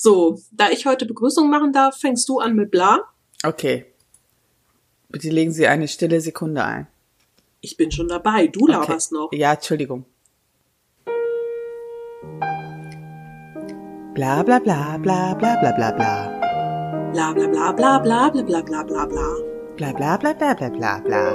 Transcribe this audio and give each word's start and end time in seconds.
So, 0.00 0.38
da 0.52 0.70
ich 0.70 0.86
heute 0.86 1.06
Begrüßung 1.06 1.50
machen 1.50 1.72
darf, 1.72 1.98
fängst 1.98 2.28
du 2.28 2.38
an 2.38 2.54
mit 2.54 2.70
bla. 2.70 3.00
Okay. 3.44 3.84
Bitte 5.08 5.28
legen 5.30 5.50
Sie 5.50 5.66
eine 5.66 5.88
stille 5.88 6.20
Sekunde 6.20 6.62
ein. 6.62 6.86
Ich 7.60 7.76
bin 7.76 7.90
schon 7.90 8.06
dabei, 8.06 8.46
du 8.46 8.60
Okay. 8.62 8.72
laberst 8.72 9.10
noch. 9.10 9.32
Ja, 9.32 9.54
Entschuldigung. 9.54 10.04
Bla 14.14 14.42
bla 14.44 14.58
bla 14.60 14.98
bla 14.98 15.34
bla 15.34 15.56
bla 15.56 15.72
bla 15.72 15.90
bla. 15.92 17.10
Bla 17.12 17.32
bla 17.32 17.46
bla 17.48 17.72
bla 17.72 17.98
bla 17.98 18.28
bla 18.30 18.42
bla 18.42 18.62
bla 18.62 18.84
bla 18.84 19.06
bla. 19.06 19.28
Bla 19.76 19.92
bla 19.92 20.16
bla 20.16 20.32
bla 20.34 20.54
bla 20.54 20.68
bla 20.70 21.00
bla. 21.00 21.32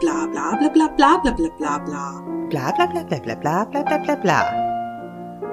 Bla 0.00 0.26
bla 0.26 0.56
bla 0.58 0.68
bla 0.68 0.88
bla 0.96 1.16
bla 1.22 1.32
bla 1.32 1.48
bla 1.58 1.78
bla. 1.86 2.22
Bla 2.50 2.72
bla 2.76 2.86
bla 2.86 3.04
bla 3.04 3.18
bla 3.18 3.34
bla 3.34 3.64
bla 3.64 3.82
bla 3.84 3.98
bla 3.98 4.16
bla. 4.16 4.61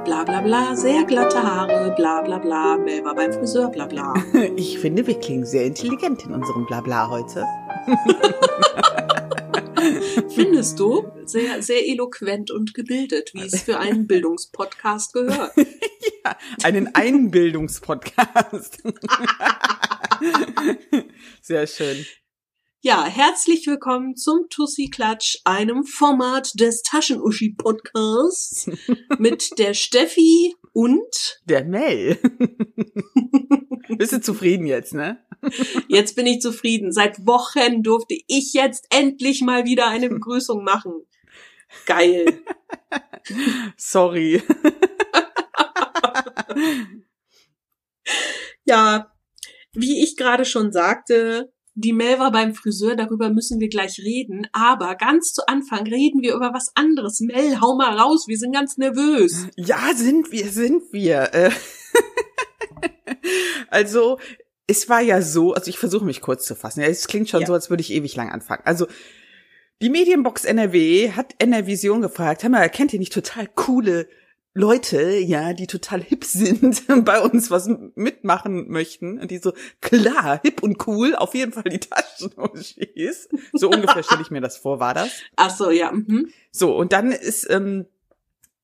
Bla 0.10 0.24
bla 0.24 0.42
bla, 0.42 0.76
sehr 0.76 1.04
glatte 1.04 1.44
Haare, 1.44 1.94
bla 1.96 2.24
bla 2.24 2.40
bla, 2.40 2.78
Mel 2.78 3.06
war 3.06 3.14
beim 3.14 3.32
Friseur, 3.32 3.70
bla 3.70 3.86
bla. 3.86 4.16
Ich 4.56 4.80
finde, 4.80 5.06
wir 5.06 5.20
klingen 5.20 5.46
sehr 5.46 5.66
intelligent 5.66 6.26
in 6.26 6.34
unserem 6.34 6.66
Blabla 6.66 7.12
heute. 7.12 7.46
Findest 10.30 10.80
du? 10.80 11.06
Sehr, 11.26 11.62
sehr 11.62 11.88
eloquent 11.88 12.50
und 12.50 12.74
gebildet, 12.74 13.36
wie 13.36 13.44
es 13.44 13.62
für 13.62 13.78
einen 13.78 14.08
Bildungspodcast 14.08 15.14
gehört. 15.14 15.52
Ja, 16.26 16.36
einen 16.64 16.96
Einbildungspodcast. 16.96 18.82
Sehr 21.42 21.68
schön. 21.68 22.06
Ja, 22.82 23.04
herzlich 23.04 23.68
willkommen 23.68 24.16
zum 24.16 24.48
Tussi 24.50 24.90
Klatsch, 24.90 25.36
einem 25.44 25.84
Format 25.84 26.58
des 26.58 26.82
Taschenuschi 26.82 27.54
Podcasts 27.58 28.72
mit 29.20 29.60
der 29.60 29.74
Steffi 29.74 30.56
und 30.72 31.42
Der 31.44 31.66
Mel. 31.66 32.18
Bist 33.98 34.14
du 34.14 34.22
zufrieden 34.22 34.66
jetzt, 34.66 34.94
ne? 34.94 35.22
jetzt 35.90 36.16
bin 36.16 36.26
ich 36.26 36.40
zufrieden. 36.40 36.94
Seit 36.94 37.28
Wochen 37.28 37.84
durfte 37.84 38.16
ich 38.28 38.54
jetzt 38.54 38.88
endlich 38.92 39.42
mal 39.42 39.66
wieder 39.66 39.88
eine 39.88 40.08
Begrüßung 40.08 40.64
machen. 40.64 41.06
Geil. 41.86 42.42
Sorry. 43.76 44.42
Ja, 48.64 49.12
wie 49.74 50.02
ich 50.02 50.16
gerade 50.16 50.46
schon 50.46 50.72
sagte, 50.72 51.52
die 51.76 51.94
Mel 51.94 52.20
war 52.20 52.32
beim 52.32 52.54
Friseur, 52.56 52.96
darüber 52.96 53.30
müssen 53.30 53.60
wir 53.60 53.70
gleich 53.70 54.00
reden. 54.00 54.48
Aber 54.52 54.96
ganz 54.96 55.34
zu 55.34 55.48
Anfang 55.48 55.88
reden 55.88 56.22
wir 56.22 56.34
über 56.36 56.54
was 56.54 56.72
anderes. 56.76 57.20
Mel, 57.22 57.62
hau 57.62 57.76
mal 57.78 57.98
raus, 57.98 58.26
wir 58.28 58.38
sind 58.38 58.54
ganz 58.54 58.78
nervös. 58.78 59.48
Ja, 59.56 59.94
sind 59.96 60.32
wir, 60.32 60.50
sind 60.52 60.84
wir. 60.92 61.34
Äh, 61.34 61.52
Also, 63.70 64.20
es 64.68 64.90
war 64.90 65.02
ja 65.02 65.22
so, 65.22 65.54
also 65.54 65.70
ich 65.70 65.78
versuche 65.78 66.06
mich 66.06 66.22
kurz 66.22 66.46
zu 66.46 66.56
fassen. 66.56 66.82
Ja, 66.82 66.88
es 66.88 67.08
klingt 67.08 67.30
schon 67.30 67.42
Ja. 67.42 67.48
so, 67.48 67.54
als 67.54 67.70
würde 67.70 67.82
ich 67.82 67.92
ewig 67.92 68.16
lang 68.16 68.30
anfangen. 68.32 68.64
Also, 68.66 68.88
die 69.82 69.90
Medienbox 69.90 70.46
NRW 70.46 71.12
hat 71.12 71.36
NRVision 71.42 72.02
gefragt, 72.02 72.44
hör 72.44 72.50
mal, 72.50 72.70
kennt 72.70 72.94
ihr 72.94 73.00
nicht 73.00 73.14
total 73.14 73.48
coole 73.48 74.08
Leute, 74.60 75.18
ja, 75.18 75.54
die 75.54 75.68
total 75.68 76.04
hip 76.04 76.26
sind, 76.26 76.84
bei 77.06 77.22
uns 77.22 77.50
was 77.50 77.70
mitmachen 77.96 78.70
möchten? 78.70 79.18
Und 79.18 79.32
die 79.32 79.38
so, 79.38 79.54
klar, 79.80 80.42
hip 80.44 80.62
und 80.62 80.86
cool, 80.86 81.16
auf 81.16 81.34
jeden 81.34 81.54
Fall 81.54 81.64
die 81.64 81.80
Taschenuschis. 81.80 83.30
So 83.54 83.70
ungefähr 83.70 84.04
stelle 84.04 84.22
ich 84.22 84.32
mir 84.32 84.42
das 84.42 84.58
vor, 84.58 84.82
war 84.82 84.94
das? 84.94 85.12
Ach 85.38 85.50
so, 85.50 85.70
ja. 85.70 85.94
Mhm. 85.94 86.28
So, 86.52 86.76
und 86.76 86.92
dann 86.92 87.14
ist 87.14 87.50
ähm, 87.50 87.86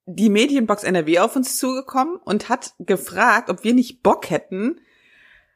die 0.06 0.30
Medienbox 0.30 0.84
NRW 0.84 1.20
auf 1.20 1.38
uns 1.38 1.58
zugekommen 1.58 2.18
und 2.18 2.50
hat 2.50 2.74
gefragt, 2.80 3.50
ob 3.50 3.64
wir 3.64 3.74
nicht 3.74 4.04
Bock 4.04 4.30
hätten, 4.30 4.82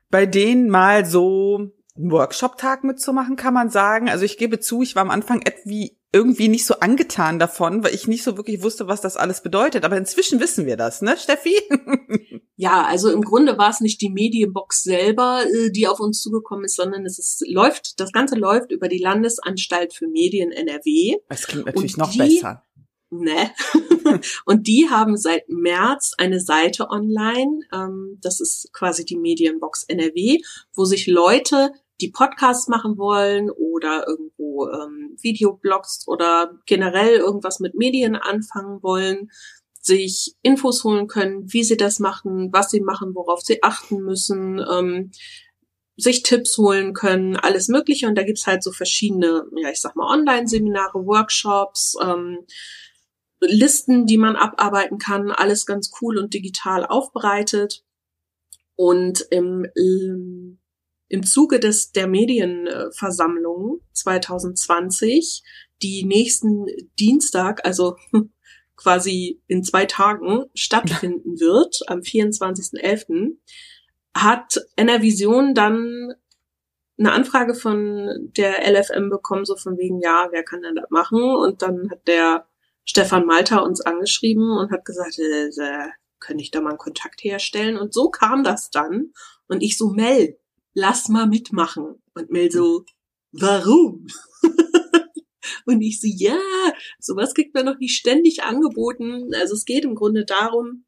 bei 0.09 0.25
denen 0.25 0.69
mal 0.69 1.05
so 1.05 1.69
einen 1.97 2.11
Workshop-Tag 2.11 2.85
mitzumachen, 2.85 3.35
kann 3.35 3.53
man 3.53 3.69
sagen. 3.69 4.09
Also 4.09 4.23
ich 4.23 4.37
gebe 4.37 4.61
zu, 4.61 4.83
ich 4.83 4.95
war 4.95 5.01
am 5.01 5.11
Anfang 5.11 5.41
irgendwie 5.45 5.98
irgendwie 6.11 6.47
nicht 6.47 6.65
so 6.65 6.75
angetan 6.79 7.37
davon, 7.39 7.83
weil 7.83 7.93
ich 7.93 8.07
nicht 8.07 8.23
so 8.23 8.35
wirklich 8.37 8.63
wusste, 8.63 8.87
was 8.87 9.01
das 9.01 9.15
alles 9.15 9.41
bedeutet. 9.41 9.85
Aber 9.85 9.95
inzwischen 9.97 10.39
wissen 10.39 10.65
wir 10.65 10.75
das, 10.77 11.01
ne, 11.01 11.17
Steffi? 11.17 11.55
Ja, 12.61 12.83
also 12.83 13.09
im 13.09 13.21
Grunde 13.21 13.57
war 13.57 13.69
es 13.69 13.79
nicht 13.79 14.01
die 14.01 14.09
Medienbox 14.09 14.83
selber, 14.83 15.45
äh, 15.45 15.71
die 15.71 15.87
auf 15.87 16.01
uns 16.01 16.21
zugekommen 16.21 16.65
ist, 16.65 16.75
sondern 16.75 17.05
es 17.05 17.17
ist, 17.17 17.41
läuft, 17.47 18.01
das 18.01 18.11
Ganze 18.11 18.35
läuft 18.35 18.73
über 18.73 18.89
die 18.89 18.97
Landesanstalt 18.97 19.93
für 19.93 20.07
Medien 20.09 20.51
NRW. 20.51 21.19
Das 21.29 21.47
klingt 21.47 21.67
natürlich 21.67 21.93
Und 21.93 21.99
noch 21.99 22.11
die- 22.11 22.17
besser. 22.17 22.65
Ne? 23.11 23.51
Und 24.45 24.67
die 24.67 24.89
haben 24.89 25.15
seit 25.15 25.47
März 25.47 26.11
eine 26.17 26.41
Seite 26.41 26.89
online, 26.89 27.61
ähm, 27.73 28.17
das 28.21 28.41
ist 28.41 28.73
quasi 28.73 29.05
die 29.05 29.17
Medienbox 29.17 29.85
NRW, 29.87 30.39
wo 30.75 30.83
sich 30.83 31.07
Leute, 31.07 31.71
die 32.01 32.09
Podcasts 32.09 32.67
machen 32.67 32.97
wollen 32.97 33.49
oder 33.49 34.07
irgendwo 34.07 34.67
ähm, 34.67 35.17
Videoblogs 35.21 36.07
oder 36.07 36.57
generell 36.65 37.17
irgendwas 37.17 37.59
mit 37.59 37.75
Medien 37.75 38.15
anfangen 38.15 38.81
wollen, 38.81 39.29
sich 39.81 40.35
Infos 40.41 40.83
holen 40.83 41.07
können, 41.07 41.51
wie 41.51 41.63
sie 41.63 41.77
das 41.77 41.99
machen, 41.99 42.49
was 42.51 42.69
sie 42.69 42.81
machen, 42.81 43.15
worauf 43.15 43.41
sie 43.41 43.63
achten 43.63 44.01
müssen, 44.01 44.59
ähm, 44.59 45.11
sich 45.97 46.23
Tipps 46.23 46.57
holen 46.57 46.93
können, 46.93 47.35
alles 47.35 47.67
Mögliche. 47.67 48.07
Und 48.07 48.15
da 48.15 48.23
gibt's 48.23 48.47
halt 48.47 48.63
so 48.63 48.71
verschiedene, 48.71 49.45
ja, 49.55 49.69
ich 49.69 49.81
sag 49.81 49.95
mal, 49.95 50.11
Online-Seminare, 50.13 51.05
Workshops, 51.05 51.95
ähm, 52.01 52.39
Listen, 53.41 54.05
die 54.05 54.17
man 54.17 54.35
abarbeiten 54.35 54.97
kann, 54.97 55.31
alles 55.31 55.65
ganz 55.65 55.91
cool 56.01 56.17
und 56.17 56.33
digital 56.33 56.85
aufbereitet. 56.85 57.85
Und 58.75 59.25
im, 59.31 59.65
im, 61.09 61.23
Zuge 61.23 61.59
des, 61.59 61.91
der 61.91 62.07
Medienversammlung 62.07 63.81
2020, 63.93 65.43
die 65.81 66.05
nächsten 66.05 66.65
Dienstag, 66.99 67.65
also 67.65 67.97
quasi 68.75 69.41
in 69.47 69.63
zwei 69.63 69.85
Tagen 69.85 70.45
stattfinden 70.53 71.39
wird, 71.39 71.81
am 71.87 71.99
24.11., 71.99 73.37
hat 74.15 74.65
NRVision 74.75 75.53
dann 75.53 76.13
eine 76.97 77.13
Anfrage 77.13 77.55
von 77.55 78.31
der 78.37 78.69
LFM 78.69 79.09
bekommen, 79.09 79.45
so 79.45 79.55
von 79.55 79.77
wegen, 79.77 80.01
ja, 80.01 80.27
wer 80.31 80.43
kann 80.43 80.61
denn 80.61 80.75
das 80.75 80.89
machen? 80.89 81.21
Und 81.21 81.61
dann 81.61 81.89
hat 81.89 82.07
der 82.07 82.45
Stefan 82.83 83.25
Malta 83.25 83.59
uns 83.59 83.81
angeschrieben 83.81 84.57
und 84.57 84.71
hat 84.71 84.83
gesagt, 84.83 85.17
äh, 85.19 85.47
äh, 85.47 85.89
könnte 86.19 86.43
ich 86.43 86.51
da 86.51 86.59
mal 86.59 86.69
einen 86.69 86.77
Kontakt 86.77 87.23
herstellen? 87.23 87.77
Und 87.77 87.93
so 87.93 88.09
kam 88.09 88.43
das 88.43 88.71
dann. 88.71 89.13
Und 89.47 89.61
ich 89.61 89.77
so, 89.77 89.91
Mel, 89.91 90.38
lass 90.79 91.09
mal 91.09 91.27
mitmachen. 91.27 92.01
Und 92.13 92.31
Mel 92.31 92.51
so, 92.51 92.85
warum? 93.31 94.07
und 95.65 95.81
ich 95.81 95.99
so, 96.01 96.07
ja, 96.09 96.39
sowas 96.99 97.33
kriegt 97.33 97.53
man 97.53 97.65
noch 97.65 97.77
nicht 97.77 97.97
ständig 97.97 98.43
angeboten. 98.43 99.29
Also 99.35 99.53
es 99.53 99.65
geht 99.65 99.83
im 99.83 99.95
Grunde 99.95 100.25
darum, 100.25 100.85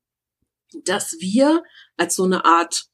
dass 0.86 1.18
wir 1.20 1.64
als 1.98 2.16
so 2.16 2.24
eine 2.24 2.46
Art 2.46 2.86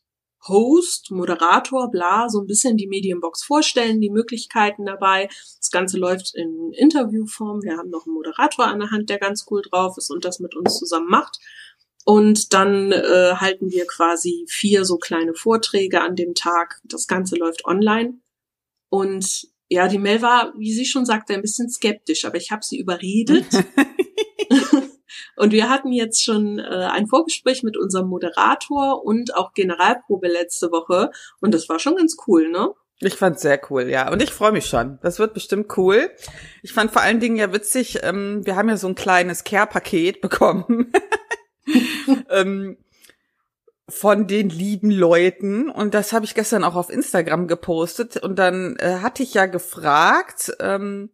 Host, 0.47 1.11
Moderator, 1.11 1.91
bla, 1.91 2.29
so 2.29 2.39
ein 2.39 2.47
bisschen 2.47 2.77
die 2.77 2.87
Medienbox 2.87 3.43
vorstellen, 3.43 3.99
die 4.01 4.09
Möglichkeiten 4.09 4.85
dabei. 4.85 5.27
Das 5.59 5.71
Ganze 5.71 5.97
läuft 5.97 6.35
in 6.35 6.71
Interviewform. 6.73 7.61
Wir 7.63 7.77
haben 7.77 7.89
noch 7.89 8.05
einen 8.05 8.15
Moderator 8.15 8.65
an 8.65 8.79
der 8.79 8.91
Hand, 8.91 9.09
der 9.09 9.19
ganz 9.19 9.45
cool 9.49 9.61
drauf 9.61 9.97
ist 9.97 10.09
und 10.09 10.25
das 10.25 10.39
mit 10.39 10.55
uns 10.55 10.77
zusammen 10.77 11.09
macht. 11.09 11.39
Und 12.07 12.53
dann 12.53 12.93
äh, 12.93 13.33
halten 13.35 13.69
wir 13.69 13.85
quasi 13.85 14.45
vier 14.47 14.85
so 14.85 14.95
kleine 14.95 15.33
Vorträge 15.33 15.99
an 15.99 16.15
dem 16.15 16.35
Tag. 16.35 16.79
Das 16.85 17.05
Ganze 17.05 17.35
läuft 17.35 17.65
online. 17.65 18.21
Und 18.87 19.49
ja, 19.67 19.89
die 19.89 19.97
Mel 19.97 20.21
war, 20.21 20.53
wie 20.57 20.71
sie 20.71 20.85
schon 20.85 21.05
sagte, 21.05 21.33
ein 21.33 21.41
bisschen 21.41 21.69
skeptisch, 21.69 22.23
aber 22.23 22.37
ich 22.37 22.49
habe 22.49 22.63
sie 22.63 22.79
überredet. 22.79 23.47
Und 25.35 25.51
wir 25.51 25.69
hatten 25.69 25.91
jetzt 25.91 26.23
schon 26.23 26.59
äh, 26.59 26.63
ein 26.63 27.07
Vorgespräch 27.07 27.61
mit 27.63 27.75
unserem 27.75 28.07
Moderator 28.07 29.03
und 29.03 29.35
auch 29.35 29.51
Generalprobe 29.51 30.29
letzte 30.29 30.71
Woche. 30.71 31.11
Und 31.41 31.53
das 31.53 31.67
war 31.67 31.77
schon 31.77 31.97
ganz 31.97 32.15
cool, 32.25 32.49
ne? 32.49 32.69
Ich 32.99 33.15
fand's 33.15 33.41
sehr 33.41 33.59
cool, 33.69 33.89
ja. 33.89 34.09
Und 34.11 34.23
ich 34.23 34.31
freue 34.31 34.53
mich 34.53 34.65
schon. 34.65 34.97
Das 35.03 35.19
wird 35.19 35.33
bestimmt 35.33 35.77
cool. 35.77 36.09
Ich 36.63 36.71
fand 36.71 36.91
vor 36.91 37.01
allen 37.01 37.19
Dingen 37.19 37.35
ja 37.35 37.51
witzig, 37.51 37.99
ähm, 38.01 38.45
wir 38.45 38.55
haben 38.55 38.69
ja 38.69 38.77
so 38.77 38.87
ein 38.87 38.95
kleines 38.95 39.43
Care-Paket 39.43 40.21
bekommen. 40.21 40.91
ähm, 42.29 42.77
von 43.89 44.27
den 44.27 44.49
lieben 44.49 44.91
Leuten. 44.91 45.69
Und 45.69 45.93
das 45.93 46.11
habe 46.13 46.25
ich 46.25 46.35
gestern 46.35 46.63
auch 46.63 46.75
auf 46.75 46.89
Instagram 46.89 47.47
gepostet. 47.47 48.17
Und 48.17 48.37
dann 48.37 48.75
äh, 48.77 48.99
hatte 49.01 49.23
ich 49.23 49.33
ja 49.33 49.45
gefragt, 49.45 50.51
ähm, 50.59 51.09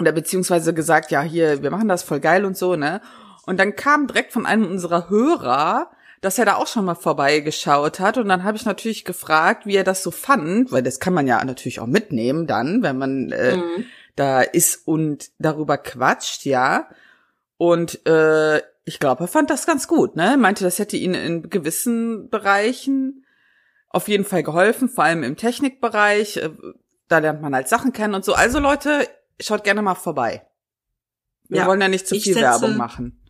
oder 0.00 0.12
beziehungsweise 0.12 0.74
gesagt, 0.74 1.10
ja, 1.10 1.22
hier, 1.22 1.62
wir 1.62 1.70
machen 1.70 1.88
das 1.88 2.02
voll 2.02 2.20
geil 2.20 2.44
und 2.44 2.56
so, 2.56 2.74
ne? 2.74 3.00
Und 3.46 3.60
dann 3.60 3.76
kam 3.76 4.06
direkt 4.06 4.32
von 4.32 4.46
einem 4.46 4.66
unserer 4.66 5.10
Hörer, 5.10 5.90
dass 6.22 6.38
er 6.38 6.46
da 6.46 6.54
auch 6.54 6.66
schon 6.66 6.86
mal 6.86 6.94
vorbeigeschaut 6.94 8.00
hat. 8.00 8.16
Und 8.16 8.28
dann 8.28 8.44
habe 8.44 8.56
ich 8.56 8.64
natürlich 8.64 9.04
gefragt, 9.04 9.66
wie 9.66 9.76
er 9.76 9.84
das 9.84 10.02
so 10.02 10.10
fand, 10.10 10.72
weil 10.72 10.82
das 10.82 10.98
kann 10.98 11.12
man 11.12 11.26
ja 11.26 11.44
natürlich 11.44 11.80
auch 11.80 11.86
mitnehmen 11.86 12.46
dann, 12.46 12.82
wenn 12.82 12.96
man 12.96 13.30
äh, 13.30 13.58
Mhm. 13.58 13.84
da 14.16 14.40
ist 14.40 14.88
und 14.88 15.30
darüber 15.38 15.76
quatscht, 15.76 16.46
ja. 16.46 16.88
Und 17.58 18.04
äh, 18.06 18.62
ich 18.84 19.00
glaube, 19.00 19.24
er 19.24 19.28
fand 19.28 19.50
das 19.50 19.66
ganz 19.66 19.88
gut, 19.88 20.16
ne? 20.16 20.32
Er 20.32 20.36
meinte, 20.36 20.64
das 20.64 20.78
hätte 20.78 20.96
ihn 20.96 21.14
in 21.14 21.48
gewissen 21.48 22.28
Bereichen 22.28 23.24
auf 23.88 24.08
jeden 24.08 24.24
Fall 24.24 24.42
geholfen, 24.42 24.88
vor 24.88 25.04
allem 25.04 25.22
im 25.22 25.36
Technikbereich. 25.36 26.38
Äh, 26.38 26.50
da 27.08 27.18
lernt 27.18 27.42
man 27.42 27.54
halt 27.54 27.68
Sachen 27.68 27.92
kennen 27.92 28.14
und 28.14 28.24
so. 28.24 28.34
Also 28.34 28.58
Leute, 28.58 29.08
schaut 29.40 29.64
gerne 29.64 29.82
mal 29.82 29.94
vorbei. 29.94 30.46
Wir 31.48 31.60
ja, 31.60 31.66
wollen 31.66 31.80
ja 31.80 31.88
nicht 31.88 32.06
zu 32.06 32.14
viel 32.14 32.34
setze, 32.34 32.40
Werbung 32.40 32.76
machen. 32.76 33.20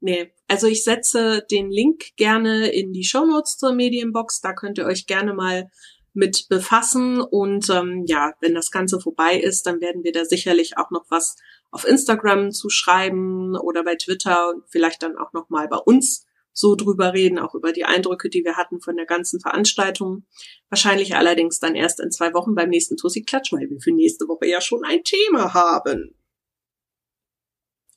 Nee, 0.00 0.32
also 0.48 0.66
ich 0.66 0.84
setze 0.84 1.44
den 1.50 1.70
Link 1.70 2.16
gerne 2.16 2.68
in 2.68 2.92
die 2.92 3.04
Shownotes 3.04 3.56
zur 3.56 3.72
Medienbox. 3.72 4.40
Da 4.40 4.52
könnt 4.52 4.78
ihr 4.78 4.84
euch 4.84 5.06
gerne 5.06 5.34
mal 5.34 5.70
mit 6.12 6.46
befassen. 6.48 7.20
Und 7.20 7.68
ähm, 7.70 8.04
ja, 8.06 8.32
wenn 8.40 8.54
das 8.54 8.70
Ganze 8.70 9.00
vorbei 9.00 9.36
ist, 9.36 9.66
dann 9.66 9.80
werden 9.80 10.04
wir 10.04 10.12
da 10.12 10.24
sicherlich 10.24 10.76
auch 10.78 10.90
noch 10.90 11.06
was 11.08 11.36
auf 11.74 11.84
Instagram 11.84 12.52
zu 12.52 12.70
schreiben 12.70 13.56
oder 13.56 13.82
bei 13.82 13.96
Twitter 13.96 14.50
und 14.50 14.62
vielleicht 14.68 15.02
dann 15.02 15.18
auch 15.18 15.32
noch 15.32 15.50
mal 15.50 15.66
bei 15.66 15.76
uns 15.76 16.24
so 16.52 16.76
drüber 16.76 17.12
reden, 17.12 17.40
auch 17.40 17.56
über 17.56 17.72
die 17.72 17.84
Eindrücke, 17.84 18.30
die 18.30 18.44
wir 18.44 18.56
hatten 18.56 18.80
von 18.80 18.96
der 18.96 19.06
ganzen 19.06 19.40
Veranstaltung. 19.40 20.24
Wahrscheinlich 20.68 21.16
allerdings 21.16 21.58
dann 21.58 21.74
erst 21.74 21.98
in 21.98 22.12
zwei 22.12 22.32
Wochen 22.32 22.54
beim 22.54 22.70
nächsten 22.70 22.96
Tussi 22.96 23.24
Klatsch, 23.24 23.52
weil 23.52 23.68
wir 23.68 23.80
für 23.80 23.90
nächste 23.90 24.28
Woche 24.28 24.46
ja 24.46 24.60
schon 24.60 24.84
ein 24.84 25.02
Thema 25.02 25.52
haben. 25.52 26.16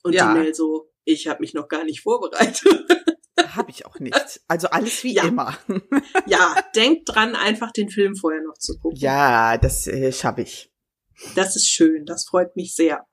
Und 0.02 0.12
ja. 0.12 0.32
die 0.32 0.40
Mail 0.40 0.54
so, 0.54 0.90
ich 1.04 1.28
habe 1.28 1.40
mich 1.40 1.54
noch 1.54 1.68
gar 1.68 1.84
nicht 1.84 2.02
vorbereitet. 2.02 2.66
Habe 3.54 3.70
ich 3.70 3.86
auch 3.86 4.00
nicht. 4.00 4.40
Also 4.48 4.66
alles 4.68 5.04
wie 5.04 5.14
ja. 5.14 5.22
immer. 5.22 5.56
ja, 6.26 6.56
denkt 6.74 7.02
dran, 7.06 7.36
einfach 7.36 7.70
den 7.70 7.88
Film 7.88 8.16
vorher 8.16 8.42
noch 8.42 8.58
zu 8.58 8.76
gucken. 8.80 8.98
Ja, 8.98 9.56
das 9.56 9.86
äh, 9.86 10.10
schaffe 10.10 10.42
ich. 10.42 10.72
Das 11.36 11.54
ist 11.54 11.68
schön, 11.68 12.04
das 12.04 12.26
freut 12.26 12.56
mich 12.56 12.74
sehr. 12.74 13.06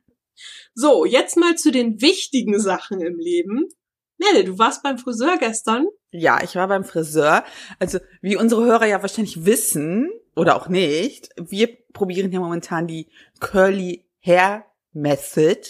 So, 0.74 1.06
jetzt 1.06 1.38
mal 1.38 1.56
zu 1.56 1.72
den 1.72 2.02
wichtigen 2.02 2.60
Sachen 2.60 3.02
im 3.02 3.18
Leben. 3.18 3.70
Nelle, 4.18 4.44
du 4.46 4.58
warst 4.58 4.84
beim 4.84 4.98
Friseur 4.98 5.38
gestern? 5.38 5.88
Ja, 6.12 6.42
ich 6.42 6.56
war 6.56 6.68
beim 6.68 6.86
Friseur. 6.86 7.44
Also, 7.80 8.00
wie 8.22 8.38
unsere 8.38 8.64
Hörer 8.64 8.86
ja 8.86 9.02
wahrscheinlich 9.02 9.46
wissen, 9.46 10.10
oder 10.36 10.56
auch 10.56 10.68
nicht, 10.68 11.30
wir 11.38 11.76
probieren 11.94 12.32
ja 12.32 12.40
momentan 12.40 12.88
die 12.88 13.08
Curly 13.40 14.06
Hair 14.22 14.66
Method. 14.94 15.62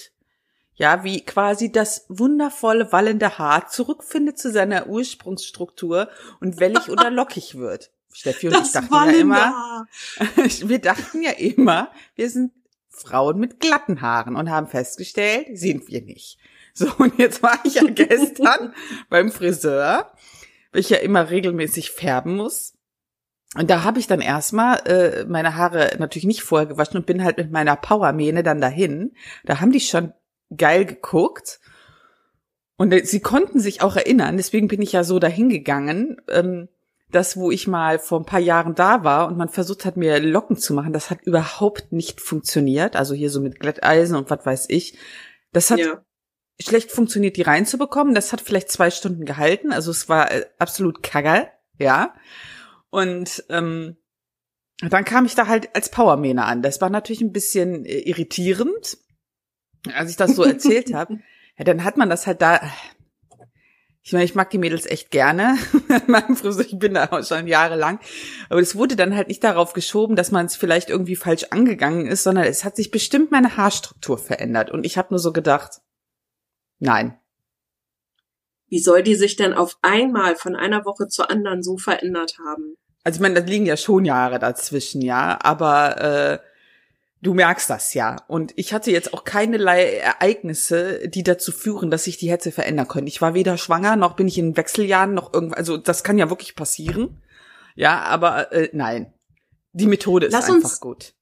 Ja, 0.78 1.06
wie 1.06 1.24
quasi 1.24 1.72
das 1.72 2.06
wundervolle 2.10 2.92
wallende 2.92 3.38
Haar 3.38 3.70
zurückfindet 3.70 4.38
zu 4.38 4.52
seiner 4.52 4.88
Ursprungsstruktur 4.88 6.10
und 6.42 6.60
wellig 6.60 6.90
oder 6.90 7.10
lockig 7.12 7.56
wird. 7.56 7.92
Steffi 8.12 8.48
und 8.48 8.56
das 8.56 8.68
ich 8.68 8.74
dachten 8.74 8.94
ja 8.94 9.12
immer, 9.12 9.88
wir 10.36 10.80
dachten 10.80 11.22
ja 11.22 11.32
immer, 11.32 11.92
wir 12.16 12.30
sind 12.30 12.52
Frauen 12.96 13.40
mit 13.40 13.60
glatten 13.60 14.02
Haaren 14.02 14.36
und 14.36 14.50
haben 14.50 14.68
festgestellt, 14.68 15.48
sind 15.54 15.88
wir 15.88 16.02
nicht. 16.02 16.40
So, 16.74 16.92
und 16.98 17.18
jetzt 17.18 17.42
war 17.42 17.58
ich 17.64 17.76
ja 17.76 17.84
gestern 17.84 18.74
beim 19.10 19.32
Friseur, 19.32 20.12
weil 20.72 20.82
ich 20.82 20.90
ja 20.90 20.98
immer 20.98 21.30
regelmäßig 21.30 21.92
färben 21.92 22.36
muss. 22.36 22.74
Und 23.58 23.70
da 23.70 23.84
habe 23.84 24.00
ich 24.00 24.08
dann 24.08 24.20
erstmal 24.20 24.80
äh, 24.86 25.26
meine 25.26 25.56
Haare 25.56 25.96
natürlich 25.98 26.26
nicht 26.26 26.44
vorher 26.44 26.68
gewaschen 26.68 26.98
und 26.98 27.06
bin 27.06 27.24
halt 27.24 27.38
mit 27.38 27.52
meiner 27.52 27.78
Powermähne 27.78 28.44
dann 28.44 28.60
dahin. 28.60 29.14
Da 29.46 29.62
haben 29.62 29.72
die 29.72 29.80
schon 29.80 30.12
geil 30.56 30.86
geguckt. 30.86 31.62
Und 32.78 32.94
sie 33.08 33.22
konnten 33.22 33.62
sich 33.62 33.82
auch 33.82 33.96
erinnern, 33.96 34.36
deswegen 34.36 34.68
bin 34.68 34.82
ich 34.82 34.92
ja 34.92 35.06
so 35.06 35.18
dahin 35.20 35.48
gegangen. 35.48 36.18
Ähm, 36.30 36.68
das, 37.16 37.38
wo 37.38 37.52
ich 37.52 37.68
mal 37.68 38.00
vor 38.00 38.20
ein 38.20 38.26
paar 38.26 38.40
Jahren 38.40 38.76
da 38.76 39.04
war 39.04 39.28
und 39.28 39.38
man 39.38 39.50
versucht 39.50 39.86
hat, 39.86 39.98
mir 39.98 40.20
Locken 40.20 40.58
zu 40.58 40.74
machen, 40.74 40.94
das 40.94 41.10
hat 41.10 41.22
überhaupt 41.24 41.92
nicht 41.92 42.22
funktioniert. 42.22 42.96
Also 42.96 43.14
hier 43.14 43.30
so 43.30 43.42
mit 43.42 43.60
Glätteisen 43.60 44.16
und 44.16 44.30
was 44.30 44.46
weiß 44.46 44.66
ich. 44.70 44.98
Das 45.52 45.72
hat 45.72 45.80
ja. 45.80 46.04
schlecht 46.60 46.92
funktioniert, 46.92 47.38
die 47.38 47.44
reinzubekommen. 47.44 48.14
Das 48.14 48.34
hat 48.34 48.42
vielleicht 48.42 48.70
zwei 48.70 48.92
Stunden 48.92 49.26
gehalten. 49.26 49.72
Also 49.72 49.92
es 49.92 50.10
war 50.10 50.32
äh, 50.32 50.46
absolut 50.60 51.02
kagger, 51.02 51.50
ja. 51.80 52.14
Und 52.90 53.44
ähm, 53.50 53.98
dann 54.82 55.06
kam 55.06 55.26
ich 55.26 55.36
da 55.36 55.48
halt 55.48 55.76
als 55.76 55.90
Powermähne 55.90 56.44
an. 56.44 56.62
Das 56.62 56.82
war 56.82 56.90
natürlich 56.90 57.22
ein 57.22 57.32
bisschen 57.32 57.86
äh, 57.86 58.00
irritierend, 58.00 58.98
als 59.94 60.12
ich 60.12 60.18
das 60.18 60.36
so 60.36 60.44
erzählt 60.44 60.94
habe. 60.94 61.20
Ja, 61.58 61.64
dann 61.64 61.84
hat 61.84 61.96
man 61.96 62.10
das 62.10 62.28
halt 62.28 62.42
da 62.42 62.60
ich 64.06 64.14
meine, 64.14 64.24
ich 64.24 64.36
mag 64.36 64.52
die 64.52 64.60
Mädels 64.60 64.86
echt 64.86 65.10
gerne. 65.10 65.58
meinem 66.08 66.36
Friseur, 66.36 66.64
ich 66.64 66.78
bin 66.78 66.94
da 66.94 67.08
auch 67.10 67.26
schon 67.26 67.48
jahrelang. 67.48 68.00
Aber 68.50 68.62
es 68.62 68.76
wurde 68.76 68.96
dann 68.96 69.16
halt 69.16 69.30
nicht 69.30 69.44
darauf 69.44 69.74
geschoben, 69.74 70.16
dass 70.16 70.30
man 70.30 70.46
es 70.46 70.56
vielleicht 70.56 70.92
irgendwie 70.92 71.16
falsch 71.16 71.46
angegangen 71.50 72.06
ist, 72.06 72.22
sondern 72.22 72.44
es 72.44 72.64
hat 72.64 72.76
sich 72.76 72.92
bestimmt 72.92 73.32
meine 73.32 73.58
Haarstruktur 73.58 74.20
verändert. 74.20 74.70
Und 74.70 74.86
ich 74.86 75.00
habe 75.00 75.08
nur 75.10 75.18
so 75.18 75.34
gedacht, 75.34 75.82
nein. 76.78 77.20
Wie 78.68 78.80
soll 78.80 79.02
die 79.02 79.16
sich 79.16 79.38
denn 79.38 79.56
auf 79.56 79.80
einmal 79.82 80.36
von 80.36 80.56
einer 80.56 80.86
Woche 80.86 81.08
zur 81.08 81.32
anderen 81.32 81.64
so 81.64 81.78
verändert 81.78 82.38
haben? 82.46 82.76
Also 83.04 83.18
ich 83.18 83.22
meine, 83.22 83.42
da 83.42 83.48
liegen 83.48 83.66
ja 83.66 83.76
schon 83.76 84.06
Jahre 84.06 84.38
dazwischen, 84.38 85.02
ja. 85.02 85.40
Aber 85.42 86.00
äh, 86.00 86.40
Du 87.26 87.34
merkst 87.34 87.72
das 87.72 87.96
ja. 87.96 88.18
Und 88.28 88.54
ich 88.56 88.72
hatte 88.72 88.92
jetzt 88.92 89.12
auch 89.12 89.24
keinerlei 89.24 89.96
Ereignisse, 89.96 91.10
die 91.10 91.24
dazu 91.24 91.52
führen, 91.52 91.90
dass 91.90 92.04
sich 92.04 92.18
die 92.18 92.30
hätte 92.30 92.52
verändern 92.52 92.88
können. 92.88 93.08
Ich 93.08 93.20
war 93.20 93.34
weder 93.34 93.58
schwanger, 93.58 93.96
noch 93.96 94.16
bin 94.16 94.28
ich 94.28 94.38
in 94.38 94.56
Wechseljahren, 94.56 95.16
noch 95.16 95.34
irgendwas. 95.34 95.58
Also 95.58 95.78
das 95.78 96.04
kann 96.04 96.20
ja 96.20 96.30
wirklich 96.30 96.56
passieren. 96.56 97.24
Ja, 97.74 98.04
aber 98.04 98.52
äh, 98.52 98.70
nein. 98.74 99.12
Die 99.74 99.88
Methode 99.88 100.28
ist 100.28 100.34
lass 100.34 100.52
einfach 100.52 100.70
uns, 100.70 100.80
gut. 100.80 101.16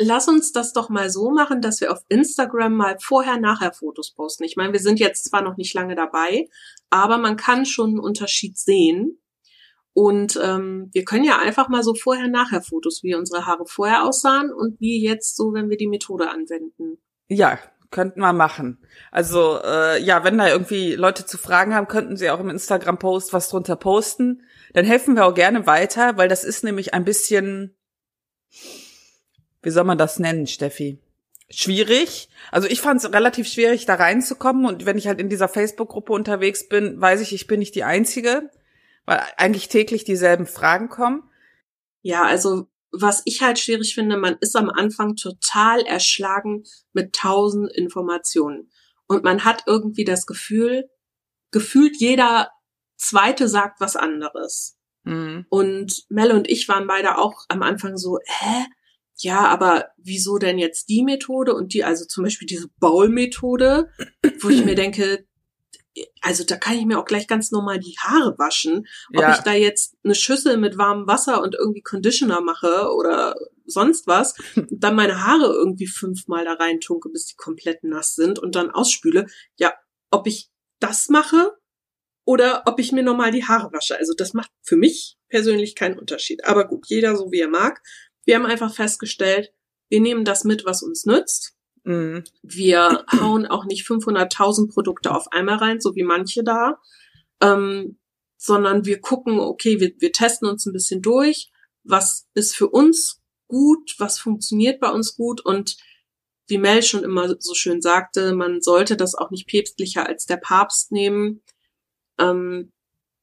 Lass 0.00 0.26
uns 0.26 0.50
das 0.50 0.72
doch 0.72 0.88
mal 0.88 1.10
so 1.10 1.30
machen, 1.30 1.62
dass 1.62 1.80
wir 1.80 1.92
auf 1.92 2.00
Instagram 2.08 2.74
mal 2.74 2.96
vorher-nachher 2.98 3.72
Fotos 3.72 4.10
posten. 4.10 4.42
Ich 4.42 4.56
meine, 4.56 4.72
wir 4.72 4.80
sind 4.80 4.98
jetzt 4.98 5.26
zwar 5.26 5.42
noch 5.42 5.56
nicht 5.56 5.74
lange 5.74 5.94
dabei, 5.94 6.48
aber 6.90 7.18
man 7.18 7.36
kann 7.36 7.66
schon 7.66 7.90
einen 7.90 8.00
Unterschied 8.00 8.58
sehen. 8.58 9.20
Und 9.96 10.38
ähm, 10.44 10.90
wir 10.92 11.06
können 11.06 11.24
ja 11.24 11.38
einfach 11.38 11.70
mal 11.70 11.82
so 11.82 11.94
vorher-nachher 11.94 12.60
Fotos, 12.60 13.02
wie 13.02 13.14
unsere 13.14 13.46
Haare 13.46 13.64
vorher 13.64 14.04
aussahen 14.04 14.52
und 14.52 14.78
wie 14.78 15.02
jetzt 15.02 15.38
so, 15.38 15.54
wenn 15.54 15.70
wir 15.70 15.78
die 15.78 15.86
Methode 15.86 16.28
anwenden. 16.28 16.98
Ja, 17.28 17.58
könnten 17.90 18.20
wir 18.20 18.34
machen. 18.34 18.78
Also 19.10 19.58
äh, 19.64 19.98
ja, 20.02 20.22
wenn 20.22 20.36
da 20.36 20.48
irgendwie 20.48 20.96
Leute 20.96 21.24
zu 21.24 21.38
Fragen 21.38 21.74
haben, 21.74 21.88
könnten 21.88 22.18
sie 22.18 22.28
auch 22.28 22.40
im 22.40 22.50
Instagram-Post 22.50 23.32
was 23.32 23.48
drunter 23.48 23.76
posten. 23.76 24.42
Dann 24.74 24.84
helfen 24.84 25.16
wir 25.16 25.24
auch 25.24 25.34
gerne 25.34 25.66
weiter, 25.66 26.18
weil 26.18 26.28
das 26.28 26.44
ist 26.44 26.62
nämlich 26.62 26.92
ein 26.92 27.06
bisschen, 27.06 27.74
wie 29.62 29.70
soll 29.70 29.84
man 29.84 29.96
das 29.96 30.18
nennen, 30.18 30.46
Steffi? 30.46 31.00
Schwierig. 31.48 32.28
Also 32.52 32.68
ich 32.68 32.82
fand 32.82 33.02
es 33.02 33.10
relativ 33.10 33.48
schwierig, 33.48 33.86
da 33.86 33.94
reinzukommen. 33.94 34.66
Und 34.66 34.84
wenn 34.84 34.98
ich 34.98 35.08
halt 35.08 35.20
in 35.20 35.30
dieser 35.30 35.48
Facebook-Gruppe 35.48 36.12
unterwegs 36.12 36.68
bin, 36.68 37.00
weiß 37.00 37.22
ich, 37.22 37.32
ich 37.32 37.46
bin 37.46 37.60
nicht 37.60 37.74
die 37.74 37.84
Einzige 37.84 38.50
weil 39.06 39.22
eigentlich 39.36 39.68
täglich 39.68 40.04
dieselben 40.04 40.46
Fragen 40.46 40.88
kommen. 40.88 41.30
Ja, 42.02 42.24
also 42.24 42.68
was 42.92 43.22
ich 43.24 43.42
halt 43.42 43.58
schwierig 43.58 43.94
finde, 43.94 44.16
man 44.16 44.36
ist 44.40 44.56
am 44.56 44.70
Anfang 44.70 45.16
total 45.16 45.80
erschlagen 45.82 46.64
mit 46.92 47.14
tausend 47.14 47.72
Informationen. 47.72 48.70
Und 49.06 49.24
man 49.24 49.44
hat 49.44 49.64
irgendwie 49.66 50.04
das 50.04 50.26
Gefühl, 50.26 50.88
gefühlt 51.50 51.96
jeder 51.98 52.50
Zweite 52.96 53.48
sagt 53.48 53.80
was 53.80 53.96
anderes. 53.96 54.78
Mhm. 55.04 55.46
Und 55.48 56.04
Mel 56.08 56.32
und 56.32 56.48
ich 56.48 56.68
waren 56.68 56.86
beide 56.86 57.18
auch 57.18 57.44
am 57.48 57.62
Anfang 57.62 57.96
so, 57.96 58.18
hä? 58.24 58.66
Ja, 59.18 59.46
aber 59.46 59.86
wieso 59.96 60.36
denn 60.38 60.58
jetzt 60.58 60.88
die 60.88 61.02
Methode 61.02 61.54
und 61.54 61.72
die, 61.72 61.84
also 61.84 62.04
zum 62.04 62.24
Beispiel 62.24 62.46
diese 62.46 62.68
Bowl-Methode, 62.80 63.90
wo 64.40 64.48
ich 64.48 64.64
mir 64.64 64.74
denke, 64.74 65.26
also 66.20 66.44
da 66.44 66.56
kann 66.56 66.76
ich 66.76 66.84
mir 66.84 66.98
auch 66.98 67.04
gleich 67.04 67.26
ganz 67.26 67.50
normal 67.50 67.78
die 67.78 67.96
Haare 67.98 68.38
waschen. 68.38 68.86
Ob 69.14 69.22
ja. 69.22 69.34
ich 69.34 69.38
da 69.38 69.52
jetzt 69.52 69.96
eine 70.04 70.14
Schüssel 70.14 70.56
mit 70.56 70.78
warmem 70.78 71.06
Wasser 71.06 71.42
und 71.42 71.54
irgendwie 71.54 71.82
Conditioner 71.82 72.40
mache 72.40 72.90
oder 72.94 73.36
sonst 73.66 74.06
was, 74.06 74.34
dann 74.70 74.96
meine 74.96 75.24
Haare 75.24 75.46
irgendwie 75.46 75.86
fünfmal 75.86 76.44
da 76.44 76.54
rein 76.54 76.80
tunke, 76.80 77.08
bis 77.08 77.26
die 77.26 77.36
komplett 77.36 77.84
nass 77.84 78.14
sind 78.14 78.38
und 78.38 78.54
dann 78.54 78.70
ausspüle. 78.70 79.26
Ja, 79.56 79.72
ob 80.10 80.26
ich 80.26 80.50
das 80.80 81.08
mache 81.08 81.56
oder 82.24 82.62
ob 82.66 82.78
ich 82.78 82.92
mir 82.92 83.02
normal 83.02 83.30
die 83.30 83.44
Haare 83.44 83.72
wasche. 83.72 83.96
Also 83.96 84.12
das 84.14 84.34
macht 84.34 84.50
für 84.62 84.76
mich 84.76 85.16
persönlich 85.28 85.74
keinen 85.74 85.98
Unterschied. 85.98 86.44
Aber 86.44 86.66
gut, 86.66 86.86
jeder 86.88 87.16
so 87.16 87.30
wie 87.30 87.40
er 87.40 87.48
mag. 87.48 87.80
Wir 88.24 88.34
haben 88.34 88.46
einfach 88.46 88.74
festgestellt, 88.74 89.52
wir 89.88 90.00
nehmen 90.00 90.24
das 90.24 90.44
mit, 90.44 90.64
was 90.64 90.82
uns 90.82 91.06
nützt. 91.06 91.55
Mhm. 91.86 92.24
Wir 92.42 93.04
hauen 93.20 93.46
auch 93.46 93.64
nicht 93.64 93.86
500.000 93.86 94.72
Produkte 94.72 95.14
auf 95.14 95.30
einmal 95.32 95.56
rein, 95.56 95.80
so 95.80 95.94
wie 95.94 96.02
manche 96.02 96.42
da, 96.42 96.80
ähm, 97.40 97.98
sondern 98.36 98.84
wir 98.84 99.00
gucken, 99.00 99.38
okay, 99.38 99.78
wir, 99.78 99.92
wir 99.98 100.10
testen 100.10 100.48
uns 100.48 100.66
ein 100.66 100.72
bisschen 100.72 101.00
durch, 101.00 101.50
was 101.84 102.26
ist 102.34 102.56
für 102.56 102.68
uns 102.68 103.22
gut, 103.46 103.94
was 103.98 104.18
funktioniert 104.18 104.80
bei 104.80 104.90
uns 104.90 105.14
gut 105.14 105.40
und 105.40 105.76
wie 106.48 106.58
Mel 106.58 106.82
schon 106.82 107.04
immer 107.04 107.36
so 107.38 107.54
schön 107.54 107.80
sagte, 107.80 108.34
man 108.34 108.60
sollte 108.62 108.96
das 108.96 109.14
auch 109.14 109.30
nicht 109.30 109.46
päpstlicher 109.48 110.06
als 110.06 110.26
der 110.26 110.38
Papst 110.38 110.90
nehmen. 110.90 111.42
Ähm, 112.18 112.72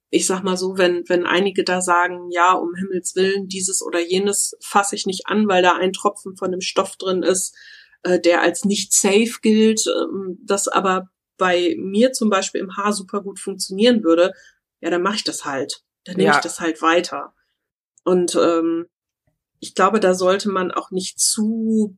ich 0.10 0.26
sag 0.26 0.44
mal 0.44 0.58
so, 0.58 0.78
wenn, 0.78 1.04
wenn 1.10 1.26
einige 1.26 1.66
da 1.66 1.82
sagen, 1.82 2.30
ja, 2.32 2.54
um 2.54 2.76
Himmels 2.76 3.16
Willen, 3.16 3.48
dieses 3.50 3.82
oder 3.82 4.00
jenes 4.00 4.56
fasse 4.62 4.96
ich 4.96 5.06
nicht 5.06 5.28
an, 5.28 5.50
weil 5.50 5.64
da 5.64 5.74
ein 5.74 5.92
Tropfen 5.92 6.38
von 6.38 6.52
dem 6.52 6.62
Stoff 6.62 6.96
drin 6.96 7.24
ist, 7.24 7.56
äh, 8.04 8.20
der 8.20 8.42
als 8.42 8.66
nicht 8.66 8.94
safe 8.94 9.40
gilt, 9.42 9.86
ähm, 9.88 10.38
das 10.46 10.68
aber 10.68 11.10
bei 11.38 11.76
mir 11.78 12.14
zum 12.14 12.30
Beispiel 12.30 12.62
im 12.62 12.78
Haar 12.78 12.94
super 12.94 13.22
gut 13.22 13.40
funktionieren 13.40 14.04
würde, 14.04 14.34
ja, 14.82 14.90
dann 14.90 15.02
mache 15.02 15.16
ich 15.16 15.24
das 15.24 15.46
halt. 15.46 15.84
Dann 16.06 16.18
nehme 16.18 16.30
ja. 16.30 16.36
ich 16.36 16.44
das 16.44 16.60
halt 16.60 16.82
weiter. 16.82 17.34
Und 18.04 18.36
ähm, 18.36 18.88
ich 19.60 19.76
glaube, 19.76 20.00
da 20.00 20.14
sollte 20.14 20.50
man 20.50 20.72
auch 20.72 20.92
nicht 20.92 21.20
zu, 21.20 21.98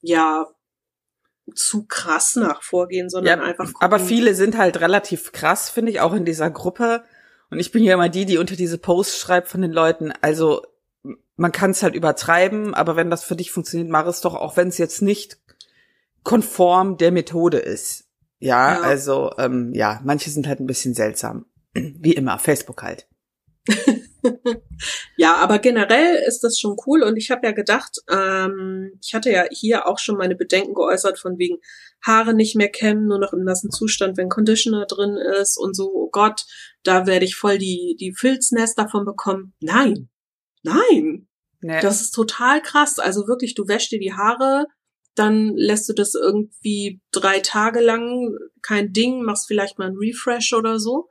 ja, 0.00 0.46
zu 1.54 1.86
krass 1.86 2.36
nach 2.36 2.62
vorgehen, 2.62 3.08
sondern 3.08 3.40
ja, 3.40 3.44
einfach. 3.44 3.66
Gucken. 3.66 3.80
Aber 3.80 3.98
viele 3.98 4.34
sind 4.34 4.56
halt 4.56 4.80
relativ 4.80 5.32
krass, 5.32 5.68
finde 5.68 5.90
ich, 5.90 6.00
auch 6.00 6.14
in 6.14 6.24
dieser 6.24 6.50
Gruppe. 6.50 7.04
Und 7.50 7.58
ich 7.58 7.72
bin 7.72 7.82
ja 7.82 7.94
immer 7.94 8.08
die, 8.08 8.24
die 8.24 8.38
unter 8.38 8.56
diese 8.56 8.78
Posts 8.78 9.18
schreibt 9.18 9.48
von 9.48 9.62
den 9.62 9.72
Leuten. 9.72 10.12
Also 10.20 10.62
man 11.36 11.52
kann 11.52 11.70
es 11.70 11.82
halt 11.82 11.94
übertreiben, 11.94 12.74
aber 12.74 12.96
wenn 12.96 13.10
das 13.10 13.24
für 13.24 13.36
dich 13.36 13.50
funktioniert, 13.50 13.90
mach 13.90 14.06
es 14.06 14.20
doch, 14.20 14.34
auch 14.34 14.56
wenn 14.56 14.68
es 14.68 14.78
jetzt 14.78 15.02
nicht 15.02 15.38
konform 16.22 16.96
der 16.96 17.12
Methode 17.12 17.58
ist. 17.58 18.08
Ja, 18.38 18.74
ja. 18.74 18.80
also 18.80 19.32
ähm, 19.38 19.72
ja, 19.72 20.00
manche 20.04 20.30
sind 20.30 20.46
halt 20.46 20.60
ein 20.60 20.66
bisschen 20.66 20.94
seltsam. 20.94 21.46
Wie 21.74 22.12
immer, 22.12 22.38
Facebook 22.38 22.82
halt. 22.82 23.06
ja, 25.16 25.36
aber 25.36 25.58
generell 25.58 26.22
ist 26.26 26.42
das 26.44 26.58
schon 26.58 26.76
cool 26.86 27.02
und 27.02 27.16
ich 27.16 27.30
habe 27.30 27.46
ja 27.46 27.52
gedacht, 27.52 27.98
ähm, 28.10 28.92
ich 29.02 29.14
hatte 29.14 29.30
ja 29.30 29.44
hier 29.50 29.86
auch 29.86 29.98
schon 29.98 30.16
meine 30.16 30.36
Bedenken 30.36 30.74
geäußert 30.74 31.18
von 31.18 31.38
wegen 31.38 31.58
Haare 32.02 32.34
nicht 32.34 32.56
mehr 32.56 32.68
kämmen, 32.68 33.06
nur 33.06 33.18
noch 33.18 33.32
im 33.32 33.44
nassen 33.44 33.70
Zustand, 33.70 34.16
wenn 34.16 34.28
Conditioner 34.28 34.86
drin 34.86 35.16
ist 35.40 35.56
und 35.58 35.74
so, 35.74 35.90
oh 35.92 36.10
Gott, 36.10 36.44
da 36.82 37.06
werde 37.06 37.24
ich 37.24 37.36
voll 37.36 37.58
die, 37.58 37.96
die 37.98 38.12
Filznest 38.12 38.78
davon 38.78 39.04
bekommen. 39.04 39.54
Nein, 39.60 40.08
nein, 40.62 41.25
nee. 41.60 41.80
das 41.80 42.00
ist 42.00 42.12
total 42.12 42.62
krass. 42.62 42.98
Also 42.98 43.26
wirklich, 43.28 43.54
du 43.54 43.68
wäschst 43.68 43.92
dir 43.92 44.00
die 44.00 44.14
Haare, 44.14 44.66
dann 45.14 45.54
lässt 45.56 45.88
du 45.88 45.92
das 45.92 46.14
irgendwie 46.14 47.00
drei 47.10 47.40
Tage 47.40 47.80
lang, 47.80 48.36
kein 48.62 48.92
Ding, 48.92 49.22
machst 49.22 49.46
vielleicht 49.46 49.78
mal 49.78 49.88
ein 49.88 49.96
Refresh 49.96 50.52
oder 50.52 50.78
so 50.78 51.08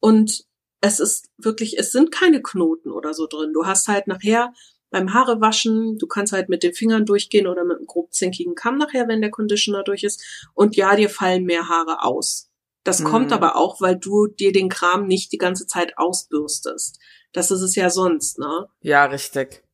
und 0.00 0.44
es 0.80 1.00
ist 1.00 1.30
wirklich, 1.38 1.78
es 1.78 1.90
sind 1.90 2.12
keine 2.12 2.42
Knoten 2.42 2.92
oder 2.92 3.14
so 3.14 3.26
drin. 3.26 3.52
Du 3.52 3.66
hast 3.66 3.88
halt 3.88 4.06
nachher 4.06 4.52
beim 4.90 5.12
Haare 5.12 5.40
waschen, 5.40 5.98
du 5.98 6.06
kannst 6.06 6.32
halt 6.32 6.48
mit 6.48 6.62
den 6.62 6.74
Fingern 6.74 7.04
durchgehen 7.04 7.46
oder 7.46 7.64
mit 7.64 7.78
einem 7.78 7.86
grob 7.86 8.12
zinkigen 8.12 8.54
Kamm 8.54 8.78
nachher, 8.78 9.08
wenn 9.08 9.20
der 9.20 9.30
Conditioner 9.30 9.82
durch 9.82 10.04
ist. 10.04 10.22
Und 10.54 10.76
ja, 10.76 10.94
dir 10.94 11.10
fallen 11.10 11.44
mehr 11.44 11.68
Haare 11.68 12.04
aus. 12.04 12.50
Das 12.84 13.00
mhm. 13.00 13.04
kommt 13.04 13.32
aber 13.32 13.56
auch, 13.56 13.80
weil 13.80 13.96
du 13.96 14.28
dir 14.28 14.52
den 14.52 14.68
Kram 14.68 15.06
nicht 15.06 15.32
die 15.32 15.38
ganze 15.38 15.66
Zeit 15.66 15.98
ausbürstest. 15.98 17.00
Das 17.32 17.50
ist 17.50 17.62
es 17.62 17.74
ja 17.74 17.90
sonst, 17.90 18.38
ne? 18.38 18.68
Ja, 18.80 19.06
richtig. 19.06 19.64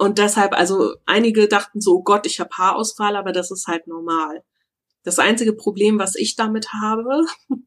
Und 0.00 0.16
deshalb, 0.16 0.54
also 0.54 0.94
einige 1.04 1.46
dachten 1.46 1.82
so, 1.82 1.96
oh 1.96 2.02
Gott, 2.02 2.24
ich 2.24 2.40
habe 2.40 2.48
Haarausfall, 2.56 3.16
aber 3.16 3.32
das 3.32 3.50
ist 3.50 3.66
halt 3.66 3.86
normal. 3.86 4.42
Das 5.02 5.18
einzige 5.18 5.52
Problem, 5.52 5.98
was 5.98 6.14
ich 6.14 6.36
damit 6.36 6.68
habe, 6.72 7.26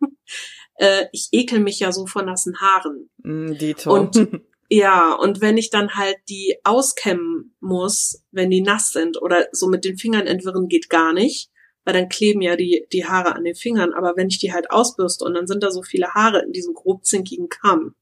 äh, 0.77 1.05
ich 1.11 1.29
ekel 1.31 1.59
mich 1.59 1.79
ja 1.79 1.91
so 1.91 2.07
vor 2.07 2.23
nassen 2.23 2.59
Haaren. 2.59 3.11
Mm, 3.17 3.53
Dito. 3.53 3.93
Und 3.93 4.15
ja, 4.67 5.13
und 5.13 5.41
wenn 5.41 5.59
ich 5.59 5.69
dann 5.69 5.93
halt 5.93 6.17
die 6.27 6.57
auskämmen 6.63 7.55
muss, 7.59 8.23
wenn 8.31 8.49
die 8.49 8.61
nass 8.61 8.91
sind 8.91 9.21
oder 9.21 9.45
so 9.51 9.67
mit 9.67 9.85
den 9.85 9.99
Fingern 9.99 10.25
entwirren 10.25 10.67
geht 10.67 10.89
gar 10.89 11.13
nicht, 11.13 11.51
weil 11.85 11.93
dann 11.93 12.09
kleben 12.09 12.41
ja 12.41 12.55
die, 12.55 12.87
die 12.91 13.05
Haare 13.05 13.35
an 13.35 13.43
den 13.43 13.53
Fingern. 13.53 13.93
Aber 13.93 14.13
wenn 14.15 14.29
ich 14.29 14.39
die 14.39 14.53
halt 14.53 14.71
ausbürste 14.71 15.23
und 15.23 15.35
dann 15.35 15.45
sind 15.45 15.61
da 15.61 15.69
so 15.69 15.83
viele 15.83 16.15
Haare 16.15 16.41
in 16.41 16.51
diesem 16.51 16.73
grob 16.73 17.05
zinkigen 17.05 17.49
Kamm, 17.49 17.93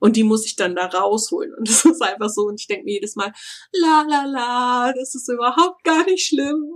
und 0.00 0.16
die 0.16 0.24
muss 0.24 0.46
ich 0.46 0.56
dann 0.56 0.74
da 0.74 0.86
rausholen. 0.86 1.54
Und 1.54 1.68
das 1.68 1.84
ist 1.84 2.02
einfach 2.02 2.28
so. 2.28 2.42
Und 2.42 2.60
ich 2.60 2.66
denke 2.66 2.84
mir 2.84 2.94
jedes 2.94 3.16
Mal, 3.16 3.32
la 3.72 4.04
la 4.08 4.24
la, 4.24 4.92
das 4.96 5.14
ist 5.14 5.28
überhaupt 5.28 5.84
gar 5.84 6.04
nicht 6.04 6.26
schlimm. 6.26 6.72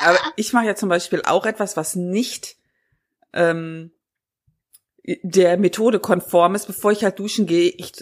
Aber 0.00 0.18
ich 0.36 0.52
mache 0.52 0.66
ja 0.66 0.74
zum 0.74 0.88
Beispiel 0.88 1.22
auch 1.24 1.46
etwas, 1.46 1.76
was 1.76 1.94
nicht 1.94 2.56
ähm, 3.32 3.92
der 5.04 5.56
Methode 5.56 5.98
konform 5.98 6.54
ist, 6.54 6.66
bevor 6.66 6.92
ich 6.92 7.04
halt 7.04 7.18
duschen 7.18 7.46
gehe, 7.46 7.72
ich, 7.76 7.92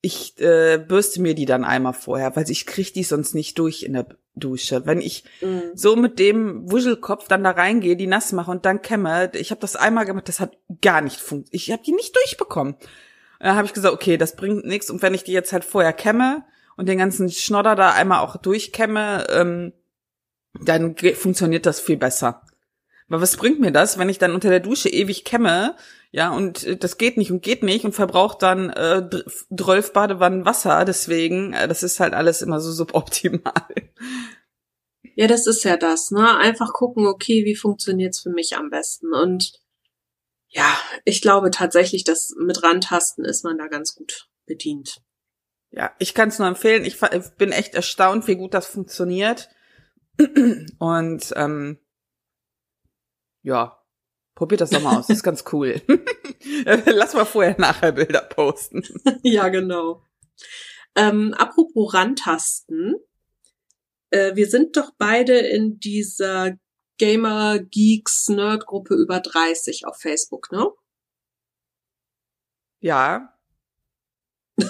ich 0.00 0.38
äh, 0.40 0.78
bürste 0.78 1.20
mir 1.20 1.34
die 1.34 1.46
dann 1.46 1.64
einmal 1.64 1.92
vorher, 1.92 2.34
weil 2.36 2.50
ich 2.50 2.66
krieg 2.66 2.94
die 2.94 3.02
sonst 3.02 3.34
nicht 3.34 3.58
durch 3.58 3.82
in 3.82 3.94
der 3.94 4.06
Dusche. 4.34 4.86
Wenn 4.86 5.00
ich 5.00 5.24
mm. 5.40 5.74
so 5.74 5.96
mit 5.96 6.18
dem 6.18 6.70
Wuschelkopf 6.70 7.28
dann 7.28 7.44
da 7.44 7.50
reingehe, 7.50 7.96
die 7.96 8.06
nass 8.06 8.32
mache 8.32 8.50
und 8.50 8.66
dann 8.66 8.82
kämme, 8.82 9.30
ich 9.34 9.50
habe 9.50 9.60
das 9.60 9.76
einmal 9.76 10.04
gemacht, 10.04 10.28
das 10.28 10.40
hat 10.40 10.56
gar 10.80 11.00
nicht 11.00 11.18
funktioniert. 11.20 11.54
Ich 11.54 11.72
habe 11.72 11.82
die 11.82 11.92
nicht 11.92 12.14
durchbekommen. 12.14 12.76
Da 13.40 13.54
habe 13.54 13.66
ich 13.66 13.74
gesagt, 13.74 13.94
okay, 13.94 14.16
das 14.16 14.36
bringt 14.36 14.64
nichts. 14.64 14.90
Und 14.90 15.02
wenn 15.02 15.14
ich 15.14 15.24
die 15.24 15.32
jetzt 15.32 15.52
halt 15.52 15.64
vorher 15.64 15.92
kämme 15.92 16.44
und 16.76 16.88
den 16.88 16.98
ganzen 16.98 17.30
Schnodder 17.30 17.74
da 17.74 17.92
einmal 17.92 18.20
auch 18.20 18.36
durchkämme, 18.36 19.26
ähm, 19.30 19.72
dann 20.64 20.96
funktioniert 21.14 21.66
das 21.66 21.80
viel 21.80 21.96
besser. 21.96 22.42
Aber 23.08 23.20
was 23.20 23.36
bringt 23.36 23.60
mir 23.60 23.70
das, 23.70 23.98
wenn 23.98 24.08
ich 24.08 24.18
dann 24.18 24.34
unter 24.34 24.50
der 24.50 24.60
Dusche 24.60 24.88
ewig 24.88 25.24
kämme, 25.24 25.76
ja, 26.10 26.32
und 26.32 26.64
äh, 26.64 26.76
das 26.76 26.98
geht 26.98 27.16
nicht 27.16 27.30
und 27.30 27.42
geht 27.42 27.62
nicht 27.62 27.84
und 27.84 27.94
verbraucht 27.94 28.42
dann 28.42 28.70
äh, 28.70 29.08
12 29.56 29.92
Badewannen 29.92 30.44
Wasser, 30.44 30.84
deswegen, 30.84 31.52
äh, 31.52 31.68
das 31.68 31.82
ist 31.82 32.00
halt 32.00 32.14
alles 32.14 32.42
immer 32.42 32.60
so 32.60 32.72
suboptimal. 32.72 33.52
Ja, 35.14 35.26
das 35.26 35.46
ist 35.46 35.64
ja 35.64 35.76
das, 35.76 36.10
ne? 36.10 36.36
Einfach 36.36 36.72
gucken, 36.72 37.06
okay, 37.06 37.44
wie 37.44 37.56
funktioniert's 37.56 38.20
für 38.20 38.30
mich 38.30 38.56
am 38.56 38.70
besten 38.70 39.14
und 39.14 39.52
ja, 40.56 40.74
ich 41.04 41.20
glaube 41.20 41.50
tatsächlich, 41.50 42.02
dass 42.02 42.34
mit 42.38 42.62
Randtasten 42.62 43.26
ist 43.26 43.44
man 43.44 43.58
da 43.58 43.66
ganz 43.66 43.94
gut 43.94 44.30
bedient. 44.46 45.02
Ja, 45.70 45.94
ich 45.98 46.14
kann 46.14 46.30
es 46.30 46.38
nur 46.38 46.48
empfehlen. 46.48 46.86
Ich 46.86 46.98
bin 47.36 47.52
echt 47.52 47.74
erstaunt, 47.74 48.26
wie 48.26 48.36
gut 48.36 48.54
das 48.54 48.66
funktioniert. 48.66 49.50
Und 50.78 51.34
ähm, 51.36 51.78
ja, 53.42 53.84
probiert 54.34 54.62
das 54.62 54.70
doch 54.70 54.80
mal 54.80 54.96
aus. 54.98 55.08
Das 55.08 55.18
ist 55.18 55.22
ganz 55.22 55.44
cool. 55.52 55.82
Lass 56.86 57.12
mal 57.12 57.26
vorher 57.26 57.56
nachher 57.58 57.92
Bilder 57.92 58.22
posten. 58.22 58.82
ja, 59.22 59.50
genau. 59.50 60.06
Ähm, 60.94 61.34
apropos 61.34 61.92
Randtasten. 61.92 62.94
Äh, 64.08 64.36
wir 64.36 64.46
sind 64.46 64.78
doch 64.78 64.92
beide 64.96 65.36
in 65.36 65.78
dieser 65.80 66.56
Gamer 66.98 67.58
Geeks 67.58 68.28
Nerd 68.28 68.66
Gruppe 68.66 68.94
über 68.94 69.20
30 69.20 69.86
auf 69.86 69.98
Facebook, 69.98 70.50
ne? 70.52 70.66
Ja. 72.80 73.32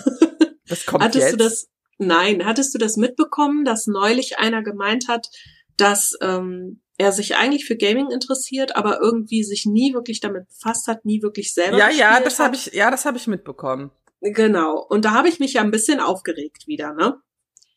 Das 0.69 0.85
kommt 0.85 1.05
hattest 1.05 1.27
jetzt. 1.27 1.33
du 1.33 1.37
das? 1.37 1.69
Nein, 1.99 2.45
hattest 2.45 2.75
du 2.75 2.79
das 2.79 2.97
mitbekommen, 2.97 3.65
dass 3.65 3.87
neulich 3.87 4.41
einer 4.41 4.65
gemeint 4.65 5.07
hat, 5.07 5.29
dass 5.77 6.19
ähm, 6.21 6.83
er 6.99 7.13
sich 7.13 7.37
eigentlich 7.37 7.67
für 7.67 7.77
Gaming 7.77 8.11
interessiert, 8.11 8.75
aber 8.75 9.01
irgendwie 9.01 9.45
sich 9.45 9.65
nie 9.65 9.95
wirklich 9.95 10.19
damit 10.19 10.49
befasst 10.49 10.89
hat, 10.89 11.05
nie 11.05 11.23
wirklich 11.23 11.55
selber. 11.55 11.79
Ja, 11.79 11.89
ja, 11.89 12.19
das 12.19 12.41
habe 12.41 12.57
ich, 12.57 12.73
ja, 12.73 12.91
das 12.91 13.05
habe 13.05 13.17
ich 13.17 13.29
mitbekommen. 13.29 13.93
Genau. 14.21 14.85
Und 14.89 15.05
da 15.05 15.13
habe 15.13 15.29
ich 15.29 15.39
mich 15.39 15.53
ja 15.53 15.61
ein 15.63 15.71
bisschen 15.71 16.01
aufgeregt 16.01 16.67
wieder, 16.67 16.95
ne? 16.95 17.21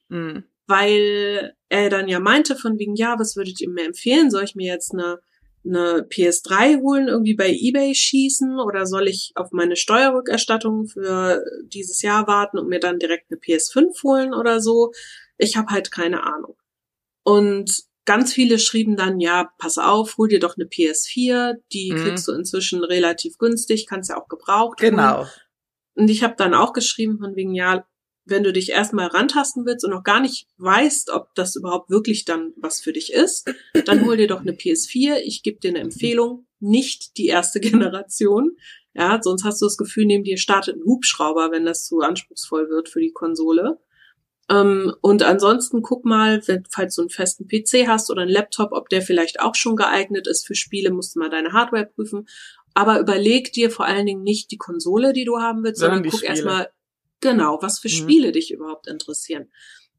Mhm 0.07 0.48
weil 0.69 1.55
er 1.67 1.89
dann 1.89 2.07
ja 2.07 2.19
meinte 2.19 2.55
von 2.55 2.77
wegen, 2.77 2.95
ja, 2.95 3.17
was 3.17 3.35
würdet 3.35 3.59
ihr 3.59 3.69
mir 3.69 3.85
empfehlen? 3.85 4.29
Soll 4.29 4.43
ich 4.43 4.55
mir 4.55 4.71
jetzt 4.71 4.93
eine, 4.93 5.19
eine 5.65 6.07
PS3 6.07 6.81
holen, 6.81 7.07
irgendwie 7.07 7.33
bei 7.33 7.49
eBay 7.49 7.95
schießen 7.95 8.59
oder 8.59 8.85
soll 8.85 9.07
ich 9.07 9.31
auf 9.35 9.51
meine 9.51 9.75
Steuerrückerstattung 9.75 10.87
für 10.87 11.43
dieses 11.63 12.01
Jahr 12.01 12.27
warten 12.27 12.59
und 12.59 12.69
mir 12.69 12.79
dann 12.79 12.99
direkt 12.99 13.31
eine 13.31 13.39
PS5 13.39 14.03
holen 14.03 14.33
oder 14.33 14.61
so? 14.61 14.91
Ich 15.37 15.57
habe 15.57 15.71
halt 15.71 15.91
keine 15.91 16.23
Ahnung. 16.23 16.55
Und 17.23 17.83
ganz 18.05 18.33
viele 18.33 18.59
schrieben 18.59 18.95
dann, 18.95 19.19
ja, 19.19 19.51
pass 19.57 19.77
auf, 19.77 20.17
hol 20.17 20.27
dir 20.27 20.39
doch 20.39 20.55
eine 20.55 20.67
PS4, 20.67 21.55
die 21.73 21.91
mhm. 21.91 21.97
kriegst 21.97 22.27
du 22.27 22.31
inzwischen 22.31 22.83
relativ 22.83 23.37
günstig, 23.37 23.87
kannst 23.87 24.09
ja 24.09 24.21
auch 24.21 24.27
gebraucht 24.27 24.79
Genau. 24.79 25.19
Holen. 25.19 25.29
Und 25.95 26.09
ich 26.09 26.23
habe 26.23 26.35
dann 26.37 26.53
auch 26.53 26.73
geschrieben 26.73 27.17
von 27.19 27.35
wegen, 27.35 27.53
ja, 27.53 27.85
wenn 28.29 28.43
du 28.43 28.53
dich 28.53 28.69
erstmal 28.69 29.07
rantasten 29.07 29.65
willst 29.65 29.85
und 29.85 29.91
noch 29.91 30.03
gar 30.03 30.19
nicht 30.19 30.47
weißt, 30.57 31.09
ob 31.11 31.33
das 31.35 31.55
überhaupt 31.55 31.89
wirklich 31.89 32.25
dann 32.25 32.53
was 32.57 32.79
für 32.79 32.93
dich 32.93 33.13
ist, 33.13 33.53
dann 33.85 34.05
hol 34.05 34.17
dir 34.17 34.27
doch 34.27 34.41
eine 34.41 34.53
PS4. 34.53 35.17
Ich 35.23 35.43
gebe 35.43 35.59
dir 35.59 35.69
eine 35.69 35.79
Empfehlung, 35.79 36.45
nicht 36.59 37.17
die 37.17 37.27
erste 37.27 37.59
Generation. 37.59 38.57
Ja, 38.93 39.19
sonst 39.21 39.43
hast 39.43 39.61
du 39.61 39.65
das 39.65 39.77
Gefühl, 39.77 40.05
neben 40.05 40.23
dir 40.23 40.37
startet 40.37 40.75
ein 40.75 40.85
Hubschrauber, 40.85 41.51
wenn 41.51 41.65
das 41.65 41.85
zu 41.85 41.99
anspruchsvoll 41.99 42.69
wird 42.69 42.89
für 42.89 42.99
die 42.99 43.11
Konsole. 43.11 43.79
Ähm, 44.49 44.93
und 45.01 45.21
ansonsten 45.21 45.81
guck 45.81 46.05
mal, 46.05 46.41
wenn, 46.47 46.63
falls 46.69 46.95
du 46.95 47.03
einen 47.03 47.09
festen 47.09 47.47
PC 47.47 47.87
hast 47.87 48.09
oder 48.09 48.23
einen 48.23 48.31
Laptop, 48.31 48.71
ob 48.71 48.89
der 48.89 49.01
vielleicht 49.01 49.39
auch 49.39 49.55
schon 49.55 49.75
geeignet 49.75 50.27
ist 50.27 50.47
für 50.47 50.55
Spiele, 50.55 50.91
musst 50.91 51.15
du 51.15 51.19
mal 51.19 51.29
deine 51.29 51.53
Hardware 51.53 51.85
prüfen. 51.85 52.27
Aber 52.73 52.99
überleg 52.99 53.53
dir 53.53 53.69
vor 53.69 53.85
allen 53.85 54.05
Dingen 54.05 54.23
nicht 54.23 54.51
die 54.51 54.57
Konsole, 54.57 55.13
die 55.13 55.25
du 55.25 55.39
haben 55.39 55.63
willst, 55.63 55.79
sondern, 55.79 56.03
sondern 56.03 56.11
guck 56.11 56.23
erstmal, 56.23 56.69
Genau, 57.21 57.59
was 57.61 57.79
für 57.79 57.89
mhm. 57.89 57.93
Spiele 57.93 58.27
mhm. 58.29 58.33
dich 58.33 58.51
überhaupt 58.51 58.87
interessieren. 58.87 59.51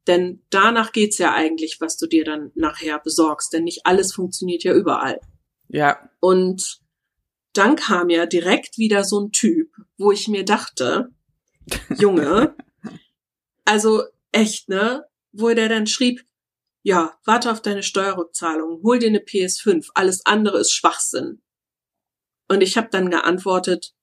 Denn 0.07 0.43
danach 0.49 0.91
geht's 0.91 1.17
ja 1.19 1.33
eigentlich, 1.33 1.79
was 1.79 1.97
du 1.97 2.07
dir 2.07 2.25
dann 2.25 2.51
nachher 2.55 2.99
besorgst. 2.99 3.53
Denn 3.53 3.63
nicht 3.63 3.85
alles 3.85 4.13
funktioniert 4.13 4.63
ja 4.63 4.73
überall. 4.73 5.19
Ja. 5.67 6.09
Und 6.19 6.81
dann 7.53 7.75
kam 7.75 8.09
ja 8.09 8.25
direkt 8.25 8.77
wieder 8.77 9.03
so 9.03 9.19
ein 9.19 9.31
Typ, 9.31 9.71
wo 9.97 10.11
ich 10.11 10.27
mir 10.27 10.43
dachte, 10.43 11.09
Junge, 11.97 12.55
also 13.65 14.03
echt, 14.31 14.69
ne? 14.69 15.05
Wo 15.33 15.49
der 15.49 15.69
dann 15.69 15.87
schrieb, 15.87 16.25
ja, 16.83 17.17
warte 17.25 17.51
auf 17.51 17.61
deine 17.61 17.83
Steuerrückzahlung, 17.83 18.81
hol 18.83 18.99
dir 18.99 19.07
eine 19.07 19.19
PS5, 19.19 19.89
alles 19.93 20.25
andere 20.25 20.59
ist 20.59 20.71
Schwachsinn. 20.71 21.41
Und 22.47 22.61
ich 22.61 22.75
habe 22.75 22.89
dann 22.91 23.09
geantwortet, 23.11 23.93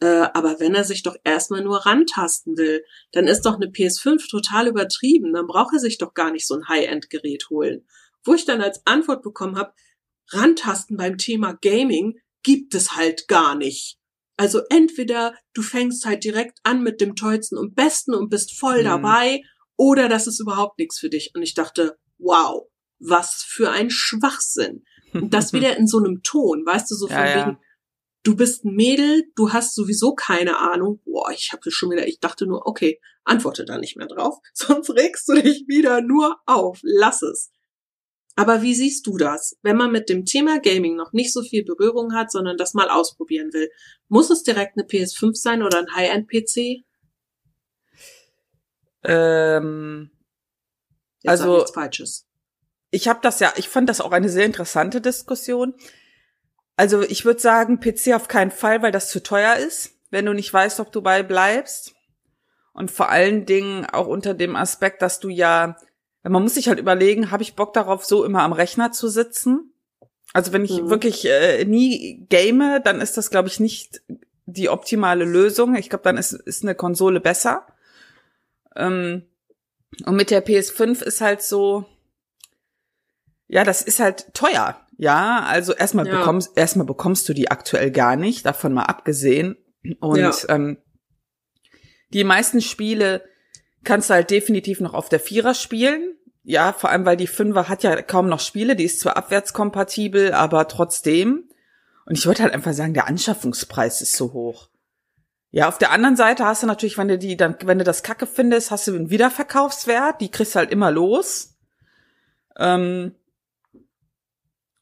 äh, 0.00 0.28
aber 0.32 0.60
wenn 0.60 0.74
er 0.74 0.84
sich 0.84 1.02
doch 1.02 1.16
erstmal 1.24 1.62
nur 1.62 1.84
rantasten 1.84 2.56
will, 2.56 2.84
dann 3.12 3.26
ist 3.26 3.42
doch 3.42 3.56
eine 3.56 3.66
PS5 3.66 4.30
total 4.30 4.68
übertrieben, 4.68 5.32
dann 5.32 5.46
braucht 5.46 5.74
er 5.74 5.80
sich 5.80 5.98
doch 5.98 6.14
gar 6.14 6.30
nicht 6.30 6.46
so 6.46 6.54
ein 6.54 6.68
High-End-Gerät 6.68 7.50
holen. 7.50 7.84
Wo 8.24 8.34
ich 8.34 8.44
dann 8.44 8.60
als 8.60 8.86
Antwort 8.86 9.22
bekommen 9.22 9.56
habe, 9.56 9.72
rantasten 10.30 10.96
beim 10.96 11.18
Thema 11.18 11.54
Gaming 11.60 12.20
gibt 12.42 12.74
es 12.74 12.96
halt 12.96 13.26
gar 13.28 13.54
nicht. 13.54 13.98
Also 14.36 14.60
entweder 14.70 15.34
du 15.52 15.62
fängst 15.62 16.06
halt 16.06 16.22
direkt 16.22 16.58
an 16.62 16.82
mit 16.82 17.00
dem 17.00 17.16
tollsten 17.16 17.58
und 17.58 17.74
besten 17.74 18.14
und 18.14 18.28
bist 18.28 18.56
voll 18.56 18.80
mhm. 18.80 18.84
dabei, 18.84 19.42
oder 19.76 20.08
das 20.08 20.26
ist 20.26 20.40
überhaupt 20.40 20.78
nichts 20.78 20.98
für 20.98 21.08
dich. 21.08 21.32
Und 21.34 21.42
ich 21.42 21.54
dachte, 21.54 21.98
wow, 22.18 22.68
was 22.98 23.44
für 23.46 23.70
ein 23.70 23.90
Schwachsinn. 23.90 24.84
Und 25.12 25.34
das 25.34 25.52
wieder 25.54 25.76
in 25.76 25.86
so 25.86 25.98
einem 25.98 26.22
Ton, 26.22 26.64
weißt 26.66 26.90
du, 26.90 26.94
so 26.94 27.06
von 27.06 27.16
ja, 27.16 27.28
wegen, 27.28 27.56
ja. 27.56 27.60
Du 28.22 28.36
bist 28.36 28.64
ein 28.64 28.74
Mädel, 28.74 29.24
du 29.36 29.52
hast 29.52 29.74
sowieso 29.74 30.14
keine 30.14 30.58
Ahnung. 30.58 31.00
Boah, 31.04 31.30
ich 31.30 31.52
habe 31.52 31.70
schon 31.70 31.90
wieder, 31.90 32.06
ich 32.06 32.20
dachte 32.20 32.46
nur, 32.46 32.66
okay, 32.66 33.00
antworte 33.24 33.64
da 33.64 33.78
nicht 33.78 33.96
mehr 33.96 34.06
drauf, 34.06 34.38
sonst 34.52 34.90
regst 34.90 35.28
du 35.28 35.34
dich 35.34 35.64
wieder 35.66 36.00
nur 36.00 36.38
auf. 36.46 36.80
Lass 36.82 37.22
es. 37.22 37.50
Aber 38.36 38.62
wie 38.62 38.74
siehst 38.74 39.04
du 39.08 39.16
das, 39.16 39.58
wenn 39.62 39.76
man 39.76 39.90
mit 39.90 40.08
dem 40.08 40.24
Thema 40.24 40.60
Gaming 40.60 40.94
noch 40.94 41.12
nicht 41.12 41.32
so 41.32 41.42
viel 41.42 41.64
Berührung 41.64 42.14
hat, 42.14 42.30
sondern 42.30 42.56
das 42.56 42.72
mal 42.72 42.88
ausprobieren 42.88 43.52
will? 43.52 43.68
Muss 44.06 44.30
es 44.30 44.44
direkt 44.44 44.76
eine 44.76 44.86
PS5 44.86 45.34
sein 45.34 45.62
oder 45.64 45.78
ein 45.78 45.92
High-End-PC? 45.92 46.84
Ähm, 49.02 50.10
Jetzt 51.22 51.30
also 51.30 51.66
Falsches. 51.66 52.26
Ich 52.90 53.08
habe 53.08 53.18
das 53.22 53.40
ja, 53.40 53.52
ich 53.56 53.68
fand 53.68 53.88
das 53.88 54.00
auch 54.00 54.12
eine 54.12 54.28
sehr 54.28 54.46
interessante 54.46 55.00
Diskussion. 55.00 55.74
Also 56.78 57.02
ich 57.02 57.24
würde 57.24 57.40
sagen, 57.40 57.80
PC 57.80 58.14
auf 58.14 58.28
keinen 58.28 58.50
Fall, 58.50 58.82
weil 58.82 58.92
das 58.92 59.10
zu 59.10 59.22
teuer 59.22 59.56
ist, 59.56 59.96
wenn 60.10 60.24
du 60.24 60.32
nicht 60.32 60.52
weißt, 60.52 60.80
ob 60.80 60.92
du 60.92 61.02
bei 61.02 61.22
bleibst. 61.22 61.94
Und 62.72 62.90
vor 62.90 63.10
allen 63.10 63.44
Dingen 63.44 63.84
auch 63.86 64.06
unter 64.06 64.32
dem 64.32 64.56
Aspekt, 64.56 65.02
dass 65.02 65.20
du 65.20 65.28
ja 65.28 65.76
man 66.22 66.42
muss 66.42 66.54
sich 66.54 66.68
halt 66.68 66.78
überlegen, 66.78 67.30
habe 67.30 67.42
ich 67.42 67.56
Bock 67.56 67.72
darauf, 67.72 68.04
so 68.04 68.24
immer 68.24 68.42
am 68.42 68.52
Rechner 68.52 68.92
zu 68.92 69.08
sitzen? 69.08 69.72
Also 70.32 70.52
wenn 70.52 70.64
ich 70.64 70.82
mhm. 70.82 70.90
wirklich 70.90 71.24
äh, 71.26 71.64
nie 71.64 72.26
game, 72.28 72.80
dann 72.84 73.00
ist 73.00 73.16
das, 73.16 73.30
glaube 73.30 73.48
ich, 73.48 73.60
nicht 73.60 74.02
die 74.46 74.68
optimale 74.68 75.24
Lösung. 75.24 75.74
Ich 75.74 75.88
glaube, 75.88 76.04
dann 76.04 76.16
ist, 76.16 76.32
ist 76.32 76.62
eine 76.62 76.74
Konsole 76.74 77.20
besser. 77.20 77.66
Ähm, 78.76 79.26
und 80.04 80.16
mit 80.16 80.30
der 80.30 80.44
PS5 80.44 81.02
ist 81.02 81.20
halt 81.20 81.42
so, 81.42 81.86
ja, 83.46 83.64
das 83.64 83.82
ist 83.82 84.00
halt 84.00 84.34
teuer. 84.34 84.78
Ja, 84.98 85.44
also 85.44 85.72
erstmal 85.72 86.06
ja. 86.08 86.18
bekommst, 86.18 86.58
erstmal 86.58 86.84
bekommst 86.84 87.28
du 87.28 87.32
die 87.32 87.50
aktuell 87.50 87.92
gar 87.92 88.16
nicht, 88.16 88.44
davon 88.44 88.74
mal 88.74 88.84
abgesehen. 88.84 89.56
Und 90.00 90.18
ja. 90.18 90.32
ähm, 90.48 90.78
die 92.12 92.24
meisten 92.24 92.60
Spiele 92.60 93.22
kannst 93.84 94.10
du 94.10 94.14
halt 94.14 94.30
definitiv 94.30 94.80
noch 94.80 94.94
auf 94.94 95.08
der 95.08 95.20
Vierer 95.20 95.54
spielen. 95.54 96.16
Ja, 96.42 96.72
vor 96.72 96.90
allem, 96.90 97.06
weil 97.06 97.16
die 97.16 97.28
Fünfer 97.28 97.68
hat 97.68 97.84
ja 97.84 98.02
kaum 98.02 98.28
noch 98.28 98.40
Spiele, 98.40 98.74
die 98.74 98.84
ist 98.84 98.98
zwar 98.98 99.16
abwärtskompatibel, 99.16 100.32
aber 100.32 100.66
trotzdem. 100.66 101.48
Und 102.04 102.18
ich 102.18 102.26
wollte 102.26 102.42
halt 102.42 102.52
einfach 102.52 102.72
sagen, 102.72 102.94
der 102.94 103.06
Anschaffungspreis 103.06 104.00
ist 104.02 104.14
so 104.14 104.32
hoch. 104.32 104.68
Ja, 105.50 105.68
auf 105.68 105.78
der 105.78 105.92
anderen 105.92 106.16
Seite 106.16 106.44
hast 106.44 106.64
du 106.64 106.66
natürlich, 106.66 106.98
wenn 106.98 107.08
du 107.08 107.18
die 107.18 107.36
dann, 107.36 107.56
wenn 107.64 107.78
du 107.78 107.84
das 107.84 108.02
Kacke 108.02 108.26
findest, 108.26 108.72
hast 108.72 108.88
du 108.88 108.96
einen 108.96 109.10
Wiederverkaufswert, 109.10 110.20
die 110.20 110.30
kriegst 110.30 110.54
du 110.54 110.58
halt 110.58 110.72
immer 110.72 110.90
los. 110.90 111.56
Ähm, 112.58 113.14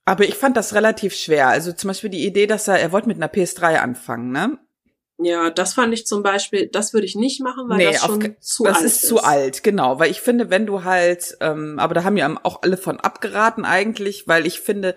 aber 0.06 0.24
ich 0.24 0.36
fand 0.36 0.56
das 0.56 0.72
relativ 0.72 1.14
schwer. 1.14 1.48
Also 1.48 1.72
zum 1.72 1.88
Beispiel 1.88 2.10
die 2.10 2.24
Idee, 2.24 2.46
dass 2.46 2.68
er, 2.68 2.78
er 2.78 2.92
wollte 2.92 3.08
mit 3.08 3.16
einer 3.16 3.30
PS3 3.30 3.78
anfangen, 3.78 4.30
ne? 4.30 4.58
Ja, 5.18 5.50
das 5.50 5.74
fand 5.74 5.92
ich 5.94 6.06
zum 6.06 6.22
Beispiel, 6.22 6.68
das 6.68 6.92
würde 6.92 7.06
ich 7.06 7.16
nicht 7.16 7.42
machen, 7.42 7.68
weil 7.68 7.78
nee, 7.78 7.86
das 7.86 8.02
schon 8.04 8.22
auf, 8.22 8.40
zu 8.40 8.64
das 8.64 8.76
alt 8.76 8.84
ist. 8.84 8.94
Das 8.94 9.02
ist 9.02 9.08
zu 9.08 9.24
alt, 9.24 9.62
genau. 9.64 9.98
Weil 9.98 10.10
ich 10.10 10.20
finde, 10.20 10.48
wenn 10.50 10.66
du 10.66 10.84
halt, 10.84 11.36
ähm, 11.40 11.78
aber 11.78 11.94
da 11.94 12.04
haben 12.04 12.16
ja 12.16 12.32
auch 12.44 12.62
alle 12.62 12.76
von 12.76 13.00
abgeraten 13.00 13.64
eigentlich, 13.64 14.28
weil 14.28 14.46
ich 14.46 14.60
finde, 14.60 14.94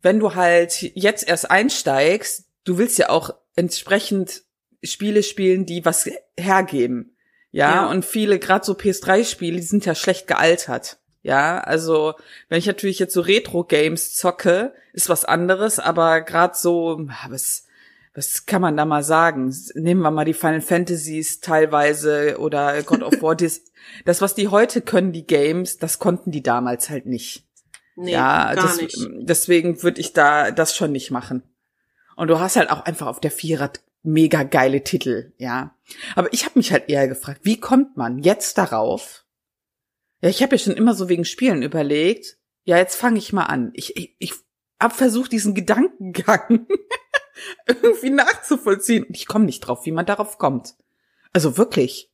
wenn 0.00 0.18
du 0.18 0.34
halt 0.34 0.80
jetzt 0.94 1.28
erst 1.28 1.50
einsteigst, 1.50 2.46
du 2.64 2.78
willst 2.78 2.98
ja 2.98 3.10
auch 3.10 3.34
entsprechend 3.54 4.42
Spiele 4.82 5.22
spielen, 5.22 5.66
die 5.66 5.84
was 5.84 6.08
hergeben. 6.38 7.16
Ja, 7.50 7.74
ja. 7.74 7.90
und 7.90 8.04
viele, 8.04 8.38
gerade 8.38 8.64
so 8.64 8.72
PS3-Spiele, 8.72 9.56
die 9.56 9.62
sind 9.62 9.84
ja 9.84 9.94
schlecht 9.94 10.26
gealtert. 10.26 10.98
Ja, 11.22 11.60
also 11.60 12.14
wenn 12.48 12.58
ich 12.58 12.66
natürlich 12.66 12.98
jetzt 12.98 13.14
so 13.14 13.20
Retro-Games 13.20 14.14
zocke, 14.14 14.74
ist 14.92 15.08
was 15.08 15.24
anderes, 15.24 15.78
aber 15.78 16.20
gerade 16.20 16.54
so, 16.56 17.06
was 17.28 17.66
was 18.14 18.44
kann 18.44 18.60
man 18.60 18.76
da 18.76 18.84
mal 18.84 19.02
sagen? 19.02 19.54
Nehmen 19.74 20.02
wir 20.02 20.10
mal 20.10 20.24
die 20.24 20.34
Final 20.34 20.60
Fantasies 20.60 21.40
teilweise 21.40 22.38
oder 22.38 22.82
God 22.82 23.02
of 23.02 23.22
War. 23.22 23.34
das, 23.36 23.62
das, 24.04 24.20
was 24.20 24.34
die 24.34 24.48
heute 24.48 24.82
können, 24.82 25.12
die 25.12 25.26
Games, 25.26 25.78
das 25.78 25.98
konnten 25.98 26.30
die 26.30 26.42
damals 26.42 26.90
halt 26.90 27.06
nicht. 27.06 27.46
Nee, 27.96 28.12
ja, 28.12 28.54
gar 28.54 28.64
das, 28.64 28.80
nicht. 28.80 29.08
deswegen 29.20 29.82
würde 29.82 30.00
ich 30.00 30.12
da 30.12 30.50
das 30.50 30.76
schon 30.76 30.92
nicht 30.92 31.10
machen. 31.10 31.42
Und 32.16 32.28
du 32.28 32.38
hast 32.38 32.56
halt 32.56 32.70
auch 32.70 32.84
einfach 32.84 33.06
auf 33.06 33.20
der 33.20 33.30
Vierer 33.30 33.70
mega 34.02 34.42
geile 34.42 34.82
Titel, 34.82 35.32
ja. 35.38 35.74
Aber 36.14 36.32
ich 36.32 36.44
habe 36.44 36.58
mich 36.58 36.72
halt 36.72 36.88
eher 36.88 37.08
gefragt, 37.08 37.40
wie 37.44 37.60
kommt 37.60 37.96
man 37.96 38.18
jetzt 38.18 38.58
darauf? 38.58 39.21
Ja, 40.22 40.28
ich 40.28 40.42
habe 40.42 40.54
ja 40.54 40.58
schon 40.58 40.76
immer 40.76 40.94
so 40.94 41.08
wegen 41.08 41.24
Spielen 41.24 41.62
überlegt. 41.62 42.38
Ja, 42.64 42.78
jetzt 42.78 42.94
fange 42.94 43.18
ich 43.18 43.32
mal 43.32 43.44
an. 43.44 43.72
Ich, 43.74 43.96
ich, 43.96 44.14
ich 44.18 44.32
hab 44.80 44.92
versucht, 44.94 45.32
diesen 45.32 45.54
Gedankengang 45.54 46.66
irgendwie 47.66 48.10
nachzuvollziehen. 48.10 49.04
Und 49.04 49.16
ich 49.16 49.26
komme 49.26 49.44
nicht 49.44 49.60
drauf, 49.60 49.84
wie 49.84 49.92
man 49.92 50.06
darauf 50.06 50.38
kommt. 50.38 50.76
Also 51.32 51.58
wirklich. 51.58 52.10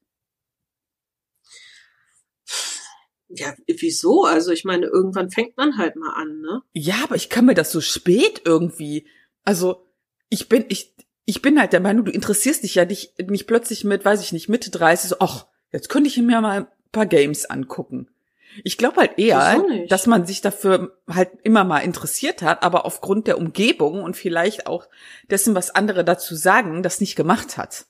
Ja, 3.29 3.55
wieso? 3.66 4.25
Also 4.25 4.53
ich 4.53 4.64
meine, 4.64 4.87
irgendwann 4.87 5.31
fängt 5.31 5.59
man 5.59 5.77
halt 5.77 5.97
mal 5.97 6.14
an, 6.14 6.40
ne? 6.40 6.62
Ja, 6.73 7.05
aber 7.05 7.14
ich 7.14 7.29
kann 7.29 7.44
mir 7.44 7.55
das 7.55 7.71
so 7.71 7.83
spät 7.83 8.40
irgendwie. 8.47 9.07
Also 9.44 9.87
ich 10.31 10.49
bin 10.49 10.64
ich 10.68 10.94
ich 11.27 11.42
bin 11.42 11.61
halt 11.61 11.75
der 11.75 11.81
Meinung, 11.81 12.07
du 12.07 12.11
interessierst 12.11 12.62
dich 12.62 12.77
ja 12.77 12.87
nicht, 12.87 13.18
nicht 13.29 13.47
plötzlich 13.47 13.85
mit, 13.85 14.03
weiß 14.03 14.23
ich 14.23 14.33
nicht, 14.33 14.49
Mitte 14.49 14.71
30, 14.71 15.11
so, 15.11 15.16
ach, 15.21 15.47
jetzt 15.71 15.90
könnte 15.90 16.09
ich 16.09 16.16
mir 16.16 16.40
mal 16.40 16.73
paar 16.92 17.07
Games 17.07 17.46
angucken. 17.46 18.09
Ich 18.64 18.79
glaube 18.79 18.96
halt 18.96 19.18
eher, 19.18 19.62
dass 19.88 20.07
man 20.07 20.27
sich 20.27 20.40
dafür 20.40 20.98
halt 21.09 21.31
immer 21.42 21.64
mal 21.64 21.81
interessiert 21.81 22.42
hat, 22.42 22.62
aber 22.62 22.87
aufgrund 22.87 23.27
der 23.27 23.38
Umgebung 23.38 24.03
und 24.03 24.16
vielleicht 24.16 24.66
auch 24.66 24.88
dessen, 25.31 25.55
was 25.55 25.70
andere 25.70 26.05
dazu 26.05 26.35
sagen, 26.35 26.83
das 26.83 27.01
nicht 27.01 27.14
gemacht 27.14 27.57
hat. 27.57 27.87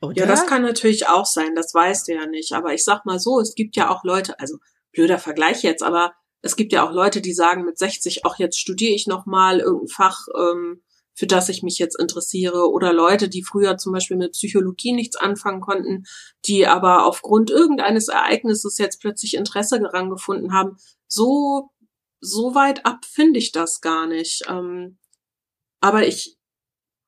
Oder? 0.00 0.16
Ja, 0.16 0.26
das 0.26 0.46
kann 0.46 0.62
natürlich 0.62 1.08
auch 1.08 1.26
sein, 1.26 1.54
das 1.54 1.74
weißt 1.74 2.08
du 2.08 2.14
ja 2.14 2.26
nicht. 2.26 2.52
Aber 2.52 2.72
ich 2.72 2.84
sag 2.84 3.04
mal 3.04 3.18
so, 3.18 3.38
es 3.38 3.54
gibt 3.54 3.76
ja 3.76 3.90
auch 3.90 4.02
Leute, 4.02 4.38
also 4.40 4.56
blöder 4.92 5.18
Vergleich 5.18 5.62
jetzt, 5.62 5.82
aber 5.82 6.14
es 6.42 6.56
gibt 6.56 6.72
ja 6.72 6.86
auch 6.86 6.92
Leute, 6.92 7.20
die 7.20 7.34
sagen 7.34 7.64
mit 7.64 7.78
60, 7.78 8.24
auch 8.24 8.38
jetzt 8.38 8.58
studiere 8.58 8.94
ich 8.94 9.06
noch 9.06 9.26
mal 9.26 9.60
irgendein 9.60 9.88
Fach, 9.88 10.26
ähm, 10.38 10.82
für 11.14 11.26
das 11.26 11.48
ich 11.48 11.62
mich 11.62 11.78
jetzt 11.78 11.98
interessiere 11.98 12.70
oder 12.70 12.92
Leute, 12.92 13.28
die 13.28 13.42
früher 13.42 13.76
zum 13.76 13.92
Beispiel 13.92 14.16
mit 14.16 14.32
Psychologie 14.32 14.92
nichts 14.92 15.16
anfangen 15.16 15.60
konnten, 15.60 16.04
die 16.46 16.66
aber 16.66 17.06
aufgrund 17.06 17.50
irgendeines 17.50 18.08
Ereignisses 18.08 18.78
jetzt 18.78 19.00
plötzlich 19.00 19.34
Interesse 19.34 19.80
daran 19.80 20.10
gefunden 20.10 20.52
haben. 20.52 20.76
So, 21.06 21.70
so 22.20 22.54
weit 22.54 22.86
ab 22.86 23.04
finde 23.04 23.38
ich 23.38 23.52
das 23.52 23.80
gar 23.80 24.06
nicht. 24.06 24.42
Ähm, 24.48 24.98
aber 25.80 26.06
ich, 26.06 26.36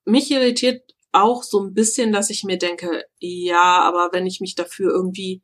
mich 0.04 0.30
irritiert 0.30 0.82
auch 1.12 1.42
so 1.42 1.60
ein 1.60 1.74
bisschen, 1.74 2.12
dass 2.12 2.30
ich 2.30 2.42
mir 2.42 2.58
denke, 2.58 3.04
ja, 3.18 3.80
aber 3.80 4.10
wenn 4.12 4.26
ich 4.26 4.40
mich 4.40 4.54
dafür 4.54 4.90
irgendwie 4.90 5.42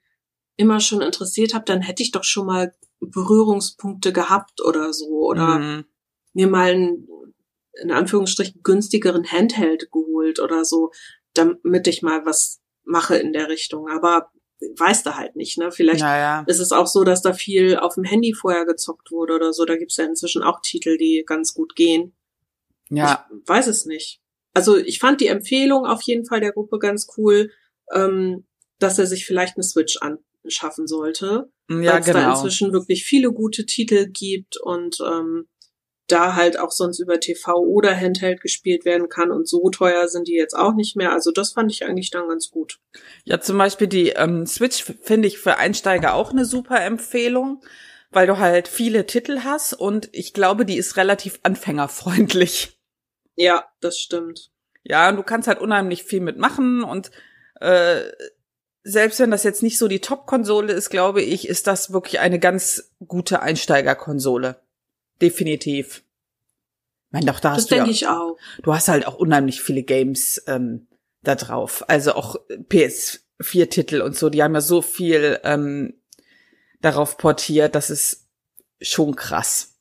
immer 0.56 0.80
schon 0.80 1.02
interessiert 1.02 1.54
habe, 1.54 1.64
dann 1.64 1.82
hätte 1.82 2.02
ich 2.02 2.10
doch 2.10 2.24
schon 2.24 2.46
mal 2.46 2.74
Berührungspunkte 3.00 4.12
gehabt 4.12 4.60
oder 4.60 4.92
so 4.92 5.06
oder 5.26 5.58
mhm. 5.58 5.84
mir 6.32 6.48
mal 6.48 6.74
ein 6.74 7.06
in 7.82 7.90
Anführungsstrichen 7.90 8.62
günstigeren 8.62 9.30
Handheld 9.30 9.90
geholt 9.90 10.40
oder 10.40 10.64
so, 10.64 10.90
damit 11.34 11.86
ich 11.86 12.02
mal 12.02 12.24
was 12.26 12.60
mache 12.84 13.16
in 13.16 13.32
der 13.32 13.48
Richtung. 13.48 13.88
Aber 13.88 14.30
weißt 14.60 15.06
du 15.06 15.16
halt 15.16 15.36
nicht, 15.36 15.58
ne? 15.58 15.70
Vielleicht 15.70 16.00
naja. 16.00 16.44
ist 16.46 16.58
es 16.58 16.72
auch 16.72 16.86
so, 16.86 17.04
dass 17.04 17.22
da 17.22 17.32
viel 17.32 17.76
auf 17.76 17.94
dem 17.94 18.04
Handy 18.04 18.34
vorher 18.34 18.64
gezockt 18.64 19.10
wurde 19.10 19.34
oder 19.34 19.52
so. 19.52 19.64
Da 19.64 19.76
gibt's 19.76 19.96
ja 19.96 20.04
inzwischen 20.04 20.42
auch 20.42 20.60
Titel, 20.62 20.96
die 20.96 21.24
ganz 21.26 21.54
gut 21.54 21.76
gehen. 21.76 22.16
Ja. 22.90 23.28
Ich 23.30 23.48
weiß 23.48 23.66
es 23.68 23.86
nicht. 23.86 24.20
Also 24.54 24.76
ich 24.76 24.98
fand 24.98 25.20
die 25.20 25.28
Empfehlung 25.28 25.86
auf 25.86 26.02
jeden 26.02 26.24
Fall 26.24 26.40
der 26.40 26.52
Gruppe 26.52 26.78
ganz 26.78 27.06
cool, 27.16 27.50
ähm, 27.92 28.46
dass 28.78 28.98
er 28.98 29.06
sich 29.06 29.26
vielleicht 29.26 29.56
eine 29.56 29.62
Switch 29.62 29.98
anschaffen 29.98 30.86
sollte. 30.86 31.50
Ja, 31.70 31.92
weil 31.92 32.00
es 32.00 32.06
genau. 32.06 32.18
da 32.18 32.30
inzwischen 32.30 32.72
wirklich 32.72 33.04
viele 33.04 33.32
gute 33.32 33.66
Titel 33.66 34.08
gibt 34.08 34.56
und 34.56 34.98
ähm, 35.06 35.48
da 36.08 36.34
halt 36.34 36.58
auch 36.58 36.72
sonst 36.72 36.98
über 36.98 37.20
TV 37.20 37.54
oder 37.54 37.94
Handheld 37.94 38.40
gespielt 38.40 38.84
werden 38.84 39.08
kann 39.08 39.30
und 39.30 39.48
so 39.48 39.70
teuer 39.70 40.08
sind 40.08 40.26
die 40.26 40.34
jetzt 40.34 40.54
auch 40.54 40.74
nicht 40.74 40.96
mehr. 40.96 41.12
Also 41.12 41.30
das 41.30 41.52
fand 41.52 41.70
ich 41.70 41.84
eigentlich 41.84 42.10
dann 42.10 42.28
ganz 42.28 42.50
gut. 42.50 42.80
Ja, 43.24 43.40
zum 43.40 43.58
Beispiel 43.58 43.86
die 43.86 44.10
ähm, 44.10 44.46
Switch 44.46 44.84
finde 45.02 45.28
ich 45.28 45.38
für 45.38 45.58
Einsteiger 45.58 46.14
auch 46.14 46.32
eine 46.32 46.44
super 46.44 46.82
Empfehlung, 46.82 47.62
weil 48.10 48.26
du 48.26 48.38
halt 48.38 48.68
viele 48.68 49.06
Titel 49.06 49.40
hast 49.44 49.74
und 49.74 50.08
ich 50.12 50.32
glaube, 50.32 50.64
die 50.64 50.78
ist 50.78 50.96
relativ 50.96 51.38
anfängerfreundlich. 51.42 52.80
Ja, 53.36 53.66
das 53.80 53.98
stimmt. 53.98 54.50
Ja, 54.82 55.10
und 55.10 55.16
du 55.16 55.22
kannst 55.22 55.46
halt 55.46 55.60
unheimlich 55.60 56.04
viel 56.04 56.20
mitmachen 56.20 56.82
und 56.82 57.10
äh, 57.60 58.00
selbst 58.82 59.20
wenn 59.20 59.30
das 59.30 59.44
jetzt 59.44 59.62
nicht 59.62 59.76
so 59.76 59.86
die 59.86 60.00
Top-Konsole 60.00 60.72
ist, 60.72 60.88
glaube 60.88 61.20
ich, 61.20 61.46
ist 61.46 61.66
das 61.66 61.92
wirklich 61.92 62.20
eine 62.20 62.38
ganz 62.38 62.94
gute 63.06 63.42
Einsteigerkonsole. 63.42 64.56
Definitiv. 65.20 66.04
Ich 67.06 67.12
meine, 67.12 67.26
doch 67.26 67.40
da 67.40 67.50
das 67.50 67.58
hast 67.58 67.70
du 67.70 67.74
denke 67.76 67.90
ja, 67.90 67.94
ich 67.94 68.06
auch. 68.08 68.36
du 68.62 68.74
hast 68.74 68.88
halt 68.88 69.06
auch 69.06 69.14
unheimlich 69.16 69.62
viele 69.62 69.82
Games 69.82 70.42
ähm, 70.46 70.88
da 71.22 71.34
drauf. 71.34 71.88
Also 71.88 72.12
auch 72.12 72.36
PS4-Titel 72.50 74.02
und 74.02 74.16
so, 74.16 74.28
die 74.30 74.42
haben 74.42 74.54
ja 74.54 74.60
so 74.60 74.82
viel 74.82 75.40
ähm, 75.42 75.94
darauf 76.80 77.16
portiert, 77.16 77.74
das 77.74 77.90
ist 77.90 78.28
schon 78.80 79.16
krass. 79.16 79.74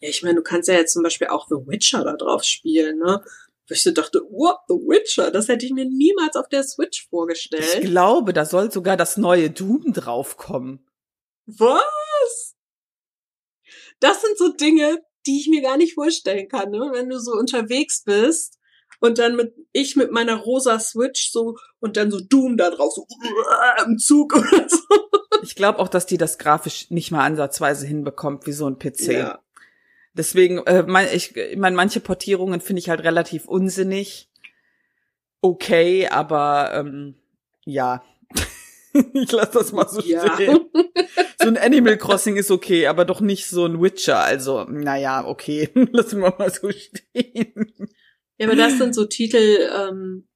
Ja, 0.00 0.08
ich 0.08 0.22
meine, 0.22 0.36
du 0.36 0.42
kannst 0.42 0.68
ja 0.68 0.74
jetzt 0.74 0.92
zum 0.92 1.02
Beispiel 1.02 1.28
auch 1.28 1.48
The 1.48 1.56
Witcher 1.66 2.04
da 2.04 2.14
drauf 2.16 2.44
spielen, 2.44 2.98
ne? 2.98 3.22
Wo 3.68 3.72
ich 3.72 3.82
so 3.82 3.90
dachte, 3.90 4.20
what, 4.30 4.58
The 4.68 4.74
Witcher? 4.74 5.32
Das 5.32 5.48
hätte 5.48 5.66
ich 5.66 5.72
mir 5.72 5.84
niemals 5.86 6.36
auf 6.36 6.48
der 6.48 6.62
Switch 6.62 7.02
Ich 7.02 7.08
vorgestellt. 7.08 7.82
glaube, 7.82 8.32
da 8.32 8.44
soll 8.44 8.70
sogar 8.70 8.96
das 8.96 9.16
neue 9.16 9.50
Doom 9.50 9.92
draufkommen. 9.92 10.86
Was? 11.46 12.55
Das 14.00 14.20
sind 14.22 14.36
so 14.38 14.48
Dinge, 14.52 15.02
die 15.26 15.40
ich 15.40 15.48
mir 15.48 15.62
gar 15.62 15.76
nicht 15.76 15.94
vorstellen 15.94 16.48
kann, 16.48 16.70
ne? 16.70 16.90
Wenn 16.92 17.08
du 17.08 17.18
so 17.18 17.32
unterwegs 17.32 18.02
bist 18.04 18.58
und 19.00 19.18
dann 19.18 19.36
mit, 19.36 19.54
ich 19.72 19.96
mit 19.96 20.12
meiner 20.12 20.36
rosa 20.36 20.78
Switch 20.78 21.30
so, 21.30 21.56
und 21.80 21.96
dann 21.96 22.10
so 22.10 22.20
Doom 22.20 22.56
da 22.56 22.70
drauf, 22.70 22.92
so 22.94 23.06
im 23.86 23.98
Zug 23.98 24.34
oder 24.36 24.68
so. 24.68 24.78
Ich 25.42 25.54
glaube 25.54 25.78
auch, 25.78 25.88
dass 25.88 26.06
die 26.06 26.18
das 26.18 26.38
grafisch 26.38 26.90
nicht 26.90 27.10
mal 27.10 27.24
ansatzweise 27.24 27.86
hinbekommt 27.86 28.46
wie 28.46 28.52
so 28.52 28.66
ein 28.68 28.78
PC. 28.78 29.12
Ja. 29.12 29.40
Deswegen, 30.14 30.58
äh, 30.66 30.82
mein, 30.86 31.08
ich, 31.12 31.36
ich 31.36 31.58
meine, 31.58 31.76
manche 31.76 32.00
Portierungen 32.00 32.60
finde 32.60 32.80
ich 32.80 32.88
halt 32.88 33.02
relativ 33.02 33.46
unsinnig. 33.46 34.30
Okay, 35.42 36.08
aber 36.08 36.70
ähm, 36.72 37.16
ja. 37.66 38.02
ich 39.12 39.30
lasse 39.30 39.52
das 39.52 39.72
mal 39.72 39.86
so 39.88 40.00
Ja. 40.00 40.34
stehen. 40.34 40.70
So 41.46 41.50
ein 41.52 41.58
Animal 41.58 41.96
Crossing 41.96 42.36
ist 42.36 42.50
okay, 42.50 42.88
aber 42.88 43.04
doch 43.04 43.20
nicht 43.20 43.46
so 43.46 43.66
ein 43.66 43.80
Witcher. 43.80 44.18
Also, 44.18 44.64
naja, 44.64 45.24
okay. 45.24 45.70
Lassen 45.92 46.20
wir 46.20 46.34
mal 46.36 46.52
so 46.52 46.72
stehen. 46.72 47.72
Ja, 48.36 48.48
aber 48.48 48.56
das 48.56 48.78
sind 48.78 48.96
so 48.96 49.04
Titel, 49.04 49.70
ähm, 49.72 50.26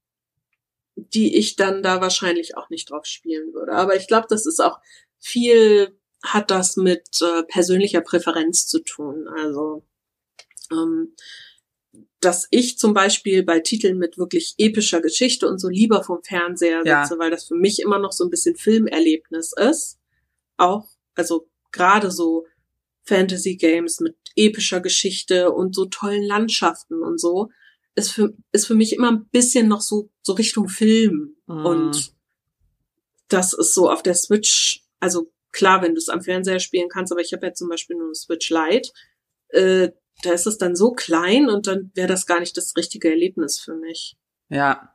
die 0.94 1.36
ich 1.36 1.56
dann 1.56 1.82
da 1.82 2.00
wahrscheinlich 2.00 2.56
auch 2.56 2.70
nicht 2.70 2.90
drauf 2.90 3.06
spielen 3.06 3.52
würde. 3.52 3.72
Aber 3.72 3.96
ich 3.96 4.06
glaube, 4.06 4.28
das 4.30 4.46
ist 4.46 4.60
auch 4.60 4.78
viel, 5.18 5.98
hat 6.24 6.52
das 6.52 6.76
mit 6.76 7.08
äh, 7.22 7.42
persönlicher 7.42 8.02
Präferenz 8.02 8.68
zu 8.68 8.78
tun. 8.78 9.26
Also, 9.36 9.84
ähm, 10.70 11.16
dass 12.20 12.46
ich 12.52 12.78
zum 12.78 12.94
Beispiel 12.94 13.42
bei 13.42 13.58
Titeln 13.58 13.98
mit 13.98 14.16
wirklich 14.16 14.54
epischer 14.58 15.00
Geschichte 15.00 15.48
und 15.48 15.58
so 15.58 15.68
lieber 15.68 16.04
vom 16.04 16.22
Fernseher 16.22 16.82
Ja. 16.84 17.04
sitze, 17.04 17.18
weil 17.18 17.32
das 17.32 17.48
für 17.48 17.56
mich 17.56 17.80
immer 17.80 17.98
noch 17.98 18.12
so 18.12 18.22
ein 18.22 18.30
bisschen 18.30 18.54
Filmerlebnis 18.54 19.52
ist. 19.58 19.98
Auch, 20.56 20.89
also 21.14 21.48
gerade 21.72 22.10
so 22.10 22.46
Fantasy 23.02 23.56
Games 23.56 24.00
mit 24.00 24.16
epischer 24.36 24.80
Geschichte 24.80 25.50
und 25.52 25.74
so 25.74 25.86
tollen 25.86 26.22
Landschaften 26.22 27.02
und 27.02 27.20
so, 27.20 27.50
ist 27.94 28.12
für, 28.12 28.34
ist 28.52 28.66
für 28.66 28.74
mich 28.74 28.92
immer 28.92 29.10
ein 29.10 29.28
bisschen 29.30 29.68
noch 29.68 29.80
so, 29.80 30.10
so 30.22 30.32
Richtung 30.34 30.68
Film. 30.68 31.36
Mhm. 31.46 31.66
Und 31.66 32.14
das 33.28 33.52
ist 33.52 33.74
so 33.74 33.90
auf 33.90 34.02
der 34.02 34.14
Switch, 34.14 34.84
also 35.00 35.32
klar, 35.52 35.82
wenn 35.82 35.94
du 35.94 35.98
es 35.98 36.08
am 36.08 36.22
Fernseher 36.22 36.60
spielen 36.60 36.88
kannst, 36.88 37.12
aber 37.12 37.20
ich 37.20 37.32
habe 37.32 37.46
ja 37.46 37.54
zum 37.54 37.68
Beispiel 37.68 37.96
nur 37.96 38.06
eine 38.06 38.14
Switch 38.14 38.50
Lite, 38.50 38.90
äh, 39.48 39.90
da 40.22 40.32
ist 40.32 40.46
es 40.46 40.58
dann 40.58 40.76
so 40.76 40.92
klein 40.92 41.48
und 41.48 41.66
dann 41.66 41.90
wäre 41.94 42.08
das 42.08 42.26
gar 42.26 42.40
nicht 42.40 42.56
das 42.56 42.76
richtige 42.76 43.10
Erlebnis 43.10 43.58
für 43.58 43.74
mich. 43.74 44.16
Ja. 44.48 44.94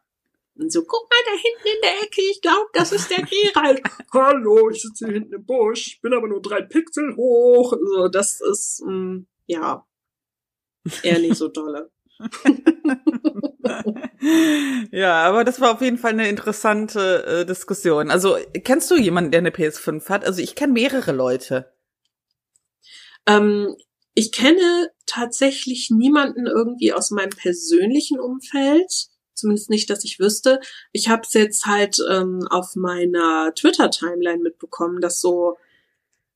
Und 0.58 0.72
so, 0.72 0.84
guck 0.86 1.10
mal 1.10 1.20
da 1.26 1.32
hinten 1.32 1.68
in 1.68 1.82
der 1.84 2.04
Ecke, 2.04 2.22
ich 2.32 2.42
glaube, 2.42 2.70
das 2.74 2.94
ist 2.94 3.10
der 3.12 3.24
Gerald. 3.24 3.82
Hallo, 4.14 4.70
ich 4.70 4.82
sitze 4.82 5.06
hier 5.06 5.16
hinten 5.16 5.34
im 5.34 5.46
Busch, 5.46 6.00
bin 6.02 6.14
aber 6.14 6.30
nur 6.30 6.42
drei 6.42 6.62
Pixel 6.62 7.16
hoch. 7.18 7.74
So, 7.74 8.08
das 8.08 8.40
ist, 8.40 8.82
mh, 8.86 9.24
ja, 9.48 9.86
eher 11.04 11.20
nicht 11.20 11.36
so 11.36 11.50
dolle. 11.50 11.92
ja, 14.92 15.24
aber 15.24 15.44
das 15.44 15.60
war 15.60 15.74
auf 15.74 15.82
jeden 15.82 15.98
Fall 15.98 16.12
eine 16.12 16.30
interessante 16.30 17.26
äh, 17.26 17.46
Diskussion. 17.46 18.10
Also, 18.10 18.38
kennst 18.64 18.90
du 18.90 18.96
jemanden, 18.96 19.32
der 19.32 19.40
eine 19.40 19.50
PS5 19.50 20.08
hat? 20.08 20.24
Also, 20.24 20.42
ich 20.42 20.56
kenne 20.56 20.72
mehrere 20.72 21.12
Leute. 21.12 21.74
Ähm, 23.28 23.76
ich 24.14 24.32
kenne 24.32 24.90
tatsächlich 25.06 25.90
niemanden 25.92 26.48
irgendwie 26.48 26.94
aus 26.94 27.12
meinem 27.12 27.32
persönlichen 27.32 28.22
Umfeld, 28.22 29.10
zumindest 29.36 29.70
nicht, 29.70 29.90
dass 29.90 30.04
ich 30.04 30.20
wüsste. 30.20 30.60
Ich 30.92 31.10
habe 31.10 31.24
es 31.26 31.34
jetzt 31.34 31.66
halt 31.66 31.98
ähm, 32.10 32.48
auf 32.50 32.76
meiner 32.76 33.54
Twitter-Timeline 33.56 34.42
mitbekommen, 34.42 35.02
dass 35.02 35.22
so 35.22 35.58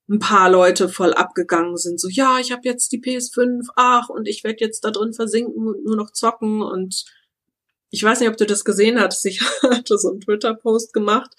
ein 0.10 0.20
paar 0.20 0.50
Leute 0.50 0.90
voll 0.90 1.14
abgegangen 1.14 1.78
sind. 1.78 2.00
So, 2.00 2.10
ja, 2.10 2.40
ich 2.40 2.52
habe 2.52 2.62
jetzt 2.64 2.92
die 2.92 3.02
PS5, 3.02 3.68
ach, 3.76 4.10
und 4.10 4.28
ich 4.28 4.44
werde 4.44 4.66
jetzt 4.66 4.84
da 4.84 4.92
drin 4.92 5.14
versinken 5.14 5.68
und 5.68 5.86
nur 5.86 5.96
noch 5.96 6.12
zocken. 6.12 6.62
Und 6.62 7.06
ich 7.92 8.04
weiß 8.04 8.20
nicht, 8.20 8.30
ob 8.30 8.38
du 8.38 8.46
das 8.46 8.66
gesehen 8.66 9.00
hattest. 9.00 9.26
Ich 9.26 9.42
hatte 9.62 9.98
so 9.98 10.10
einen 10.10 10.22
Twitter-Post 10.22 10.94
gemacht, 10.94 11.32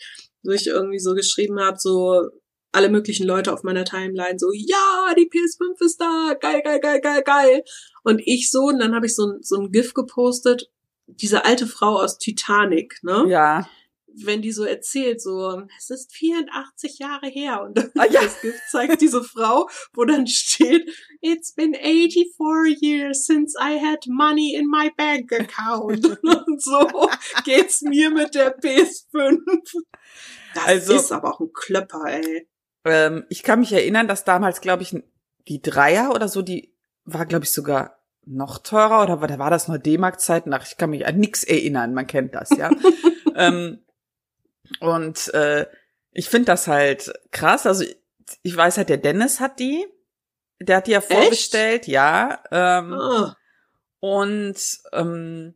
wo 0.43 0.53
ich 0.53 0.67
irgendwie 0.69 1.01
so 1.01 1.15
geschrieben 1.15 1.61
habe, 1.61 1.79
so, 1.79 2.31
alle 2.73 2.89
möglichen 2.89 3.27
Leute 3.27 3.53
auf 3.53 3.63
meiner 3.63 3.85
Timeline 3.85 4.39
so, 4.39 4.53
ja, 4.53 5.15
die 5.17 5.29
PS5 5.29 5.85
ist 5.85 6.01
da, 6.01 6.35
geil, 6.41 6.63
geil, 6.63 6.81
geil, 6.81 7.01
geil, 7.01 7.23
geil. 7.23 7.65
Und 8.05 8.21
ich 8.25 8.51
so, 8.51 8.67
und 8.67 8.79
dann 8.79 8.95
habe 8.95 9.07
ich 9.07 9.15
so, 9.15 9.35
so 9.41 9.61
ein 9.61 9.73
GIF 9.73 9.95
gepostet, 9.95 10.71
diese 11.17 11.45
alte 11.45 11.67
Frau 11.67 11.99
aus 12.01 12.19
Titanic, 12.19 12.99
ne? 13.03 13.27
Ja. 13.29 13.69
Wenn 14.25 14.43
die 14.43 14.51
so 14.51 14.65
erzählt, 14.65 15.23
so, 15.23 15.63
es 15.79 15.89
ist 15.89 16.13
84 16.15 16.99
Jahre 16.99 17.29
her 17.29 17.63
und 17.63 17.79
Ah, 17.97 18.07
ja. 18.11 18.23
das 18.23 18.41
GIF 18.41 18.61
zeigt 18.69 19.01
diese 19.01 19.23
Frau, 19.23 19.69
wo 19.95 20.05
dann 20.05 20.27
steht, 20.27 20.91
it's 21.21 21.55
been 21.55 21.75
84 21.75 22.77
years 22.83 23.25
since 23.25 23.57
I 23.57 23.79
had 23.79 24.05
money 24.09 24.55
in 24.57 24.67
my 24.69 24.91
bank 24.97 25.33
account. 25.33 26.05
und 26.25 26.61
so 26.63 27.09
geht's 27.45 27.83
mir 27.83 28.11
mit 28.11 28.35
der 28.35 28.59
PS5. 28.59 29.39
Das 30.55 30.65
Also- 30.67 30.95
ist 30.97 31.13
aber 31.13 31.33
auch 31.35 31.41
ein 31.41 31.53
Klöpper, 31.55 32.05
ey. 32.07 32.49
Ähm, 32.85 33.25
ich 33.29 33.43
kann 33.45 33.61
mich 33.61 33.73
erinnern, 33.73 34.09
dass 34.09 34.25
damals, 34.25 34.61
glaube 34.61 34.83
ich, 34.83 34.97
die 35.49 35.63
Dreier 35.63 36.13
oder 36.15 36.29
so, 36.29 36.43
die 36.43 36.75
war, 37.05 37.27
glaube 37.27 37.45
ich, 37.45 37.53
sogar 37.53 38.00
noch 38.27 38.59
teurer 38.59 39.03
oder 39.03 39.21
war, 39.21 39.29
da 39.29 39.39
war 39.39 39.51
das 39.51 39.69
nur 39.69 39.79
D-Mark-Zeit 39.79 40.47
nach. 40.47 40.67
Ich 40.67 40.77
kann 40.77 40.91
mich 40.91 41.07
an 41.07 41.19
nichts 41.19 41.43
erinnern, 41.45 41.95
man 41.95 42.07
kennt 42.07 42.35
das, 42.35 42.51
ja. 42.51 42.71
ähm, 43.37 43.81
und 44.81 45.33
äh, 45.35 45.67
ich 46.13 46.29
finde 46.29 46.47
das 46.47 46.67
halt 46.69 47.13
krass. 47.31 47.67
Also 47.67 47.85
ich 48.43 48.57
weiß 48.57 48.77
halt, 48.77 48.89
der 48.89 48.99
Dennis 48.99 49.41
hat 49.41 49.59
die. 49.59 49.87
Der 50.61 50.77
hat 50.77 50.87
die 50.87 50.93
ja 50.93 51.01
vorbestellt, 51.01 51.87
ja. 51.87 52.43
Ähm, 52.51 52.93
Ah. 52.93 53.37
und 54.01 54.57
ähm, 54.93 55.55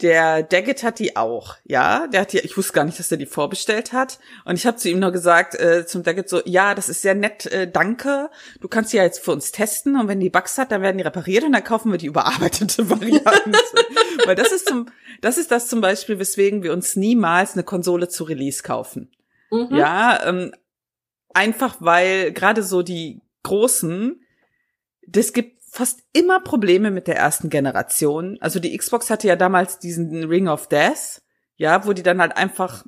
der 0.00 0.44
Daggett 0.44 0.84
hat 0.84 1.00
die 1.00 1.16
auch, 1.16 1.56
ja. 1.64 2.06
Der 2.06 2.20
hat 2.20 2.32
die, 2.32 2.38
ich 2.38 2.56
wusste 2.56 2.72
gar 2.72 2.84
nicht, 2.84 2.98
dass 2.98 3.10
er 3.10 3.16
die 3.16 3.26
vorbestellt 3.26 3.92
hat. 3.92 4.20
Und 4.44 4.54
ich 4.54 4.66
habe 4.66 4.76
zu 4.76 4.88
ihm 4.88 5.00
nur 5.00 5.10
gesagt, 5.10 5.54
äh, 5.56 5.86
zum 5.86 6.04
Daggett 6.04 6.28
so, 6.28 6.40
ja, 6.44 6.74
das 6.74 6.88
ist 6.88 7.02
sehr 7.02 7.14
nett, 7.14 7.46
äh, 7.46 7.68
danke. 7.70 8.30
Du 8.60 8.68
kannst 8.68 8.92
die 8.92 8.98
ja 8.98 9.02
jetzt 9.02 9.24
für 9.24 9.32
uns 9.32 9.50
testen 9.50 9.98
und 9.98 10.06
wenn 10.06 10.20
die 10.20 10.30
Bugs 10.30 10.56
hat, 10.56 10.70
dann 10.70 10.82
werden 10.82 10.98
die 10.98 11.04
repariert 11.04 11.44
und 11.44 11.52
dann 11.52 11.64
kaufen 11.64 11.90
wir 11.90 11.98
die 11.98 12.06
überarbeitete 12.06 12.88
Variante. 12.90 13.56
Weil 14.24 14.36
das 14.36 14.52
ist 14.52 14.68
zum, 14.68 14.86
das 15.20 15.36
ist 15.36 15.50
das 15.50 15.68
zum 15.68 15.80
Beispiel, 15.80 16.18
weswegen 16.18 16.62
wir 16.62 16.72
uns 16.72 16.94
niemals 16.94 17.54
eine 17.54 17.64
Konsole 17.64 18.08
zu 18.08 18.24
Release 18.24 18.62
kaufen. 18.62 19.10
Mhm. 19.50 19.74
Ja, 19.74 20.26
ähm, 20.26 20.52
einfach 21.34 21.76
weil 21.80 22.32
gerade 22.32 22.62
so 22.62 22.82
die 22.82 23.22
großen, 23.42 24.20
das 25.06 25.32
gibt 25.32 25.57
fast 25.78 26.00
immer 26.12 26.40
Probleme 26.40 26.90
mit 26.90 27.06
der 27.06 27.16
ersten 27.16 27.50
Generation. 27.50 28.36
Also 28.40 28.58
die 28.58 28.76
Xbox 28.76 29.10
hatte 29.10 29.28
ja 29.28 29.36
damals 29.36 29.78
diesen 29.78 30.24
Ring 30.24 30.48
of 30.48 30.66
Death, 30.66 31.22
ja, 31.54 31.86
wo 31.86 31.92
die 31.92 32.02
dann 32.02 32.20
halt 32.20 32.36
einfach, 32.36 32.84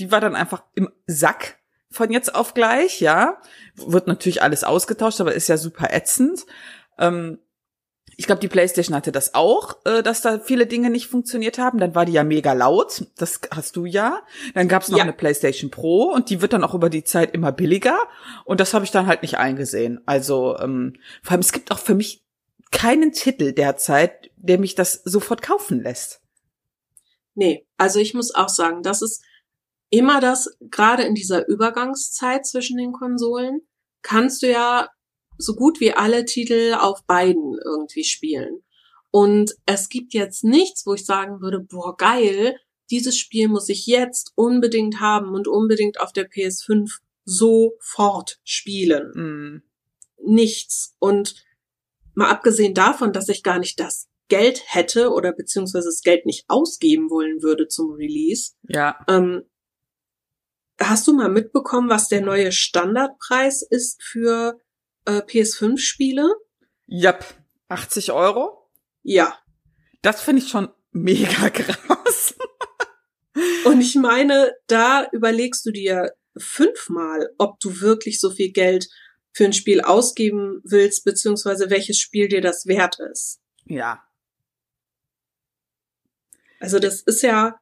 die 0.00 0.10
war 0.10 0.20
dann 0.20 0.34
einfach 0.34 0.64
im 0.74 0.90
Sack 1.06 1.60
von 1.92 2.10
jetzt 2.10 2.34
auf 2.34 2.52
gleich, 2.52 3.00
ja. 3.00 3.40
Wird 3.76 4.08
natürlich 4.08 4.42
alles 4.42 4.64
ausgetauscht, 4.64 5.20
aber 5.20 5.34
ist 5.34 5.48
ja 5.48 5.56
super 5.56 5.94
ätzend. 5.94 6.46
Ähm, 6.98 7.38
Ich 8.16 8.26
glaube, 8.26 8.40
die 8.40 8.48
PlayStation 8.48 8.94
hatte 8.94 9.12
das 9.12 9.34
auch, 9.34 9.78
äh, 9.84 10.02
dass 10.02 10.20
da 10.22 10.38
viele 10.38 10.66
Dinge 10.66 10.90
nicht 10.90 11.08
funktioniert 11.08 11.58
haben. 11.58 11.78
Dann 11.78 11.94
war 11.94 12.04
die 12.06 12.12
ja 12.12 12.24
mega 12.24 12.52
laut. 12.52 13.06
Das 13.16 13.40
hast 13.50 13.76
du 13.76 13.84
ja. 13.84 14.22
Dann 14.54 14.68
gab 14.68 14.82
es 14.82 14.88
noch 14.88 14.98
Ja. 14.98 15.04
eine 15.04 15.12
PlayStation 15.12 15.70
Pro 15.70 16.04
und 16.12 16.30
die 16.30 16.40
wird 16.40 16.52
dann 16.52 16.64
auch 16.64 16.74
über 16.74 16.90
die 16.90 17.04
Zeit 17.04 17.34
immer 17.34 17.52
billiger. 17.52 17.98
Und 18.44 18.60
das 18.60 18.74
habe 18.74 18.84
ich 18.84 18.90
dann 18.90 19.06
halt 19.06 19.22
nicht 19.22 19.38
eingesehen. 19.38 20.00
Also 20.06 20.56
ähm, 20.58 20.94
vor 21.22 21.32
allem, 21.32 21.40
es 21.40 21.52
gibt 21.52 21.70
auch 21.72 21.78
für 21.78 21.94
mich 21.94 22.24
keinen 22.70 23.12
Titel 23.12 23.52
derzeit, 23.52 24.30
der 24.36 24.58
mich 24.58 24.74
das 24.74 25.00
sofort 25.04 25.42
kaufen 25.42 25.82
lässt. 25.82 26.20
Nee, 27.34 27.66
also 27.78 27.98
ich 27.98 28.14
muss 28.14 28.34
auch 28.34 28.48
sagen, 28.48 28.82
das 28.82 29.02
ist 29.02 29.22
immer 29.90 30.20
das, 30.20 30.56
gerade 30.60 31.04
in 31.04 31.14
dieser 31.14 31.46
Übergangszeit 31.48 32.46
zwischen 32.46 32.76
den 32.78 32.92
Konsolen, 32.92 33.60
kannst 34.02 34.42
du 34.42 34.50
ja 34.50 34.88
so 35.38 35.54
gut 35.54 35.80
wie 35.80 35.92
alle 35.92 36.24
Titel 36.24 36.74
auf 36.78 37.04
beiden 37.06 37.58
irgendwie 37.64 38.04
spielen. 38.04 38.62
Und 39.10 39.54
es 39.66 39.88
gibt 39.88 40.12
jetzt 40.12 40.44
nichts, 40.44 40.86
wo 40.86 40.94
ich 40.94 41.04
sagen 41.06 41.40
würde, 41.40 41.60
boah, 41.60 41.96
geil, 41.96 42.58
dieses 42.90 43.16
Spiel 43.16 43.48
muss 43.48 43.68
ich 43.68 43.86
jetzt 43.86 44.32
unbedingt 44.34 45.00
haben 45.00 45.30
und 45.34 45.48
unbedingt 45.48 46.00
auf 46.00 46.12
der 46.12 46.28
PS5 46.28 46.98
sofort 47.24 48.40
spielen. 48.44 49.10
Mm. 49.14 49.62
Nichts. 50.26 50.96
Und 50.98 51.34
mal 52.14 52.30
abgesehen 52.30 52.74
davon, 52.74 53.12
dass 53.12 53.28
ich 53.28 53.42
gar 53.42 53.58
nicht 53.58 53.78
das 53.80 54.08
Geld 54.28 54.62
hätte 54.66 55.10
oder 55.10 55.32
beziehungsweise 55.32 55.88
das 55.88 56.02
Geld 56.02 56.26
nicht 56.26 56.44
ausgeben 56.48 57.10
wollen 57.10 57.42
würde 57.42 57.68
zum 57.68 57.92
Release, 57.92 58.52
Ja. 58.62 58.98
ähm, 59.08 59.42
hast 60.80 61.06
du 61.06 61.12
mal 61.12 61.28
mitbekommen, 61.28 61.88
was 61.88 62.08
der 62.08 62.20
neue 62.20 62.50
Standardpreis 62.50 63.62
ist 63.62 64.02
für 64.02 64.58
äh, 65.04 65.20
PS5-Spiele? 65.20 66.34
Jap. 66.86 67.24
80 67.68 68.12
Euro? 68.12 68.70
Ja. 69.02 69.38
Das 70.02 70.22
finde 70.22 70.42
ich 70.42 70.48
schon 70.48 70.68
mega 70.92 71.50
krass. 71.50 72.34
Und 73.64 73.80
ich 73.80 73.94
meine, 73.94 74.52
da 74.66 75.08
überlegst 75.12 75.64
du 75.66 75.70
dir 75.70 76.14
fünfmal, 76.36 77.30
ob 77.38 77.58
du 77.60 77.80
wirklich 77.80 78.20
so 78.20 78.30
viel 78.30 78.52
Geld 78.52 78.88
für 79.32 79.44
ein 79.44 79.52
Spiel 79.52 79.80
ausgeben 79.80 80.60
willst, 80.64 81.04
beziehungsweise 81.04 81.70
welches 81.70 81.98
Spiel 81.98 82.28
dir 82.28 82.40
das 82.40 82.66
wert 82.66 82.98
ist. 83.10 83.40
Ja. 83.64 84.04
Also 86.60 86.78
das 86.78 87.00
ist 87.00 87.22
ja 87.22 87.60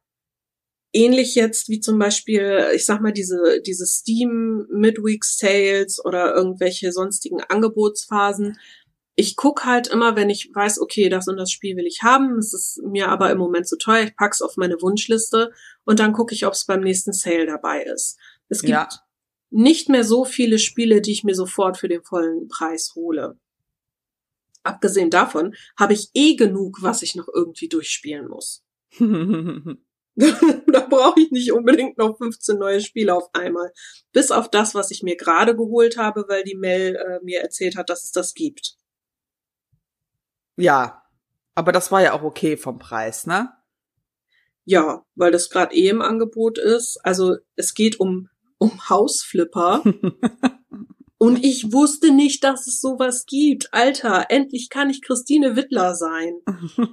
ähnlich 0.92 1.34
jetzt 1.34 1.68
wie 1.68 1.80
zum 1.80 1.98
Beispiel, 1.98 2.68
ich 2.74 2.84
sag 2.86 3.00
mal, 3.00 3.12
diese, 3.12 3.60
diese 3.64 3.86
Steam 3.86 4.66
Midweek 4.70 5.24
Sales 5.24 6.04
oder 6.04 6.34
irgendwelche 6.34 6.92
sonstigen 6.92 7.40
Angebotsphasen. 7.40 8.58
Ich 9.14 9.36
guck 9.36 9.64
halt 9.66 9.88
immer, 9.88 10.16
wenn 10.16 10.30
ich 10.30 10.50
weiß, 10.54 10.80
okay, 10.80 11.08
das 11.08 11.28
und 11.28 11.36
das 11.36 11.50
Spiel 11.50 11.76
will 11.76 11.86
ich 11.86 12.02
haben, 12.02 12.38
es 12.38 12.54
ist 12.54 12.80
mir 12.82 13.08
aber 13.08 13.30
im 13.30 13.38
Moment 13.38 13.68
zu 13.68 13.76
teuer, 13.76 14.04
ich 14.04 14.16
pack's 14.16 14.40
auf 14.40 14.56
meine 14.56 14.80
Wunschliste 14.80 15.52
und 15.84 15.98
dann 16.00 16.12
gucke 16.14 16.34
ich, 16.34 16.46
ob 16.46 16.54
es 16.54 16.64
beim 16.64 16.80
nächsten 16.80 17.12
Sale 17.12 17.44
dabei 17.46 17.82
ist. 17.82 18.18
Es 18.48 18.60
gibt 18.62 18.70
Ja. 18.70 18.88
nicht 19.50 19.88
mehr 19.90 20.04
so 20.04 20.24
viele 20.24 20.58
Spiele, 20.58 21.02
die 21.02 21.12
ich 21.12 21.24
mir 21.24 21.34
sofort 21.34 21.76
für 21.76 21.88
den 21.88 22.02
vollen 22.02 22.48
Preis 22.48 22.92
hole. 22.94 23.38
Abgesehen 24.62 25.10
davon 25.10 25.54
habe 25.78 25.92
ich 25.92 26.10
eh 26.14 26.36
genug, 26.36 26.78
was 26.82 27.02
ich 27.02 27.14
noch 27.14 27.28
irgendwie 27.32 27.68
durchspielen 27.68 28.28
muss. 28.28 28.62
brauche 30.92 31.20
ich 31.20 31.30
nicht 31.30 31.52
unbedingt 31.52 31.98
noch 31.98 32.18
15 32.18 32.58
neue 32.58 32.80
Spiele 32.80 33.14
auf 33.14 33.30
einmal. 33.34 33.72
Bis 34.12 34.30
auf 34.30 34.50
das, 34.50 34.74
was 34.74 34.90
ich 34.90 35.02
mir 35.02 35.16
gerade 35.16 35.56
geholt 35.56 35.96
habe, 35.96 36.26
weil 36.28 36.44
die 36.44 36.56
Mel 36.56 36.96
äh, 36.96 37.24
mir 37.24 37.40
erzählt 37.40 37.76
hat, 37.76 37.90
dass 37.90 38.04
es 38.04 38.12
das 38.12 38.34
gibt. 38.34 38.76
ja. 40.56 40.98
Aber 41.54 41.70
das 41.70 41.92
war 41.92 42.00
ja 42.00 42.14
auch 42.14 42.22
okay 42.22 42.56
vom 42.56 42.78
Preis, 42.78 43.26
ne? 43.26 43.52
Ja, 44.64 45.04
weil 45.14 45.32
das 45.32 45.50
gerade 45.50 45.74
eh 45.74 45.88
im 45.88 46.00
Angebot 46.00 46.56
ist. 46.56 46.98
Also 47.04 47.36
es 47.56 47.74
geht 47.74 48.00
um, 48.00 48.30
um 48.56 48.88
Hausflipper. 48.88 49.82
Und 51.18 51.44
ich 51.44 51.72
wusste 51.72 52.10
nicht, 52.10 52.42
dass 52.42 52.66
es 52.66 52.80
sowas 52.80 53.26
gibt. 53.26 53.72
Alter, 53.74 54.26
endlich 54.30 54.70
kann 54.70 54.88
ich 54.88 55.02
Christine 55.02 55.56
Wittler 55.56 55.94
sein. 55.94 56.40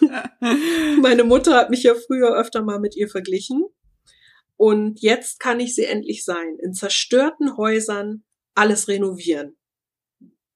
Meine 1.00 1.24
Mutter 1.24 1.56
hat 1.56 1.70
mich 1.70 1.82
ja 1.82 1.94
früher 1.94 2.36
öfter 2.36 2.62
mal 2.62 2.78
mit 2.78 2.96
ihr 2.96 3.08
verglichen. 3.08 3.64
Und 4.56 5.00
jetzt 5.00 5.38
kann 5.38 5.60
ich 5.60 5.74
sie 5.74 5.84
endlich 5.84 6.24
sein. 6.24 6.56
In 6.62 6.72
zerstörten 6.72 7.56
Häusern 7.56 8.24
alles 8.54 8.88
renovieren. 8.88 9.56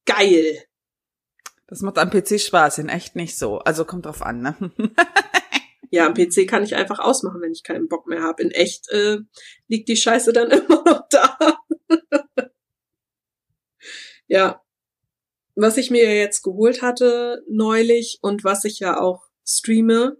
Geil. 0.06 0.64
Das 1.66 1.82
macht 1.82 1.98
am 1.98 2.10
PC 2.10 2.40
Spaß, 2.40 2.78
in 2.78 2.88
echt 2.88 3.14
nicht 3.14 3.38
so. 3.38 3.58
Also 3.58 3.84
kommt 3.84 4.06
drauf 4.06 4.22
an, 4.22 4.40
ne? 4.40 4.56
Ja, 5.92 6.06
am 6.06 6.14
PC 6.14 6.46
kann 6.46 6.62
ich 6.62 6.76
einfach 6.76 7.00
ausmachen, 7.00 7.40
wenn 7.40 7.50
ich 7.50 7.64
keinen 7.64 7.88
Bock 7.88 8.06
mehr 8.06 8.22
habe. 8.22 8.42
In 8.44 8.52
echt 8.52 8.88
äh, 8.90 9.18
liegt 9.66 9.88
die 9.88 9.96
Scheiße 9.96 10.32
dann 10.32 10.50
immer 10.50 10.84
noch 10.84 11.08
da. 11.10 11.36
ja. 14.28 14.62
Was 15.60 15.76
ich 15.76 15.90
mir 15.90 16.16
jetzt 16.16 16.40
geholt 16.40 16.80
hatte 16.80 17.44
neulich 17.46 18.18
und 18.22 18.44
was 18.44 18.64
ich 18.64 18.78
ja 18.78 18.98
auch 18.98 19.28
streame, 19.46 20.16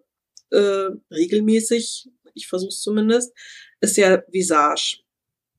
äh, 0.50 0.90
regelmäßig, 1.10 2.10
ich 2.34 2.46
versuch's 2.46 2.82
zumindest, 2.82 3.32
ist 3.80 3.96
ja 3.96 4.22
Visage. 4.28 4.98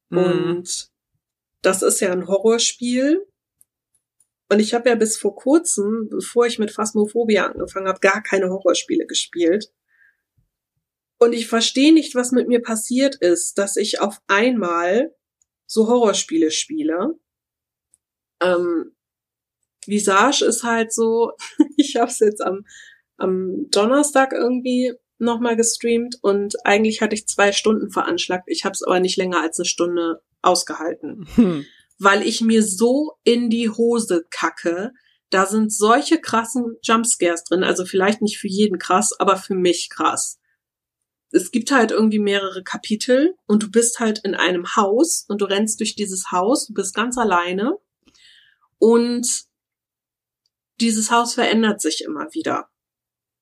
Mhm. 0.10 0.18
Und 0.20 0.92
das 1.64 1.82
ist 1.82 2.00
ja 2.00 2.12
ein 2.12 2.28
Horrorspiel. 2.28 3.26
Und 4.52 4.60
ich 4.60 4.76
habe 4.76 4.88
ja 4.88 4.94
bis 4.94 5.18
vor 5.18 5.36
kurzem, 5.36 6.10
bevor 6.12 6.46
ich 6.46 6.60
mit 6.60 6.70
Phasmophobia 6.70 7.48
angefangen 7.48 7.88
habe, 7.88 8.02
gar 8.02 8.22
keine 8.22 8.52
Horrorspiele 8.52 9.08
gespielt. 9.08 9.74
Und 11.18 11.34
ich 11.34 11.48
verstehe 11.48 11.92
nicht, 11.92 12.14
was 12.14 12.32
mit 12.32 12.48
mir 12.48 12.62
passiert 12.62 13.16
ist, 13.16 13.58
dass 13.58 13.78
ich 13.78 14.00
auf 14.00 14.22
einmal 14.28 15.16
so 15.66 15.88
Horrorspiele 15.88 16.52
spiele. 16.52 17.20
Ähm, 18.44 18.96
Visage 19.86 20.46
ist 20.46 20.64
halt 20.64 20.94
so, 20.94 21.32
ich 21.78 21.96
habe 21.96 22.10
es 22.10 22.20
jetzt 22.20 22.42
am, 22.42 22.66
am 23.18 23.68
Donnerstag 23.70 24.34
irgendwie 24.34 24.94
nochmal 25.18 25.56
gestreamt 25.56 26.18
und 26.22 26.56
eigentlich 26.66 27.02
hatte 27.02 27.16
ich 27.16 27.28
zwei 27.28 27.52
Stunden 27.52 27.92
veranschlagt. 27.92 28.46
Ich 28.48 28.66
habe 28.66 28.74
es 28.74 28.82
aber 28.82 29.00
nicht 29.00 29.18
länger 29.18 29.42
als 29.42 29.60
eine 29.60 29.66
Stunde 29.66 30.22
ausgehalten, 30.42 31.28
Hm. 31.36 31.66
weil 32.00 32.24
ich 32.24 32.42
mir 32.42 32.64
so 32.64 33.14
in 33.24 33.50
die 33.50 33.70
Hose 33.70 34.26
kacke. 34.32 34.92
Da 35.30 35.46
sind 35.46 35.72
solche 35.72 36.20
krassen 36.20 36.76
Jumpscares 36.84 37.44
drin. 37.44 37.64
Also 37.64 37.86
vielleicht 37.86 38.22
nicht 38.22 38.40
für 38.40 38.48
jeden 38.48 38.80
krass, 38.80 39.14
aber 39.18 39.38
für 39.38 39.56
mich 39.56 39.90
krass. 39.90 40.40
Es 41.32 41.52
gibt 41.52 41.72
halt 41.72 41.92
irgendwie 41.92 42.20
mehrere 42.20 42.64
Kapitel 42.64 43.36
und 43.46 43.64
du 43.64 43.72
bist 43.72 44.00
halt 44.00 44.20
in 44.24 44.36
einem 44.36 44.76
Haus 44.76 45.26
und 45.30 45.40
du 45.40 45.46
rennst 45.46 45.80
durch 45.80 45.96
dieses 45.96 46.32
Haus, 46.32 46.68
du 46.68 46.74
bist 46.74 46.94
ganz 46.94 47.18
alleine 47.18 47.78
und 48.80 49.46
dieses 50.80 51.12
Haus 51.12 51.34
verändert 51.34 51.82
sich 51.82 52.04
immer 52.04 52.34
wieder. 52.34 52.70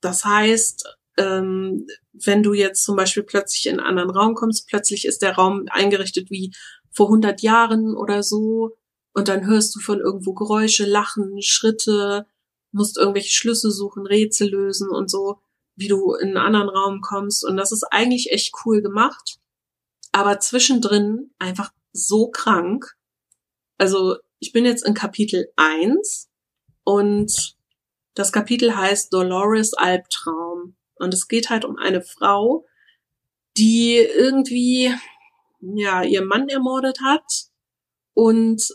Das 0.02 0.26
heißt, 0.26 0.86
ähm, 1.18 1.88
wenn 2.14 2.44
du 2.44 2.54
jetzt 2.54 2.84
zum 2.84 2.96
Beispiel 2.96 3.24
plötzlich 3.24 3.66
in 3.66 3.80
einen 3.80 3.88
anderen 3.88 4.10
Raum 4.12 4.36
kommst, 4.36 4.68
plötzlich 4.68 5.06
ist 5.06 5.22
der 5.22 5.36
Raum 5.36 5.66
eingerichtet 5.70 6.32
wie 6.32 6.54
vor 6.92 7.08
100 7.08 7.42
Jahren 7.42 7.96
oder 7.96 8.24
so 8.24 8.78
und 9.14 9.28
dann 9.28 9.46
hörst 9.46 9.76
du 9.76 9.80
von 9.80 10.00
irgendwo 10.00 10.34
Geräusche, 10.34 10.86
Lachen, 10.86 11.42
Schritte, 11.42 12.26
musst 12.72 12.98
irgendwelche 12.98 13.32
Schlüsse 13.32 13.72
suchen, 13.72 14.06
Rätsel 14.06 14.50
lösen 14.50 14.90
und 14.90 15.10
so, 15.10 15.40
wie 15.76 15.88
du 15.88 16.14
in 16.14 16.30
einen 16.30 16.38
anderen 16.38 16.70
Raum 16.70 17.02
kommst 17.02 17.46
und 17.46 17.58
das 17.58 17.72
ist 17.72 17.84
eigentlich 17.84 18.32
echt 18.32 18.54
cool 18.66 18.82
gemacht, 18.82 19.40
aber 20.12 20.40
zwischendrin 20.40 21.32
einfach 21.38 21.72
so 21.92 22.30
krank. 22.30 22.96
Also 23.78 24.18
ich 24.40 24.54
bin 24.54 24.66
jetzt 24.66 24.86
in 24.86 24.94
Kapitel 24.94 25.52
1 25.58 26.29
und 26.84 27.58
das 28.16 28.32
Kapitel 28.32 28.76
heißt 28.76 29.14
Dolores 29.14 29.74
Albtraum. 29.74 30.76
Und 30.96 31.14
es 31.14 31.28
geht 31.28 31.50
halt 31.50 31.64
um 31.64 31.78
eine 31.78 32.02
Frau, 32.02 32.66
die 33.58 33.96
irgendwie, 33.96 34.94
ja, 35.62 36.04
ihr 36.04 36.24
Mann 36.24 36.50
ermordet 36.50 37.00
hat. 37.02 37.24
Und 38.14 38.68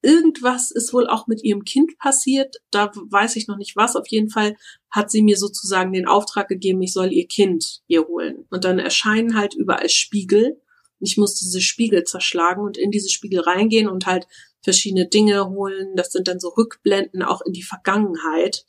irgendwas 0.00 0.70
ist 0.70 0.94
wohl 0.94 1.06
auch 1.06 1.26
mit 1.26 1.44
ihrem 1.44 1.64
Kind 1.64 1.98
passiert. 1.98 2.56
Da 2.70 2.90
weiß 2.94 3.36
ich 3.36 3.48
noch 3.48 3.58
nicht 3.58 3.76
was. 3.76 3.96
Auf 3.96 4.08
jeden 4.08 4.30
Fall 4.30 4.56
hat 4.90 5.10
sie 5.10 5.22
mir 5.22 5.36
sozusagen 5.36 5.92
den 5.92 6.06
Auftrag 6.06 6.48
gegeben, 6.48 6.80
ich 6.80 6.92
soll 6.92 7.12
ihr 7.12 7.26
Kind 7.26 7.82
ihr 7.88 8.06
holen. 8.06 8.46
Und 8.48 8.64
dann 8.64 8.78
erscheinen 8.78 9.36
halt 9.36 9.54
überall 9.54 9.90
Spiegel. 9.90 10.62
Ich 11.00 11.16
muss 11.16 11.34
diese 11.34 11.60
Spiegel 11.60 12.04
zerschlagen 12.04 12.62
und 12.62 12.78
in 12.78 12.90
diese 12.90 13.10
Spiegel 13.10 13.40
reingehen 13.40 13.88
und 13.88 14.06
halt 14.06 14.26
verschiedene 14.68 15.08
Dinge 15.08 15.48
holen. 15.48 15.96
Das 15.96 16.12
sind 16.12 16.28
dann 16.28 16.40
so 16.40 16.48
Rückblenden 16.48 17.22
auch 17.22 17.40
in 17.40 17.54
die 17.54 17.62
Vergangenheit. 17.62 18.66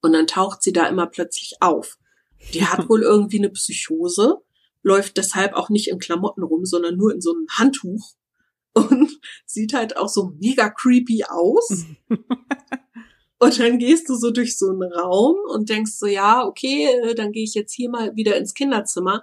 Und 0.00 0.14
dann 0.14 0.26
taucht 0.26 0.62
sie 0.62 0.72
da 0.72 0.86
immer 0.86 1.06
plötzlich 1.06 1.56
auf. 1.60 1.98
Die 2.54 2.64
hat 2.64 2.88
wohl 2.88 3.02
irgendwie 3.02 3.36
eine 3.36 3.50
Psychose, 3.50 4.38
läuft 4.82 5.18
deshalb 5.18 5.52
auch 5.52 5.68
nicht 5.68 5.88
in 5.88 5.98
Klamotten 5.98 6.42
rum, 6.42 6.64
sondern 6.64 6.96
nur 6.96 7.12
in 7.12 7.20
so 7.20 7.34
einem 7.34 7.46
Handtuch 7.50 8.14
und 8.72 9.10
sieht 9.44 9.74
halt 9.74 9.98
auch 9.98 10.08
so 10.08 10.32
mega 10.40 10.70
creepy 10.70 11.24
aus. 11.28 11.84
Und 13.42 13.58
dann 13.58 13.78
gehst 13.78 14.06
du 14.10 14.16
so 14.16 14.30
durch 14.32 14.58
so 14.58 14.68
einen 14.68 14.92
Raum 14.92 15.34
und 15.48 15.70
denkst 15.70 15.92
so, 15.92 16.04
ja, 16.04 16.44
okay, 16.44 16.88
äh, 16.88 17.14
dann 17.14 17.32
gehe 17.32 17.44
ich 17.44 17.54
jetzt 17.54 17.72
hier 17.72 17.88
mal 17.88 18.14
wieder 18.14 18.36
ins 18.36 18.52
Kinderzimmer. 18.52 19.22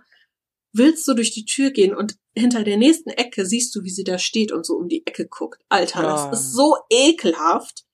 Willst 0.77 1.07
du 1.07 1.13
durch 1.13 1.31
die 1.31 1.45
Tür 1.45 1.71
gehen 1.71 1.95
und 1.95 2.17
hinter 2.35 2.63
der 2.63 2.77
nächsten 2.77 3.09
Ecke 3.09 3.45
siehst 3.45 3.75
du, 3.75 3.83
wie 3.83 3.89
sie 3.89 4.03
da 4.03 4.17
steht 4.19 4.51
und 4.51 4.65
so 4.65 4.75
um 4.75 4.87
die 4.87 5.05
Ecke 5.05 5.27
guckt. 5.27 5.59
Alter, 5.69 6.03
Ja. 6.03 6.29
das 6.29 6.39
ist 6.41 6.53
so 6.53 6.75
ekelhaft. 6.89 7.85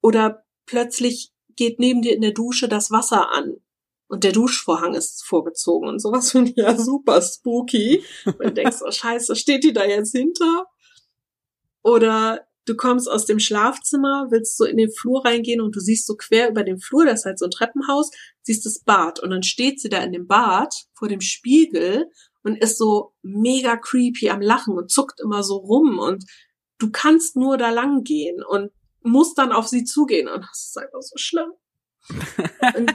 Oder 0.00 0.44
plötzlich 0.66 1.32
geht 1.56 1.78
neben 1.78 2.02
dir 2.02 2.14
in 2.14 2.22
der 2.22 2.32
Dusche 2.32 2.68
das 2.68 2.90
Wasser 2.90 3.30
an 3.32 3.56
und 4.08 4.24
der 4.24 4.32
Duschvorhang 4.32 4.94
ist 4.94 5.24
vorgezogen 5.24 5.88
und 5.88 6.00
sowas 6.00 6.30
finde 6.32 6.50
ich 6.52 6.56
ja 6.56 6.76
super 6.78 7.20
spooky. 7.20 8.02
Und 8.24 8.56
denkst, 8.56 8.78
oh 8.86 8.90
scheiße, 8.90 9.36
steht 9.36 9.64
die 9.64 9.72
da 9.72 9.84
jetzt 9.84 10.12
hinter? 10.12 10.66
Oder 11.82 12.47
du 12.68 12.76
kommst 12.76 13.10
aus 13.10 13.24
dem 13.24 13.38
Schlafzimmer, 13.38 14.26
willst 14.30 14.56
so 14.56 14.64
in 14.64 14.76
den 14.76 14.90
Flur 14.90 15.24
reingehen 15.24 15.60
und 15.60 15.74
du 15.74 15.80
siehst 15.80 16.06
so 16.06 16.16
quer 16.16 16.50
über 16.50 16.64
den 16.64 16.78
Flur, 16.78 17.06
das 17.06 17.20
ist 17.20 17.24
halt 17.24 17.38
so 17.38 17.46
ein 17.46 17.50
Treppenhaus, 17.50 18.10
siehst 18.42 18.66
das 18.66 18.80
Bad 18.80 19.20
und 19.20 19.30
dann 19.30 19.42
steht 19.42 19.80
sie 19.80 19.88
da 19.88 20.02
in 20.02 20.12
dem 20.12 20.26
Bad 20.26 20.74
vor 20.94 21.08
dem 21.08 21.20
Spiegel 21.20 22.10
und 22.42 22.56
ist 22.56 22.78
so 22.78 23.12
mega 23.22 23.76
creepy 23.76 24.30
am 24.30 24.40
Lachen 24.40 24.76
und 24.76 24.90
zuckt 24.90 25.20
immer 25.20 25.42
so 25.42 25.56
rum 25.56 25.98
und 25.98 26.24
du 26.78 26.90
kannst 26.90 27.36
nur 27.36 27.56
da 27.56 27.70
lang 27.70 28.04
gehen 28.04 28.42
und 28.42 28.70
musst 29.02 29.38
dann 29.38 29.52
auf 29.52 29.66
sie 29.66 29.84
zugehen 29.84 30.28
und 30.28 30.42
das 30.42 30.68
ist 30.68 30.78
einfach 30.78 31.02
so 31.02 31.16
schlimm. 31.16 31.52
und, 32.76 32.94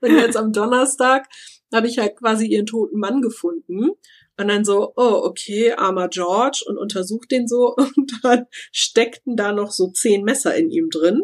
und 0.00 0.16
jetzt 0.16 0.36
am 0.36 0.52
Donnerstag 0.52 1.28
habe 1.72 1.86
ich 1.86 1.98
halt 1.98 2.16
quasi 2.16 2.46
ihren 2.46 2.66
toten 2.66 2.98
Mann 2.98 3.22
gefunden 3.22 3.90
und 4.38 4.48
dann 4.48 4.64
so, 4.64 4.92
oh, 4.96 5.20
okay, 5.24 5.72
armer 5.72 6.08
George 6.08 6.64
und 6.66 6.78
untersucht 6.78 7.30
den 7.30 7.48
so 7.48 7.74
und 7.76 8.12
dann 8.22 8.46
steckten 8.72 9.36
da 9.36 9.52
noch 9.52 9.70
so 9.70 9.90
zehn 9.90 10.24
Messer 10.24 10.54
in 10.54 10.70
ihm 10.70 10.90
drin. 10.90 11.22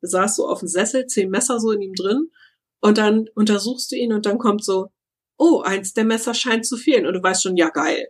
Er 0.00 0.08
saß 0.08 0.36
so 0.36 0.48
auf 0.48 0.58
dem 0.58 0.68
Sessel, 0.68 1.06
zehn 1.06 1.30
Messer 1.30 1.60
so 1.60 1.70
in 1.70 1.80
ihm 1.80 1.94
drin 1.94 2.30
und 2.80 2.98
dann 2.98 3.28
untersuchst 3.34 3.92
du 3.92 3.96
ihn 3.96 4.12
und 4.12 4.26
dann 4.26 4.38
kommt 4.38 4.64
so, 4.64 4.88
oh, 5.38 5.60
eins 5.60 5.94
der 5.94 6.04
Messer 6.04 6.34
scheint 6.34 6.66
zu 6.66 6.76
fehlen 6.76 7.06
und 7.06 7.14
du 7.14 7.22
weißt 7.22 7.44
schon, 7.44 7.56
ja 7.56 7.70
geil. 7.70 8.08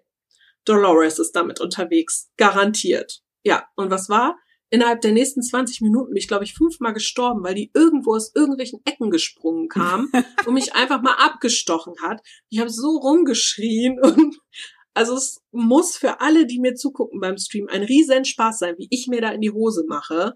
Dolores 0.64 1.18
ist 1.18 1.32
damit 1.32 1.60
unterwegs, 1.60 2.30
garantiert. 2.36 3.22
Ja, 3.44 3.66
und 3.76 3.90
was 3.90 4.08
war? 4.08 4.38
Innerhalb 4.72 5.02
der 5.02 5.12
nächsten 5.12 5.42
20 5.42 5.82
Minuten 5.82 6.08
bin 6.08 6.16
ich, 6.16 6.28
glaube 6.28 6.44
ich, 6.44 6.54
fünfmal 6.54 6.94
gestorben, 6.94 7.44
weil 7.44 7.54
die 7.54 7.70
irgendwo 7.74 8.14
aus 8.14 8.34
irgendwelchen 8.34 8.80
Ecken 8.86 9.10
gesprungen 9.10 9.68
kam 9.68 10.10
und 10.46 10.54
mich 10.54 10.74
einfach 10.74 11.02
mal 11.02 11.16
abgestochen 11.16 11.92
hat. 12.00 12.22
Ich 12.48 12.58
habe 12.58 12.70
so 12.70 12.96
rumgeschrien 12.96 14.00
und 14.00 14.38
also 14.94 15.14
es 15.14 15.42
muss 15.50 15.98
für 15.98 16.22
alle, 16.22 16.46
die 16.46 16.58
mir 16.58 16.74
zugucken 16.74 17.20
beim 17.20 17.36
Stream, 17.36 17.68
ein 17.68 17.82
riesen 17.82 18.24
Spaß 18.24 18.60
sein, 18.60 18.76
wie 18.78 18.88
ich 18.88 19.08
mir 19.08 19.20
da 19.20 19.28
in 19.32 19.42
die 19.42 19.50
Hose 19.50 19.84
mache. 19.86 20.32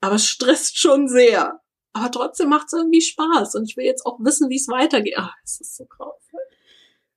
Aber 0.00 0.14
es 0.14 0.28
stresst 0.28 0.78
schon 0.78 1.08
sehr. 1.08 1.60
Aber 1.92 2.12
trotzdem 2.12 2.50
macht 2.50 2.68
es 2.68 2.74
irgendwie 2.74 3.00
Spaß 3.00 3.56
und 3.56 3.68
ich 3.68 3.76
will 3.76 3.84
jetzt 3.84 4.06
auch 4.06 4.20
wissen, 4.20 4.48
wie 4.48 4.58
es 4.58 4.68
weitergeht. 4.68 5.14
Ach, 5.16 5.34
es 5.44 5.60
ist 5.60 5.76
so 5.76 5.86
grauenvoll. 5.86 6.40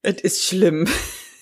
Es 0.02 0.20
ist 0.24 0.44
schlimm. 0.46 0.88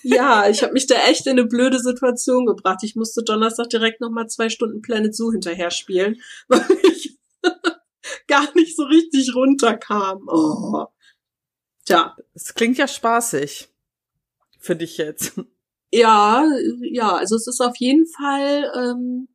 Ja, 0.02 0.48
ich 0.48 0.62
habe 0.62 0.72
mich 0.72 0.86
da 0.86 0.96
echt 1.06 1.26
in 1.26 1.32
eine 1.32 1.44
blöde 1.44 1.78
Situation 1.78 2.46
gebracht. 2.46 2.80
Ich 2.82 2.96
musste 2.96 3.22
Donnerstag 3.22 3.68
direkt 3.70 4.00
nochmal 4.00 4.28
zwei 4.28 4.48
Stunden 4.48 4.82
Planet 4.82 5.14
Zoo 5.14 5.30
hinterher 5.32 5.70
spielen, 5.70 6.20
weil 6.48 6.64
ich 6.82 7.18
gar 8.26 8.54
nicht 8.54 8.76
so 8.76 8.84
richtig 8.84 9.34
runterkam. 9.34 10.28
Oh. 10.28 10.86
Tja, 11.84 12.16
Es 12.34 12.54
klingt 12.54 12.78
ja 12.78 12.88
spaßig. 12.88 13.68
Für 14.58 14.76
dich 14.76 14.96
jetzt. 14.96 15.40
ja, 15.92 16.46
ja, 16.82 17.16
also 17.16 17.34
es 17.36 17.48
ist 17.48 17.60
auf 17.60 17.76
jeden 17.76 18.06
Fall, 18.06 18.70
ähm, 18.76 19.28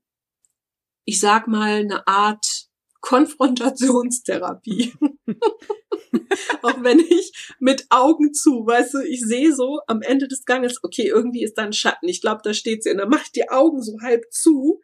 ich 1.03 1.19
sag 1.19 1.47
mal, 1.47 1.79
eine 1.79 2.07
Art 2.07 2.67
Konfrontationstherapie. 3.01 4.93
Auch 6.61 6.83
wenn 6.83 6.99
ich 6.99 7.55
mit 7.59 7.85
Augen 7.89 8.33
zu, 8.33 8.65
weißt 8.65 8.95
du, 8.95 8.99
ich 8.99 9.21
sehe 9.21 9.53
so 9.53 9.79
am 9.87 10.01
Ende 10.01 10.27
des 10.27 10.45
Ganges, 10.45 10.83
okay, 10.83 11.07
irgendwie 11.07 11.43
ist 11.43 11.57
da 11.57 11.63
ein 11.63 11.73
Schatten. 11.73 12.07
Ich 12.07 12.21
glaube, 12.21 12.41
da 12.43 12.53
steht 12.53 12.83
sie. 12.83 12.91
Und 12.91 12.97
dann 12.97 13.09
mache 13.09 13.23
ich 13.25 13.31
die 13.31 13.49
Augen 13.49 13.81
so 13.81 13.99
halb 14.01 14.25
zu, 14.31 14.81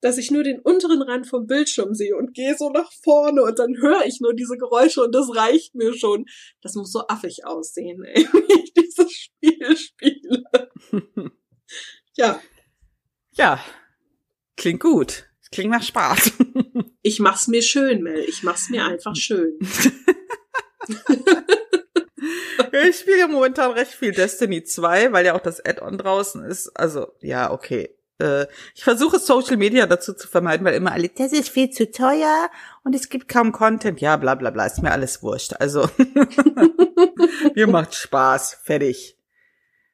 dass 0.00 0.18
ich 0.18 0.30
nur 0.30 0.42
den 0.42 0.60
unteren 0.60 1.02
Rand 1.02 1.26
vom 1.26 1.46
Bildschirm 1.46 1.94
sehe 1.94 2.16
und 2.16 2.34
gehe 2.34 2.56
so 2.56 2.70
nach 2.70 2.90
vorne 3.04 3.42
und 3.42 3.58
dann 3.58 3.76
höre 3.76 4.06
ich 4.06 4.20
nur 4.20 4.34
diese 4.34 4.56
Geräusche 4.56 5.02
und 5.02 5.14
das 5.14 5.34
reicht 5.34 5.74
mir 5.74 5.94
schon. 5.94 6.26
Das 6.62 6.74
muss 6.74 6.92
so 6.92 7.06
affig 7.08 7.44
aussehen, 7.44 8.02
ey, 8.04 8.24
wie 8.32 8.62
ich 8.62 8.72
dieses 8.74 9.12
Spiel 9.12 9.76
spiele. 9.76 10.44
Ja, 12.16 12.40
Ja. 13.32 13.64
Klingt 14.56 14.80
gut. 14.80 15.30
Klingt 15.52 15.70
nach 15.70 15.82
Spaß. 15.82 16.32
ich 17.02 17.20
mach's 17.20 17.48
mir 17.48 17.62
schön, 17.62 18.02
Mel. 18.02 18.24
Ich 18.28 18.42
mach's 18.42 18.68
mir 18.68 18.84
einfach 18.84 19.16
schön. 19.16 19.58
ich 22.88 22.98
spiele 22.98 23.18
ja 23.18 23.28
momentan 23.28 23.72
recht 23.72 23.92
viel 23.92 24.12
Destiny 24.12 24.64
2, 24.64 25.12
weil 25.12 25.26
ja 25.26 25.34
auch 25.34 25.42
das 25.42 25.64
Add-on 25.64 25.98
draußen 25.98 26.44
ist. 26.44 26.68
Also, 26.76 27.12
ja, 27.20 27.50
okay. 27.50 27.96
Äh, 28.18 28.46
Ich 28.74 28.84
versuche 28.84 29.18
Social 29.18 29.56
Media 29.56 29.86
dazu 29.86 30.12
zu 30.12 30.28
vermeiden, 30.28 30.64
weil 30.66 30.74
immer 30.74 30.92
alle, 30.92 31.08
das 31.08 31.32
ist 31.32 31.48
viel 31.48 31.70
zu 31.70 31.90
teuer 31.90 32.50
und 32.84 32.94
es 32.94 33.08
gibt 33.08 33.28
kaum 33.28 33.52
Content. 33.52 34.00
Ja, 34.00 34.16
bla 34.16 34.34
bla 34.34 34.50
bla, 34.50 34.66
ist 34.66 34.82
mir 34.82 34.92
alles 34.92 35.22
wurscht. 35.22 35.54
Also, 35.58 35.88
mir 37.54 37.66
macht 37.66 37.94
Spaß. 37.94 38.58
Fertig. 38.62 39.16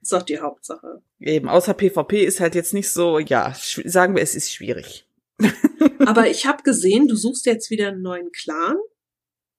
ist 0.03 0.13
doch 0.13 0.23
die 0.23 0.41
Hauptsache. 0.41 1.03
Eben, 1.21 1.49
außer 1.49 1.75
PvP 1.75 2.25
ist 2.25 2.41
halt 2.41 2.55
jetzt 2.55 2.75
nicht 2.75 2.91
so, 2.91 3.19
ja, 3.19 3.55
sagen 3.85 4.15
wir, 4.15 4.23
es 4.23 4.35
ist 4.35 4.53
schwierig. 4.53 5.07
Aber 6.07 6.29
ich 6.29 6.47
habe 6.47 6.63
gesehen, 6.63 7.09
du 7.09 7.17
suchst 7.17 7.47
jetzt 7.47 7.71
wieder 7.71 7.89
einen 7.89 8.03
neuen 8.03 8.33
Clan. 8.33 8.77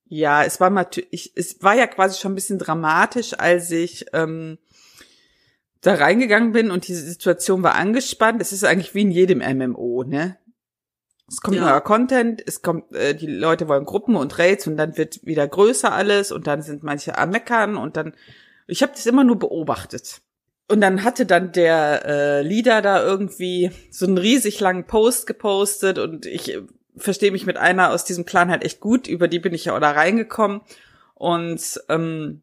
Ja, 0.09 0.43
es 0.43 0.59
war 0.59 0.69
natürlich, 0.69 1.33
es 1.35 1.61
war 1.61 1.75
ja 1.75 1.87
quasi 1.87 2.19
schon 2.19 2.31
ein 2.31 2.35
bisschen 2.35 2.59
dramatisch, 2.59 3.33
als 3.37 3.71
ich 3.71 4.05
ähm, 4.13 4.57
da 5.81 5.95
reingegangen 5.95 6.53
bin 6.53 6.71
und 6.71 6.87
diese 6.87 7.01
Situation 7.01 7.63
war 7.63 7.75
angespannt. 7.75 8.41
Es 8.41 8.51
ist 8.51 8.63
eigentlich 8.63 8.95
wie 8.95 9.01
in 9.01 9.11
jedem 9.11 9.39
MMO, 9.39 10.03
ne? 10.03 10.37
Es 11.29 11.41
kommt 11.41 11.57
Ja. 11.57 11.63
neuer 11.65 11.81
Content, 11.81 12.41
es 12.45 12.61
kommt, 12.61 12.95
äh, 12.95 13.13
die 13.13 13.27
Leute 13.27 13.67
wollen 13.67 13.83
Gruppen 13.83 14.15
und 14.15 14.39
Raids 14.39 14.65
und 14.65 14.77
dann 14.77 14.97
wird 14.97 15.25
wieder 15.25 15.45
größer 15.45 15.91
alles 15.91 16.31
und 16.31 16.47
dann 16.47 16.61
sind 16.61 16.83
manche 16.83 17.17
am 17.17 17.31
Meckern 17.31 17.75
und 17.75 17.97
dann, 17.97 18.13
ich 18.65 18.81
habe 18.81 18.93
das 18.93 19.05
immer 19.05 19.25
nur 19.25 19.37
beobachtet. 19.37 20.21
Und 20.69 20.81
dann 20.81 21.03
hatte 21.03 21.25
dann 21.25 21.51
der 21.51 22.05
äh, 22.05 22.41
Leader 22.41 22.81
da 22.81 23.03
irgendwie 23.03 23.71
so 23.89 24.05
einen 24.05 24.17
riesig 24.17 24.59
langen 24.59 24.85
Post 24.85 25.27
gepostet 25.27 25.99
und 25.99 26.25
ich 26.25 26.57
verstehe 26.97 27.31
mich 27.31 27.45
mit 27.45 27.57
einer 27.57 27.91
aus 27.91 28.05
diesem 28.05 28.25
Clan 28.25 28.49
halt 28.49 28.63
echt 28.63 28.79
gut, 28.79 29.07
über 29.07 29.27
die 29.27 29.39
bin 29.39 29.53
ich 29.53 29.65
ja 29.65 29.75
auch 29.75 29.79
da 29.79 29.91
reingekommen. 29.91 30.61
Und 31.13 31.81
ähm, 31.89 32.41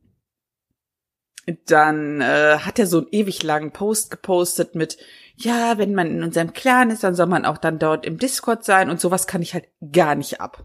dann 1.66 2.20
äh, 2.20 2.58
hat 2.60 2.78
er 2.78 2.86
so 2.86 2.98
einen 2.98 3.08
ewig 3.10 3.42
langen 3.42 3.72
Post 3.72 4.10
gepostet 4.10 4.74
mit, 4.74 4.96
ja, 5.36 5.78
wenn 5.78 5.94
man 5.94 6.08
in 6.08 6.22
unserem 6.22 6.52
Clan 6.52 6.90
ist, 6.90 7.04
dann 7.04 7.14
soll 7.14 7.26
man 7.26 7.44
auch 7.44 7.58
dann 7.58 7.78
dort 7.78 8.06
im 8.06 8.18
Discord 8.18 8.64
sein 8.64 8.90
und 8.90 9.00
sowas 9.00 9.26
kann 9.26 9.42
ich 9.42 9.54
halt 9.54 9.68
gar 9.92 10.14
nicht 10.14 10.40
ab. 10.40 10.64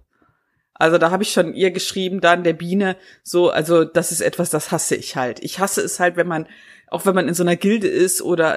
Also 0.73 0.97
da 0.97 1.11
habe 1.11 1.23
ich 1.23 1.33
schon 1.33 1.53
ihr 1.53 1.71
geschrieben, 1.71 2.21
dann 2.21 2.45
der 2.45 2.53
Biene, 2.53 2.95
so, 3.21 3.49
also 3.49 3.83
das 3.83 4.13
ist 4.13 4.21
etwas, 4.21 4.49
das 4.49 4.71
hasse 4.71 4.95
ich 4.95 5.17
halt. 5.17 5.43
Ich 5.43 5.59
hasse 5.59 5.81
es 5.81 5.99
halt, 5.99 6.15
wenn 6.15 6.27
man, 6.27 6.47
auch 6.87 7.05
wenn 7.05 7.15
man 7.15 7.27
in 7.27 7.33
so 7.33 7.43
einer 7.43 7.57
Gilde 7.57 7.87
ist 7.87 8.21
oder 8.21 8.55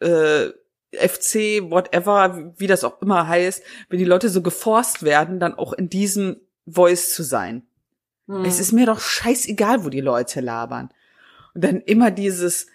äh, 0.00 0.50
FC, 0.92 1.62
whatever, 1.70 2.52
wie 2.56 2.66
das 2.66 2.84
auch 2.84 3.00
immer 3.02 3.28
heißt, 3.28 3.62
wenn 3.88 3.98
die 3.98 4.04
Leute 4.04 4.28
so 4.28 4.42
geforst 4.42 5.02
werden, 5.02 5.38
dann 5.38 5.54
auch 5.54 5.72
in 5.72 5.88
diesem 5.88 6.40
Voice 6.66 7.14
zu 7.14 7.22
sein. 7.22 7.62
Hm. 8.26 8.44
Es 8.44 8.60
ist 8.60 8.72
mir 8.72 8.86
doch 8.86 9.00
scheißegal, 9.00 9.84
wo 9.84 9.90
die 9.90 10.00
Leute 10.00 10.40
labern. 10.40 10.90
Und 11.54 11.64
dann 11.64 11.80
immer 11.80 12.10
dieses, 12.10 12.68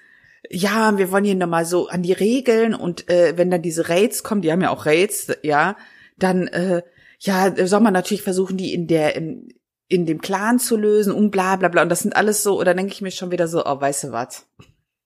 ja, 0.50 0.98
wir 0.98 1.12
wollen 1.12 1.26
hier 1.26 1.36
nochmal 1.36 1.66
so 1.66 1.88
an 1.88 2.04
die 2.04 2.14
Regeln 2.14 2.76
und 2.76 3.10
äh, 3.10 3.38
wenn 3.38 3.50
dann 3.50 3.62
diese 3.62 3.90
Raids 3.90 4.24
kommen, 4.24 4.42
die 4.42 4.52
haben 4.52 4.62
ja 4.62 4.70
auch 4.70 4.86
Raids, 4.86 5.28
ja, 5.42 5.76
dann, 6.18 6.48
äh, 6.48 6.84
ja, 7.20 7.54
soll 7.66 7.80
man 7.80 7.94
natürlich 7.94 8.24
versuchen, 8.24 8.58
die 8.58 8.74
in 8.74 8.88
der, 8.88 9.16
in, 9.16 9.54
in 9.88 10.06
dem 10.06 10.22
Clan 10.22 10.60
zu 10.60 10.76
lösen 10.76 11.14
und 11.14 11.32
bla 11.32 11.56
bla 11.56 11.70
bla. 11.70 11.82
Und 11.84 11.90
das 11.90 12.02
sind 12.02 12.16
alles 12.16 12.44
so, 12.44 12.60
oder 12.60 12.74
denke 12.74 12.94
ich 12.94 13.02
mir 13.02 13.12
schon 13.12 13.32
wieder 13.32 13.48
so, 13.48 13.66
oh, 13.66 13.80
weißt 13.80 14.06
du 14.06 14.12
was? 14.12 14.48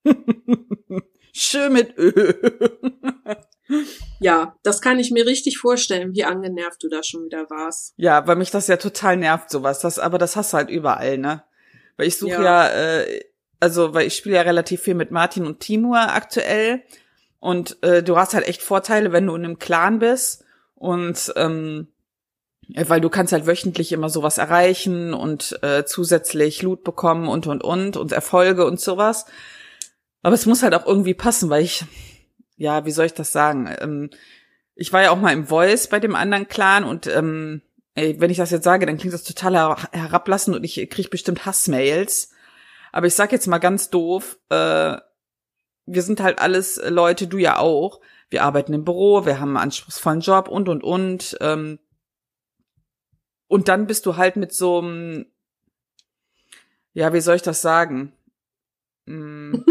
Schön 1.39 1.73
mit 1.73 1.97
Ö. 1.97 2.33
ja, 4.19 4.55
das 4.63 4.81
kann 4.81 4.99
ich 4.99 5.11
mir 5.11 5.25
richtig 5.25 5.57
vorstellen, 5.59 6.13
wie 6.15 6.23
angenervt 6.23 6.81
du 6.83 6.89
da 6.89 7.03
schon 7.03 7.25
wieder 7.25 7.49
warst. 7.49 7.93
Ja, 7.97 8.25
weil 8.27 8.37
mich 8.37 8.49
das 8.49 8.67
ja 8.67 8.77
total 8.77 9.17
nervt, 9.17 9.49
sowas. 9.49 9.79
Das, 9.79 9.99
aber 9.99 10.17
das 10.17 10.35
hast 10.35 10.53
du 10.53 10.57
halt 10.57 10.69
überall, 10.69 11.17
ne? 11.17 11.43
Weil 11.95 12.07
ich 12.07 12.17
suche 12.17 12.31
ja, 12.31 12.41
Ja. 12.41 12.69
äh, 13.01 13.23
also 13.59 13.93
weil 13.93 14.07
ich 14.07 14.15
spiele 14.15 14.35
ja 14.35 14.41
relativ 14.41 14.81
viel 14.81 14.95
mit 14.95 15.11
Martin 15.11 15.45
und 15.45 15.59
Timur 15.59 15.99
aktuell. 15.99 16.81
Und 17.39 17.81
äh, 17.83 18.01
du 18.01 18.17
hast 18.17 18.33
halt 18.33 18.47
echt 18.47 18.61
Vorteile, 18.63 19.11
wenn 19.11 19.27
du 19.27 19.35
in 19.35 19.45
einem 19.45 19.59
Clan 19.59 19.99
bist. 19.99 20.43
Und 20.75 21.33
ähm, 21.35 21.87
weil 22.75 22.99
du 23.01 23.09
kannst 23.09 23.31
halt 23.31 23.47
wöchentlich 23.47 23.91
immer 23.91 24.09
sowas 24.09 24.37
erreichen 24.39 25.13
und 25.13 25.59
äh, 25.61 25.85
zusätzlich 25.85 26.61
Loot 26.63 26.83
bekommen 26.83 27.27
und 27.27 27.47
und 27.47 27.63
und 27.63 27.95
und 27.95 28.11
Erfolge 28.11 28.65
und 28.65 28.79
sowas. 28.79 29.25
Aber 30.27 30.33
es 30.33 30.45
muss 30.45 30.61
halt 30.61 30.75
auch 30.75 30.85
irgendwie 30.85 31.13
passen, 31.13 31.49
weil 31.49 31.63
ich, 31.63 31.85
ja, 32.57 32.83
wie 32.83 32.91
soll 32.91 33.05
ich 33.05 33.13
das 33.13 33.31
sagen? 33.31 33.73
Ähm, 33.79 34.09
ich 34.75 34.91
war 34.91 35.01
ja 35.01 35.11
auch 35.11 35.21
mal 35.21 35.31
im 35.31 35.47
Voice 35.47 35.87
bei 35.87 36.01
dem 36.01 36.15
anderen 36.15 36.49
Clan 36.49 36.83
und 36.83 37.07
ähm, 37.07 37.61
ey, 37.93 38.19
wenn 38.19 38.29
ich 38.29 38.35
das 38.35 38.51
jetzt 38.51 38.65
sage, 38.65 38.85
dann 38.85 38.97
klingt 38.97 39.13
das 39.13 39.23
total 39.23 39.53
her 39.53 39.77
herablassend 39.93 40.53
und 40.53 40.65
ich 40.65 40.89
krieg 40.89 41.09
bestimmt 41.11 41.45
Hassmails. 41.45 42.31
Aber 42.91 43.07
ich 43.07 43.13
sag 43.13 43.31
jetzt 43.31 43.47
mal 43.47 43.59
ganz 43.59 43.89
doof, 43.89 44.37
äh, 44.49 44.97
wir 45.85 46.01
sind 46.01 46.19
halt 46.19 46.39
alles 46.39 46.75
Leute, 46.89 47.27
du 47.27 47.37
ja 47.37 47.59
auch. 47.59 48.01
Wir 48.29 48.43
arbeiten 48.43 48.73
im 48.73 48.83
Büro, 48.83 49.25
wir 49.25 49.39
haben 49.39 49.55
einen 49.55 49.63
anspruchsvollen 49.63 50.19
Job 50.19 50.49
und 50.49 50.67
und 50.67 50.83
und. 50.83 51.37
Ähm, 51.39 51.79
und 53.47 53.69
dann 53.69 53.87
bist 53.87 54.05
du 54.05 54.17
halt 54.17 54.35
mit 54.35 54.53
so 54.53 54.79
einem, 54.79 55.27
ja, 56.91 57.13
wie 57.13 57.21
soll 57.21 57.37
ich 57.37 57.43
das 57.43 57.61
sagen? 57.61 58.11
Mm, 59.07 59.63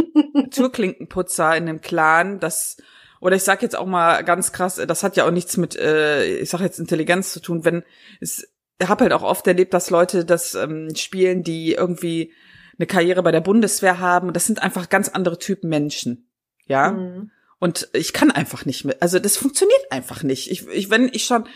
Türklinkenputzer 0.50 1.56
in 1.56 1.66
dem 1.66 1.80
Clan, 1.80 2.40
das 2.40 2.76
oder 3.20 3.36
ich 3.36 3.44
sag 3.44 3.62
jetzt 3.62 3.76
auch 3.76 3.86
mal 3.86 4.22
ganz 4.24 4.52
krass, 4.52 4.80
das 4.86 5.02
hat 5.02 5.16
ja 5.16 5.26
auch 5.26 5.30
nichts 5.30 5.56
mit, 5.56 5.76
äh, 5.76 6.24
ich 6.38 6.50
sag 6.50 6.60
jetzt 6.60 6.78
Intelligenz 6.78 7.32
zu 7.32 7.40
tun, 7.40 7.64
wenn 7.64 7.82
es, 8.20 8.46
ich 8.78 8.88
habe 8.88 9.04
halt 9.04 9.12
auch 9.12 9.22
oft 9.22 9.46
erlebt, 9.46 9.72
dass 9.72 9.90
Leute 9.90 10.24
das 10.24 10.54
ähm, 10.54 10.94
spielen, 10.94 11.42
die 11.42 11.72
irgendwie 11.72 12.32
eine 12.78 12.86
Karriere 12.86 13.22
bei 13.22 13.32
der 13.32 13.40
Bundeswehr 13.40 14.00
haben. 14.00 14.34
Das 14.34 14.44
sind 14.44 14.62
einfach 14.62 14.90
ganz 14.90 15.08
andere 15.08 15.38
Typen 15.38 15.70
Menschen, 15.70 16.28
ja. 16.66 16.92
Mhm. 16.92 17.30
Und 17.58 17.88
ich 17.94 18.12
kann 18.12 18.30
einfach 18.30 18.66
nicht 18.66 18.84
mehr, 18.84 18.96
also 19.00 19.18
das 19.18 19.38
funktioniert 19.38 19.90
einfach 19.90 20.22
nicht. 20.22 20.50
Ich, 20.50 20.68
ich 20.68 20.90
wenn 20.90 21.08
ich 21.08 21.24
schon 21.24 21.48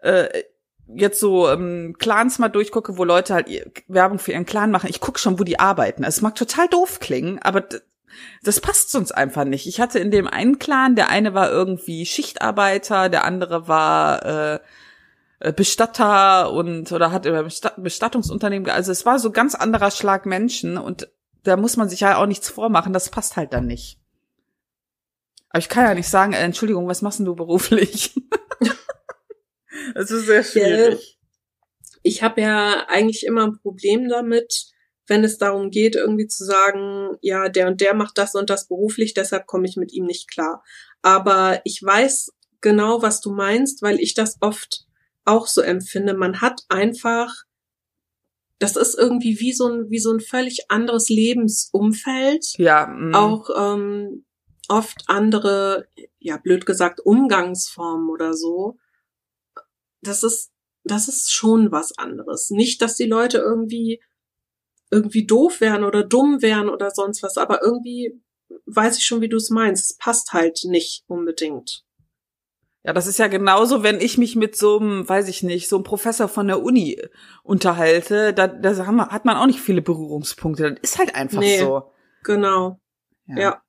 äh, 0.00 0.28
jetzt 0.94 1.20
so 1.20 1.48
ähm, 1.48 1.96
Clans 1.98 2.38
mal 2.38 2.48
durchgucke, 2.48 2.96
wo 2.96 3.04
Leute 3.04 3.34
halt 3.34 3.48
Werbung 3.88 4.18
für 4.18 4.32
ihren 4.32 4.46
Clan 4.46 4.70
machen, 4.70 4.90
ich 4.90 5.00
gucke 5.00 5.18
schon, 5.18 5.38
wo 5.38 5.44
die 5.44 5.60
arbeiten. 5.60 6.04
Also 6.04 6.18
es 6.18 6.22
mag 6.22 6.34
total 6.34 6.68
doof 6.68 7.00
klingen, 7.00 7.38
aber 7.40 7.64
das 8.42 8.60
passt 8.60 8.90
sonst 8.90 9.12
einfach 9.12 9.44
nicht. 9.44 9.66
Ich 9.66 9.80
hatte 9.80 9.98
in 9.98 10.10
dem 10.10 10.26
einen 10.26 10.58
Clan, 10.58 10.96
der 10.96 11.08
eine 11.10 11.34
war 11.34 11.50
irgendwie 11.50 12.06
Schichtarbeiter, 12.06 13.08
der 13.08 13.24
andere 13.24 13.68
war 13.68 14.24
äh, 14.24 14.60
äh 15.40 15.52
Bestatter 15.52 16.52
und 16.52 16.90
oder 16.90 17.12
hat 17.12 17.26
über 17.26 17.46
Bestattungsunternehmen, 17.76 18.68
also 18.70 18.90
es 18.90 19.06
war 19.06 19.18
so 19.18 19.30
ganz 19.30 19.54
anderer 19.54 19.90
Schlag 19.90 20.26
Menschen 20.26 20.78
und 20.78 21.08
da 21.44 21.56
muss 21.56 21.76
man 21.76 21.88
sich 21.88 22.00
ja 22.00 22.16
auch 22.16 22.26
nichts 22.26 22.48
vormachen, 22.48 22.92
das 22.92 23.10
passt 23.10 23.36
halt 23.36 23.52
dann 23.52 23.66
nicht. 23.66 23.98
Aber 25.50 25.60
ich 25.60 25.68
kann 25.68 25.84
ja 25.84 25.94
nicht 25.94 26.08
sagen, 26.08 26.32
äh, 26.32 26.40
Entschuldigung, 26.40 26.88
was 26.88 27.02
machst 27.02 27.18
denn 27.18 27.26
du 27.26 27.34
beruflich? 27.34 28.14
das 29.94 30.10
ist 30.10 30.26
sehr 30.26 30.44
schwierig. 30.44 31.18
Ich 32.02 32.22
habe 32.22 32.40
ja 32.40 32.86
eigentlich 32.88 33.24
immer 33.26 33.44
ein 33.44 33.58
Problem 33.60 34.08
damit, 34.08 34.72
wenn 35.06 35.24
es 35.24 35.38
darum 35.38 35.70
geht, 35.70 35.96
irgendwie 35.96 36.26
zu 36.26 36.44
sagen, 36.44 37.16
ja, 37.22 37.48
der 37.48 37.66
und 37.68 37.80
der 37.80 37.94
macht 37.94 38.18
das 38.18 38.34
und 38.34 38.50
das 38.50 38.68
beruflich, 38.68 39.14
deshalb 39.14 39.46
komme 39.46 39.66
ich 39.66 39.76
mit 39.76 39.92
ihm 39.92 40.04
nicht 40.04 40.30
klar. 40.30 40.62
Aber 41.02 41.60
ich 41.64 41.82
weiß 41.82 42.32
genau, 42.60 43.02
was 43.02 43.20
du 43.20 43.32
meinst, 43.32 43.82
weil 43.82 44.00
ich 44.00 44.14
das 44.14 44.36
oft 44.40 44.86
auch 45.24 45.46
so 45.46 45.60
empfinde. 45.60 46.14
Man 46.14 46.40
hat 46.40 46.62
einfach, 46.68 47.34
das 48.58 48.76
ist 48.76 48.98
irgendwie 48.98 49.38
wie 49.40 49.52
so 49.52 49.68
ein, 49.68 49.90
wie 49.90 49.98
so 49.98 50.12
ein 50.12 50.20
völlig 50.20 50.70
anderes 50.70 51.08
Lebensumfeld. 51.08 52.44
Ja. 52.56 52.86
Mh. 52.86 53.18
Auch 53.18 53.50
ähm, 53.56 54.24
oft 54.68 55.04
andere, 55.06 55.88
ja, 56.18 56.36
blöd 56.36 56.66
gesagt, 56.66 57.00
Umgangsformen 57.04 58.08
oder 58.10 58.34
so. 58.34 58.78
Das 60.02 60.22
ist, 60.22 60.50
das 60.84 61.08
ist 61.08 61.32
schon 61.32 61.72
was 61.72 61.96
anderes. 61.98 62.50
Nicht, 62.50 62.82
dass 62.82 62.94
die 62.94 63.06
Leute 63.06 63.38
irgendwie 63.38 64.00
irgendwie 64.90 65.26
doof 65.26 65.60
wären 65.60 65.84
oder 65.84 66.02
dumm 66.02 66.40
wären 66.40 66.68
oder 66.68 66.90
sonst 66.90 67.22
was, 67.22 67.36
aber 67.36 67.62
irgendwie 67.62 68.22
weiß 68.66 68.96
ich 68.98 69.04
schon, 69.04 69.20
wie 69.20 69.28
du 69.28 69.36
es 69.36 69.50
meinst. 69.50 69.90
Es 69.90 69.96
passt 69.96 70.32
halt 70.32 70.60
nicht 70.64 71.04
unbedingt. 71.06 71.84
Ja, 72.84 72.92
das 72.92 73.06
ist 73.06 73.18
ja 73.18 73.26
genauso, 73.26 73.82
wenn 73.82 74.00
ich 74.00 74.16
mich 74.16 74.36
mit 74.36 74.56
so 74.56 74.78
einem, 74.78 75.06
weiß 75.06 75.28
ich 75.28 75.42
nicht, 75.42 75.68
so 75.68 75.76
einem 75.76 75.84
Professor 75.84 76.28
von 76.28 76.46
der 76.46 76.62
Uni 76.62 76.98
unterhalte, 77.42 78.32
da, 78.32 78.46
da 78.46 78.86
hat 79.10 79.24
man 79.24 79.36
auch 79.36 79.46
nicht 79.46 79.60
viele 79.60 79.82
Berührungspunkte. 79.82 80.74
Das 80.74 80.92
ist 80.92 80.98
halt 80.98 81.14
einfach 81.14 81.40
nee, 81.40 81.58
so. 81.58 81.92
Genau. 82.24 82.80
Ja. 83.26 83.38
ja. 83.38 83.62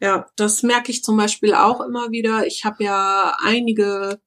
Ja, 0.00 0.26
das 0.36 0.62
merke 0.62 0.92
ich 0.92 1.02
zum 1.02 1.16
Beispiel 1.16 1.54
auch 1.54 1.80
immer 1.80 2.10
wieder. 2.10 2.46
Ich 2.46 2.64
habe 2.64 2.84
ja 2.84 3.36
einige 3.40 4.20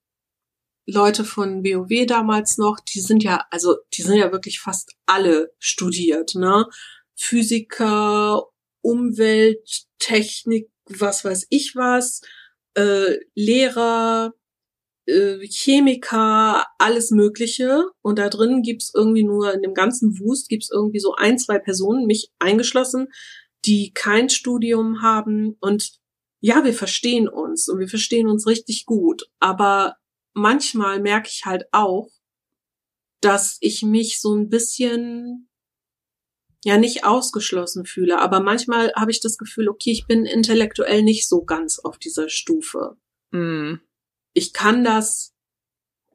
Leute 0.91 1.23
von 1.23 1.63
WoW 1.63 2.05
damals 2.05 2.57
noch, 2.57 2.79
die 2.79 2.99
sind 2.99 3.23
ja, 3.23 3.45
also 3.49 3.77
die 3.93 4.01
sind 4.01 4.17
ja 4.17 4.31
wirklich 4.31 4.59
fast 4.59 4.95
alle 5.05 5.51
studiert, 5.59 6.35
ne? 6.35 6.65
Physiker, 7.15 8.43
Umwelttechnik, 8.81 10.69
was 10.87 11.23
weiß 11.23 11.47
ich 11.49 11.75
was, 11.75 12.21
äh, 12.75 13.17
Lehrer, 13.35 14.33
äh, 15.05 15.39
Chemiker, 15.47 16.65
alles 16.77 17.11
Mögliche. 17.11 17.85
Und 18.01 18.19
da 18.19 18.29
drin 18.29 18.61
gibt's 18.61 18.91
irgendwie 18.93 19.23
nur, 19.23 19.53
in 19.53 19.61
dem 19.61 19.73
ganzen 19.73 20.19
Wust 20.19 20.49
gibt's 20.49 20.69
irgendwie 20.71 20.99
so 20.99 21.15
ein, 21.15 21.37
zwei 21.37 21.59
Personen, 21.59 22.05
mich 22.05 22.31
eingeschlossen, 22.39 23.07
die 23.65 23.91
kein 23.93 24.29
Studium 24.29 25.01
haben. 25.01 25.57
Und 25.59 25.99
ja, 26.39 26.63
wir 26.63 26.73
verstehen 26.73 27.27
uns 27.27 27.69
und 27.69 27.79
wir 27.79 27.87
verstehen 27.87 28.27
uns 28.27 28.47
richtig 28.47 28.85
gut. 28.85 29.29
Aber 29.39 29.95
manchmal 30.33 30.99
merke 30.99 31.29
ich 31.29 31.45
halt 31.45 31.65
auch, 31.71 32.09
dass 33.21 33.57
ich 33.61 33.83
mich 33.83 34.19
so 34.19 34.35
ein 34.35 34.49
bisschen 34.49 35.47
ja 36.63 36.77
nicht 36.77 37.05
ausgeschlossen 37.05 37.85
fühle, 37.85 38.19
aber 38.19 38.39
manchmal 38.39 38.93
habe 38.93 39.11
ich 39.11 39.19
das 39.19 39.37
Gefühl, 39.37 39.67
okay, 39.67 39.91
ich 39.91 40.05
bin 40.07 40.25
intellektuell 40.25 41.01
nicht 41.01 41.27
so 41.27 41.43
ganz 41.43 41.79
auf 41.79 41.97
dieser 41.97 42.29
Stufe. 42.29 42.97
Mm. 43.31 43.75
Ich 44.33 44.53
kann 44.53 44.83
das 44.83 45.33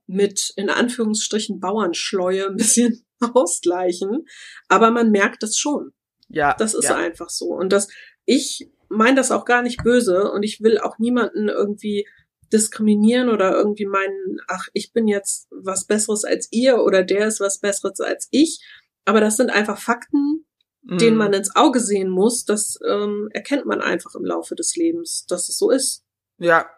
mit 0.07 0.53
in 0.57 0.71
Anführungsstrichen 0.71 1.59
Bauernschleue 1.59 2.47
ein 2.47 2.57
bisschen 2.57 3.05
ausgleichen, 3.35 4.27
aber 4.69 4.91
man 4.91 5.11
merkt 5.11 5.43
das 5.43 5.57
schon. 5.57 5.93
Ja. 6.29 6.55
Das 6.55 6.75
ist 6.75 6.89
ja. 6.89 6.97
einfach 6.97 7.31
so. 7.31 7.47
Und 7.47 7.73
das, 7.73 7.89
ich 8.25 8.71
meine 8.89 9.17
das 9.17 9.33
auch 9.33 9.45
gar 9.45 9.63
nicht 9.63 9.83
böse 9.83 10.31
und 10.31 10.43
ich 10.43 10.61
will 10.61 10.79
auch 10.79 10.99
niemanden 10.99 11.49
irgendwie 11.49 12.07
diskriminieren 12.53 13.29
oder 13.29 13.53
irgendwie 13.53 13.87
meinen, 13.87 14.41
ach, 14.49 14.69
ich 14.73 14.93
bin 14.93 15.09
jetzt 15.09 15.49
was 15.51 15.87
Besseres 15.87 16.25
als 16.25 16.49
ihr 16.51 16.79
oder 16.79 17.03
der 17.03 17.27
ist 17.27 17.41
was 17.41 17.61
Besseres 17.61 18.01
als 18.01 18.29
ich. 18.31 18.65
Aber 19.05 19.21
das 19.21 19.37
sind 19.37 19.51
einfach 19.51 19.79
Fakten, 19.79 20.47
mm. 20.83 20.99
denen 20.99 21.17
man 21.17 21.33
ins 21.33 21.55
Auge 21.55 21.81
sehen 21.81 22.09
muss. 22.09 22.45
Das 22.45 22.79
ähm, 22.89 23.29
erkennt 23.33 23.67
man 23.67 23.81
einfach 23.81 24.15
im 24.15 24.25
Laufe 24.25 24.55
des 24.55 24.77
Lebens, 24.77 25.27
dass 25.27 25.49
es 25.49 25.59
so 25.59 25.71
ist. 25.71 26.05
Ja. 26.39 26.69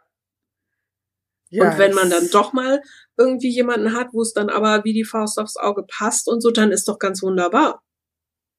ja 1.50 1.70
und 1.70 1.78
wenn 1.78 1.94
man 1.94 2.10
dann 2.10 2.28
doch 2.30 2.52
mal 2.52 2.82
irgendwie 3.16 3.50
jemanden 3.50 3.94
hat, 3.94 4.08
wo 4.12 4.22
es 4.22 4.32
dann 4.32 4.50
aber 4.50 4.84
wie 4.84 4.92
die 4.92 5.04
Faust 5.04 5.38
aufs 5.38 5.56
Auge 5.56 5.84
passt 5.84 6.28
und 6.28 6.40
so, 6.40 6.50
dann 6.50 6.70
ist 6.70 6.88
doch 6.88 6.98
ganz 6.98 7.22
wunderbar. 7.22 7.82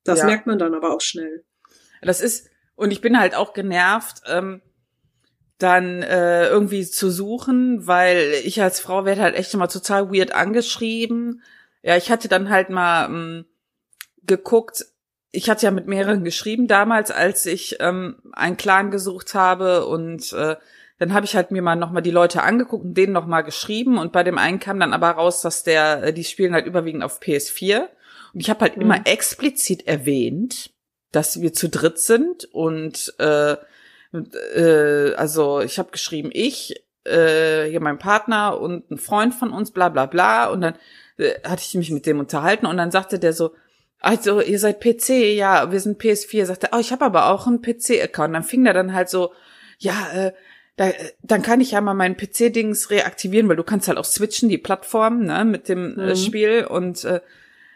Das 0.03 0.19
ja. 0.19 0.25
merkt 0.25 0.47
man 0.47 0.59
dann 0.59 0.73
aber 0.73 0.93
auch 0.93 1.01
schnell. 1.01 1.45
Das 2.01 2.21
ist, 2.21 2.49
und 2.75 2.91
ich 2.91 3.01
bin 3.01 3.19
halt 3.19 3.35
auch 3.35 3.53
genervt, 3.53 4.21
ähm, 4.25 4.61
dann 5.59 6.01
äh, 6.01 6.47
irgendwie 6.47 6.85
zu 6.85 7.11
suchen, 7.11 7.85
weil 7.85 8.33
ich 8.43 8.61
als 8.61 8.79
Frau 8.79 9.05
werde 9.05 9.21
halt 9.21 9.35
echt 9.35 9.53
immer 9.53 9.67
total 9.67 10.11
weird 10.11 10.33
angeschrieben. 10.33 11.43
Ja, 11.83 11.97
ich 11.97 12.09
hatte 12.09 12.29
dann 12.29 12.49
halt 12.49 12.69
mal 12.69 13.05
ähm, 13.05 13.45
geguckt, 14.25 14.85
ich 15.31 15.49
hatte 15.49 15.65
ja 15.65 15.71
mit 15.71 15.85
mehreren 15.85 16.23
geschrieben 16.23 16.67
damals, 16.67 17.11
als 17.11 17.45
ich 17.45 17.77
ähm, 17.81 18.15
einen 18.31 18.57
Clan 18.57 18.89
gesucht 18.89 19.35
habe 19.35 19.85
und 19.85 20.31
äh, 20.33 20.55
dann 20.97 21.13
habe 21.13 21.25
ich 21.25 21.35
halt 21.35 21.51
mir 21.51 21.61
mal 21.61 21.75
nochmal 21.75 22.01
die 22.01 22.11
Leute 22.11 22.41
angeguckt 22.41 22.83
und 22.83 22.93
denen 22.95 23.13
nochmal 23.13 23.43
geschrieben 23.43 23.97
und 23.97 24.11
bei 24.11 24.23
dem 24.23 24.37
einen 24.37 24.59
kam 24.59 24.79
dann 24.79 24.93
aber 24.93 25.11
raus, 25.11 25.41
dass 25.41 25.63
der, 25.63 26.03
äh, 26.03 26.13
die 26.13 26.23
spielen 26.23 26.53
halt 26.53 26.67
überwiegend 26.67 27.03
auf 27.03 27.21
PS4 27.21 27.81
und 28.33 28.39
ich 28.39 28.49
habe 28.49 28.61
halt 28.61 28.77
mhm. 28.77 28.83
immer 28.83 29.01
explizit 29.05 29.87
erwähnt, 29.87 30.71
dass 31.11 31.41
wir 31.41 31.53
zu 31.53 31.67
dritt 31.67 31.99
sind 31.99 32.45
und 32.45 33.13
äh, 33.19 33.57
äh, 34.13 35.13
also 35.15 35.61
ich 35.61 35.79
habe 35.79 35.91
geschrieben, 35.91 36.29
ich, 36.33 36.83
äh, 37.05 37.65
hier 37.69 37.81
mein 37.81 37.99
Partner 37.99 38.59
und 38.59 38.89
ein 38.91 38.97
Freund 38.97 39.33
von 39.33 39.51
uns, 39.51 39.71
bla 39.71 39.89
bla 39.89 40.05
bla. 40.05 40.47
Und 40.47 40.61
dann 40.61 40.75
äh, 41.17 41.33
hatte 41.43 41.63
ich 41.65 41.75
mich 41.75 41.91
mit 41.91 42.05
dem 42.05 42.19
unterhalten 42.19 42.65
und 42.65 42.77
dann 42.77 42.91
sagte 42.91 43.19
der 43.19 43.33
so, 43.33 43.51
also 44.01 44.41
ihr 44.41 44.59
seid 44.59 44.79
PC, 44.79 45.35
ja, 45.35 45.71
wir 45.71 45.79
sind 45.79 46.01
PS4. 46.01 46.45
Sagte, 46.45 46.69
oh, 46.71 46.79
ich 46.79 46.91
habe 46.91 47.05
aber 47.05 47.29
auch 47.29 47.47
einen 47.47 47.61
PC-Account. 47.61 48.33
Dann 48.33 48.43
fing 48.43 48.63
der 48.63 48.73
dann 48.73 48.93
halt 48.93 49.09
so, 49.09 49.33
ja, 49.77 50.09
äh, 50.13 50.31
da, 50.77 50.91
dann 51.21 51.41
kann 51.41 51.59
ich 51.59 51.71
ja 51.71 51.81
mal 51.81 51.93
meinen 51.93 52.15
PC-Dings 52.15 52.89
reaktivieren, 52.89 53.49
weil 53.49 53.57
du 53.57 53.63
kannst 53.63 53.89
halt 53.89 53.97
auch 53.97 54.05
switchen, 54.05 54.47
die 54.47 54.57
Plattform, 54.57 55.25
ne, 55.25 55.43
mit 55.43 55.67
dem 55.67 55.99
äh, 55.99 56.01
mhm. 56.01 56.09
äh, 56.09 56.15
Spiel 56.15 56.65
und 56.69 57.03
äh, 57.03 57.19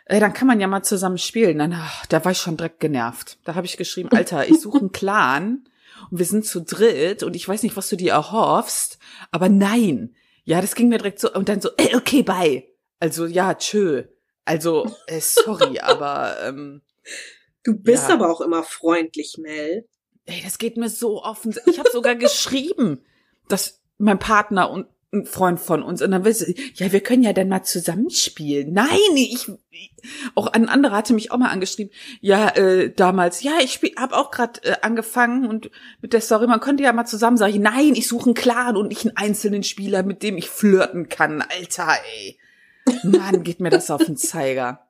äh, 0.06 0.22
dann 0.22 0.34
kann 0.34 0.48
man 0.48 0.62
ja 0.62 0.68
mal 0.68 0.84
zusammen 0.84 1.18
spielen. 1.18 1.60
Dann, 1.60 1.74
ach, 1.74 2.06
da 2.06 2.24
war 2.24 2.32
ich 2.32 2.38
schon 2.38 2.56
direkt 2.56 2.80
genervt. 2.80 3.38
Da 3.44 3.56
habe 3.56 3.66
ich 3.66 3.76
geschrieben, 3.76 4.10
Alter, 4.14 4.48
ich 4.48 4.62
suche 4.62 4.80
einen 4.80 4.92
Clan 4.94 5.66
und 6.12 6.20
wir 6.20 6.26
sind 6.26 6.46
zu 6.46 6.62
dritt 6.62 7.24
und 7.24 7.36
ich 7.36 7.48
weiß 7.48 7.64
nicht, 7.64 7.78
was 7.78 7.90
du 7.90 7.96
dir 7.96 8.14
erhoffst, 8.14 9.00
aber 9.32 9.50
nein. 9.50 10.16
Ja, 10.46 10.62
das 10.62 10.76
ging 10.76 10.90
mir 10.90 10.98
direkt 10.98 11.20
so 11.20 11.32
und 11.34 11.48
dann 11.50 11.62
so, 11.62 11.70
ey, 11.78 11.96
okay, 11.96 12.24
bye. 12.24 12.64
Also 13.00 13.26
ja, 13.26 13.54
tschö. 13.54 14.04
Also, 14.46 14.90
äh, 15.08 15.22
sorry, 15.22 15.80
aber 15.82 16.38
ähm, 16.44 16.82
Du 17.64 17.76
bist 17.76 18.10
ja. 18.10 18.16
aber 18.16 18.30
auch 18.30 18.42
immer 18.42 18.64
freundlich, 18.64 19.38
Mel. 19.40 19.88
Ey, 20.26 20.42
das 20.44 20.58
geht 20.58 20.78
mir 20.78 20.90
so 20.90 21.24
offen. 21.24 21.56
Ich 21.66 21.80
habe 21.80 21.90
sogar 21.92 22.16
geschrieben, 22.16 23.04
dass 23.48 23.82
mein 23.98 24.20
Partner 24.20 24.70
und 24.70 24.88
ein 25.14 25.26
Freund 25.26 25.60
von 25.60 25.84
uns 25.84 26.02
und 26.02 26.12
dann 26.12 26.26
willst 26.26 26.42
du, 26.42 26.54
ja, 26.76 26.92
wir 26.92 27.02
können 27.02 27.24
ja 27.24 27.34
dann 27.34 27.48
mal 27.50 27.64
zusammenspielen. 27.64 28.74
Nein, 28.74 29.16
ich 29.16 29.50
auch 30.36 30.48
ein 30.48 30.70
anderer 30.70 30.98
hatte 30.98 31.14
mich 31.14 31.32
auch 31.32 31.38
mal 31.38 31.50
angeschrieben. 31.50 31.94
Ja, 32.20 32.50
äh, 32.50 32.92
damals, 32.94 33.44
ja, 33.44 33.54
ich 33.62 33.80
habe 33.98 34.16
auch 34.16 34.32
gerade 34.32 34.64
äh, 34.64 34.76
angefangen 34.82 35.48
und 35.48 35.72
mit 36.02 36.14
der 36.14 36.22
Story, 36.22 36.48
man 36.48 36.60
könnte 36.60 36.84
ja 36.84 36.94
mal 36.94 37.06
zusammen 37.06 37.38
sagen, 37.38 37.62
nein, 37.62 37.96
ich 37.96 38.08
suche 38.08 38.26
einen 38.26 38.34
Clan 38.34 38.76
und 38.76 38.90
nicht 38.90 39.06
einen 39.06 39.18
einzelnen 39.18 39.64
Spieler, 39.64 40.04
mit 40.04 40.24
dem 40.24 40.38
ich 40.38 40.50
flirten 40.50 41.10
kann. 41.10 41.42
Alter, 41.42 41.90
ey. 42.18 42.40
Mann, 43.04 43.44
geht 43.44 43.60
mir 43.60 43.70
das 43.70 43.92
auf 43.92 44.04
den 44.04 44.18
Zeiger. 44.18 44.90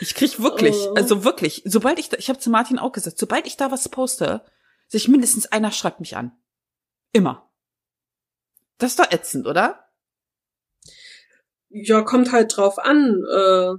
Ich 0.00 0.14
krieg 0.14 0.42
wirklich, 0.42 0.76
oh. 0.76 0.94
also 0.94 1.24
wirklich, 1.24 1.62
sobald 1.64 1.98
ich 1.98 2.08
da, 2.08 2.16
ich 2.18 2.28
habe 2.28 2.38
zu 2.38 2.50
Martin 2.50 2.78
auch 2.78 2.92
gesagt, 2.92 3.18
sobald 3.18 3.46
ich 3.46 3.56
da 3.56 3.70
was 3.70 3.88
poste, 3.88 4.44
sich 4.88 5.08
mindestens 5.08 5.46
einer 5.46 5.70
schreibt 5.70 6.00
mich 6.00 6.16
an. 6.16 6.32
Immer. 7.12 7.47
Das 8.78 8.92
ist 8.92 8.98
doch 8.98 9.10
ätzend, 9.10 9.46
oder? 9.46 9.84
Ja, 11.68 12.02
kommt 12.02 12.32
halt 12.32 12.56
drauf 12.56 12.78
an, 12.78 13.22
äh, 13.30 13.74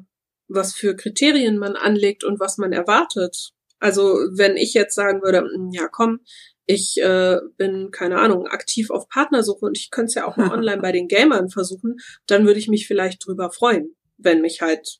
was 0.48 0.76
für 0.76 0.96
Kriterien 0.96 1.58
man 1.58 1.76
anlegt 1.76 2.24
und 2.24 2.40
was 2.40 2.58
man 2.58 2.74
erwartet. 2.74 3.52
Also 3.80 4.04
wenn 4.36 4.58
ich 4.58 4.74
jetzt 4.74 4.94
sagen 4.96 5.22
würde, 5.22 5.40
hm, 5.40 5.70
ja 5.72 5.88
komm, 5.88 6.20
ich 6.66 6.98
äh, 7.02 7.38
bin, 7.58 7.90
keine 7.92 8.20
Ahnung, 8.20 8.46
aktiv 8.46 8.92
auf 8.92 9.08
Partnersuche 9.08 9.66
und 9.66 9.78
ich 9.78 9.90
könnte 9.90 10.10
es 10.10 10.16
ja 10.16 10.28
auch 10.28 10.38
mal 10.38 10.52
online 10.54 10.82
bei 10.82 10.92
den 10.92 11.08
Gamern 11.08 11.50
versuchen, 11.50 11.96
dann 12.28 12.46
würde 12.46 12.60
ich 12.60 12.68
mich 12.68 12.86
vielleicht 12.86 13.26
drüber 13.26 13.52
freuen, 13.52 13.96
wenn 14.18 14.42
mich 14.42 14.62
halt 14.62 15.00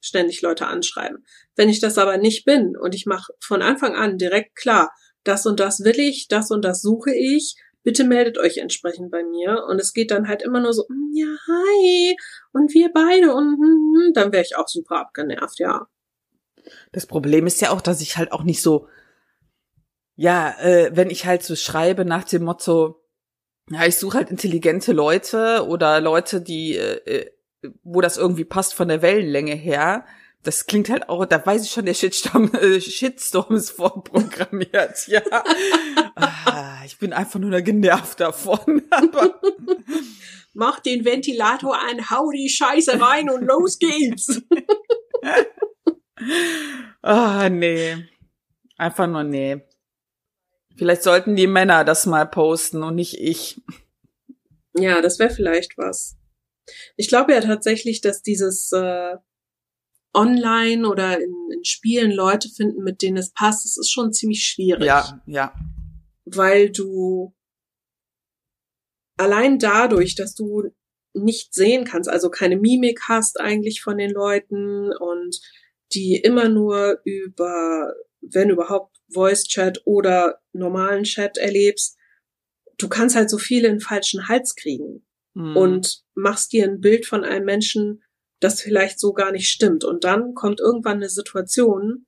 ständig 0.00 0.42
Leute 0.42 0.66
anschreiben. 0.66 1.24
Wenn 1.56 1.68
ich 1.68 1.80
das 1.80 1.98
aber 1.98 2.18
nicht 2.18 2.44
bin 2.44 2.76
und 2.76 2.94
ich 2.94 3.06
mache 3.06 3.32
von 3.40 3.62
Anfang 3.62 3.96
an 3.96 4.16
direkt 4.16 4.54
klar, 4.54 4.92
das 5.24 5.44
und 5.44 5.58
das 5.58 5.80
will 5.80 5.98
ich, 5.98 6.28
das 6.28 6.50
und 6.50 6.64
das 6.64 6.80
suche 6.80 7.12
ich, 7.12 7.56
bitte 7.88 8.04
meldet 8.04 8.36
euch 8.36 8.58
entsprechend 8.58 9.10
bei 9.10 9.24
mir. 9.24 9.64
Und 9.66 9.80
es 9.80 9.94
geht 9.94 10.10
dann 10.10 10.28
halt 10.28 10.42
immer 10.42 10.60
nur 10.60 10.74
so, 10.74 10.84
mm, 10.90 11.14
ja, 11.14 11.26
hi, 11.46 12.18
und 12.52 12.74
wir 12.74 12.90
beide, 12.92 13.34
und 13.34 13.58
mm, 13.58 14.12
dann 14.12 14.30
wäre 14.30 14.42
ich 14.42 14.56
auch 14.56 14.68
super 14.68 15.00
abgenervt, 15.00 15.58
ja. 15.58 15.88
Das 16.92 17.06
Problem 17.06 17.46
ist 17.46 17.62
ja 17.62 17.70
auch, 17.70 17.80
dass 17.80 18.02
ich 18.02 18.18
halt 18.18 18.30
auch 18.30 18.42
nicht 18.42 18.60
so, 18.60 18.88
ja, 20.16 20.54
äh, 20.60 20.90
wenn 20.92 21.08
ich 21.08 21.24
halt 21.24 21.42
so 21.42 21.56
schreibe 21.56 22.04
nach 22.04 22.24
dem 22.24 22.42
Motto, 22.42 23.02
ja, 23.70 23.86
ich 23.86 23.96
suche 23.96 24.18
halt 24.18 24.30
intelligente 24.30 24.92
Leute 24.92 25.66
oder 25.66 26.02
Leute, 26.02 26.42
die, 26.42 26.76
äh, 26.76 27.00
äh 27.06 27.30
wo 27.82 28.02
das 28.02 28.18
irgendwie 28.18 28.44
passt 28.44 28.74
von 28.74 28.88
der 28.88 29.00
Wellenlänge 29.00 29.54
her, 29.54 30.04
das 30.48 30.64
klingt 30.64 30.88
halt 30.88 31.10
auch, 31.10 31.26
da 31.26 31.44
weiß 31.44 31.62
ich 31.62 31.70
schon, 31.70 31.84
der 31.84 31.92
Shitstorm, 31.92 32.50
äh, 32.54 32.80
Shitstorm 32.80 33.54
ist 33.54 33.68
vorprogrammiert, 33.68 35.06
ja. 35.06 35.20
ah, 36.16 36.82
ich 36.86 36.96
bin 36.96 37.12
einfach 37.12 37.38
nur 37.38 37.60
genervt 37.60 38.18
davon. 38.20 38.82
Mach 40.54 40.80
den 40.80 41.04
Ventilator 41.04 41.78
an, 41.78 42.08
hau 42.08 42.30
die 42.30 42.48
Scheiße 42.48 42.98
rein 42.98 43.28
und 43.28 43.42
los 43.42 43.78
geht's. 43.78 44.40
ah, 47.02 47.50
nee. 47.50 48.08
Einfach 48.78 49.06
nur 49.06 49.24
nee. 49.24 49.60
Vielleicht 50.78 51.02
sollten 51.02 51.36
die 51.36 51.46
Männer 51.46 51.84
das 51.84 52.06
mal 52.06 52.24
posten 52.24 52.82
und 52.82 52.94
nicht 52.94 53.20
ich. 53.20 53.60
Ja, 54.78 55.02
das 55.02 55.18
wäre 55.18 55.30
vielleicht 55.30 55.76
was. 55.76 56.16
Ich 56.96 57.08
glaube 57.08 57.34
ja 57.34 57.42
tatsächlich, 57.42 58.00
dass 58.00 58.22
dieses 58.22 58.72
äh, 58.72 59.16
online 60.14 60.88
oder 60.88 61.18
in, 61.20 61.34
in 61.52 61.64
Spielen 61.64 62.12
Leute 62.12 62.48
finden, 62.48 62.82
mit 62.82 63.02
denen 63.02 63.16
es 63.16 63.32
passt, 63.32 63.64
das 63.64 63.76
ist 63.76 63.90
schon 63.90 64.12
ziemlich 64.12 64.44
schwierig. 64.44 64.86
Ja, 64.86 65.22
ja. 65.26 65.54
Weil 66.24 66.70
du 66.70 67.34
allein 69.16 69.58
dadurch, 69.58 70.14
dass 70.14 70.34
du 70.34 70.70
nicht 71.14 71.54
sehen 71.54 71.84
kannst, 71.84 72.08
also 72.08 72.30
keine 72.30 72.56
Mimik 72.56 73.02
hast 73.08 73.40
eigentlich 73.40 73.80
von 73.82 73.98
den 73.98 74.10
Leuten 74.10 74.92
und 74.92 75.40
die 75.92 76.16
immer 76.16 76.48
nur 76.48 77.00
über, 77.04 77.94
wenn 78.20 78.50
überhaupt, 78.50 78.96
Voice 79.10 79.44
Chat 79.44 79.80
oder 79.86 80.38
normalen 80.52 81.04
Chat 81.04 81.38
erlebst, 81.38 81.96
du 82.76 82.88
kannst 82.88 83.16
halt 83.16 83.30
so 83.30 83.38
viele 83.38 83.68
in 83.68 83.80
falschen 83.80 84.28
Hals 84.28 84.54
kriegen 84.54 85.06
mhm. 85.34 85.56
und 85.56 86.04
machst 86.14 86.52
dir 86.52 86.64
ein 86.64 86.80
Bild 86.80 87.06
von 87.06 87.24
einem 87.24 87.46
Menschen, 87.46 88.02
das 88.40 88.60
vielleicht 88.60 89.00
so 89.00 89.12
gar 89.12 89.32
nicht 89.32 89.48
stimmt. 89.48 89.84
Und 89.84 90.04
dann 90.04 90.34
kommt 90.34 90.60
irgendwann 90.60 90.98
eine 90.98 91.08
Situation, 91.08 92.06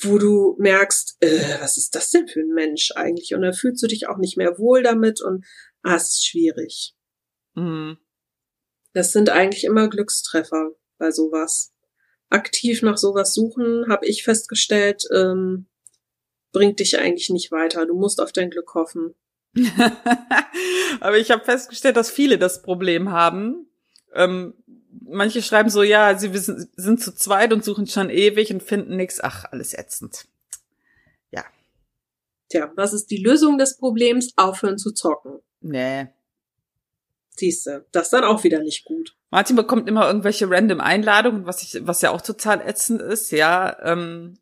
wo 0.00 0.18
du 0.18 0.56
merkst, 0.58 1.16
äh, 1.20 1.60
was 1.60 1.76
ist 1.76 1.94
das 1.94 2.10
denn 2.10 2.28
für 2.28 2.40
ein 2.40 2.54
Mensch 2.54 2.92
eigentlich? 2.94 3.34
Und 3.34 3.42
dann 3.42 3.54
fühlst 3.54 3.82
du 3.82 3.86
dich 3.86 4.08
auch 4.08 4.18
nicht 4.18 4.36
mehr 4.36 4.58
wohl 4.58 4.82
damit 4.82 5.20
und 5.20 5.44
ah, 5.82 5.96
es 5.96 6.10
ist 6.10 6.26
schwierig. 6.26 6.94
Mhm. 7.54 7.98
Das 8.92 9.12
sind 9.12 9.30
eigentlich 9.30 9.64
immer 9.64 9.88
Glückstreffer 9.88 10.72
bei 10.98 11.10
sowas. 11.10 11.72
Aktiv 12.30 12.82
nach 12.82 12.98
sowas 12.98 13.34
suchen, 13.34 13.86
habe 13.88 14.06
ich 14.06 14.22
festgestellt, 14.22 15.04
ähm, 15.14 15.66
bringt 16.52 16.80
dich 16.80 16.98
eigentlich 16.98 17.30
nicht 17.30 17.50
weiter. 17.50 17.86
Du 17.86 17.94
musst 17.94 18.20
auf 18.20 18.32
dein 18.32 18.50
Glück 18.50 18.74
hoffen. 18.74 19.14
Aber 21.00 21.18
ich 21.18 21.30
habe 21.30 21.44
festgestellt, 21.44 21.96
dass 21.96 22.10
viele 22.10 22.38
das 22.38 22.62
Problem 22.62 23.10
haben. 23.10 23.66
Ähm, 24.14 24.54
manche 25.02 25.42
schreiben 25.42 25.70
so, 25.70 25.82
ja, 25.82 26.16
sie 26.18 26.30
sind 26.32 27.02
zu 27.02 27.14
zweit 27.14 27.52
und 27.52 27.64
suchen 27.64 27.86
schon 27.86 28.10
ewig 28.10 28.52
und 28.52 28.62
finden 28.62 28.96
nichts. 28.96 29.20
Ach, 29.22 29.44
alles 29.50 29.74
ätzend. 29.74 30.26
Ja. 31.30 31.44
Tja, 32.48 32.72
was 32.76 32.92
ist 32.92 33.10
die 33.10 33.22
Lösung 33.22 33.58
des 33.58 33.76
Problems? 33.76 34.32
Aufhören 34.36 34.78
zu 34.78 34.92
zocken. 34.92 35.40
Nee. 35.60 36.08
Siehste, 37.36 37.86
das 37.92 38.04
ist 38.04 38.12
dann 38.12 38.24
auch 38.24 38.42
wieder 38.44 38.60
nicht 38.60 38.84
gut. 38.84 39.16
Martin 39.30 39.56
bekommt 39.56 39.88
immer 39.88 40.06
irgendwelche 40.06 40.50
random 40.50 40.80
Einladungen, 40.80 41.46
was 41.46 41.62
ich, 41.62 41.86
was 41.86 42.02
ja 42.02 42.10
auch 42.10 42.22
total 42.22 42.60
ätzend 42.66 43.00
ist, 43.00 43.30
ja. 43.30 43.76
Ähm. 43.82 44.38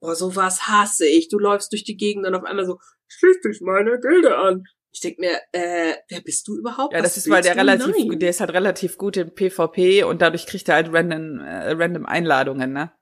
Boah, 0.00 0.14
sowas 0.14 0.68
hasse 0.68 1.06
ich. 1.06 1.28
Du 1.28 1.38
läufst 1.38 1.72
durch 1.72 1.84
die 1.84 1.96
Gegend 1.96 2.26
und 2.26 2.34
auf 2.34 2.44
einmal 2.44 2.64
so, 2.64 2.78
schließ 3.08 3.40
dich 3.42 3.60
meine 3.60 4.00
Gilde 4.00 4.36
an. 4.38 4.64
Ich 4.92 5.00
denk 5.00 5.18
mir, 5.18 5.40
äh, 5.52 5.94
wer 6.08 6.20
bist 6.20 6.46
du 6.46 6.58
überhaupt? 6.58 6.92
Ja, 6.92 7.00
das 7.00 7.16
ist, 7.16 7.30
weil 7.30 7.42
der 7.42 7.56
relativ, 7.56 7.96
Nein. 7.96 8.18
der 8.18 8.28
ist 8.28 8.40
halt 8.40 8.52
relativ 8.52 8.98
gut 8.98 9.16
in 9.16 9.34
PvP 9.34 10.04
und 10.04 10.20
dadurch 10.20 10.46
kriegt 10.46 10.68
er 10.68 10.74
halt 10.74 10.88
random, 10.92 11.40
äh, 11.40 11.72
random 11.72 12.04
Einladungen, 12.04 12.72
ne? 12.72 12.92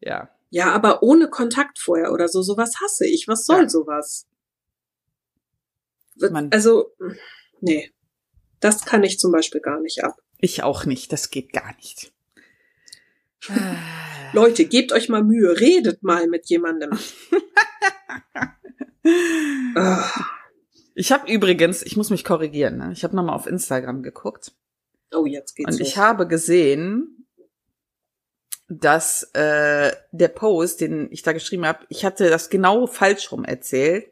Ja. 0.00 0.30
Ja, 0.50 0.72
aber 0.72 1.04
ohne 1.04 1.28
Kontakt 1.28 1.78
vorher 1.78 2.12
oder 2.12 2.28
so, 2.28 2.42
sowas 2.42 2.74
hasse 2.82 3.06
ich. 3.06 3.28
Was 3.28 3.44
soll 3.46 3.62
ja. 3.62 3.68
sowas? 3.68 4.26
Man. 6.16 6.50
Also, 6.50 6.92
nee. 7.60 7.92
Das 8.58 8.84
kann 8.84 9.04
ich 9.04 9.18
zum 9.18 9.32
Beispiel 9.32 9.60
gar 9.60 9.80
nicht 9.80 10.02
ab. 10.02 10.16
Ich 10.38 10.62
auch 10.62 10.86
nicht, 10.86 11.12
das 11.12 11.30
geht 11.30 11.52
gar 11.52 11.74
nicht. 11.76 12.12
Leute, 14.32 14.64
gebt 14.64 14.92
euch 14.92 15.08
mal 15.08 15.22
Mühe, 15.22 15.60
redet 15.60 16.02
mal 16.02 16.26
mit 16.26 16.48
jemandem. 16.48 16.98
ah. 19.76 20.10
Ich 20.98 21.12
habe 21.12 21.30
übrigens, 21.30 21.82
ich 21.82 21.98
muss 21.98 22.08
mich 22.08 22.24
korrigieren, 22.24 22.78
ne? 22.78 22.90
ich 22.90 23.04
habe 23.04 23.14
nochmal 23.14 23.36
auf 23.36 23.46
Instagram 23.46 24.02
geguckt. 24.02 24.52
Oh, 25.14 25.26
jetzt 25.26 25.54
geht's 25.54 25.74
Und 25.74 25.78
los. 25.78 25.88
ich 25.88 25.98
habe 25.98 26.26
gesehen, 26.26 27.26
dass 28.68 29.24
äh, 29.34 29.92
der 30.10 30.28
Post, 30.28 30.80
den 30.80 31.12
ich 31.12 31.22
da 31.22 31.34
geschrieben 31.34 31.66
habe, 31.66 31.84
ich 31.90 32.06
hatte 32.06 32.30
das 32.30 32.48
genau 32.48 32.86
falsch 32.86 33.30
rum 33.30 33.44
erzählt. 33.44 34.10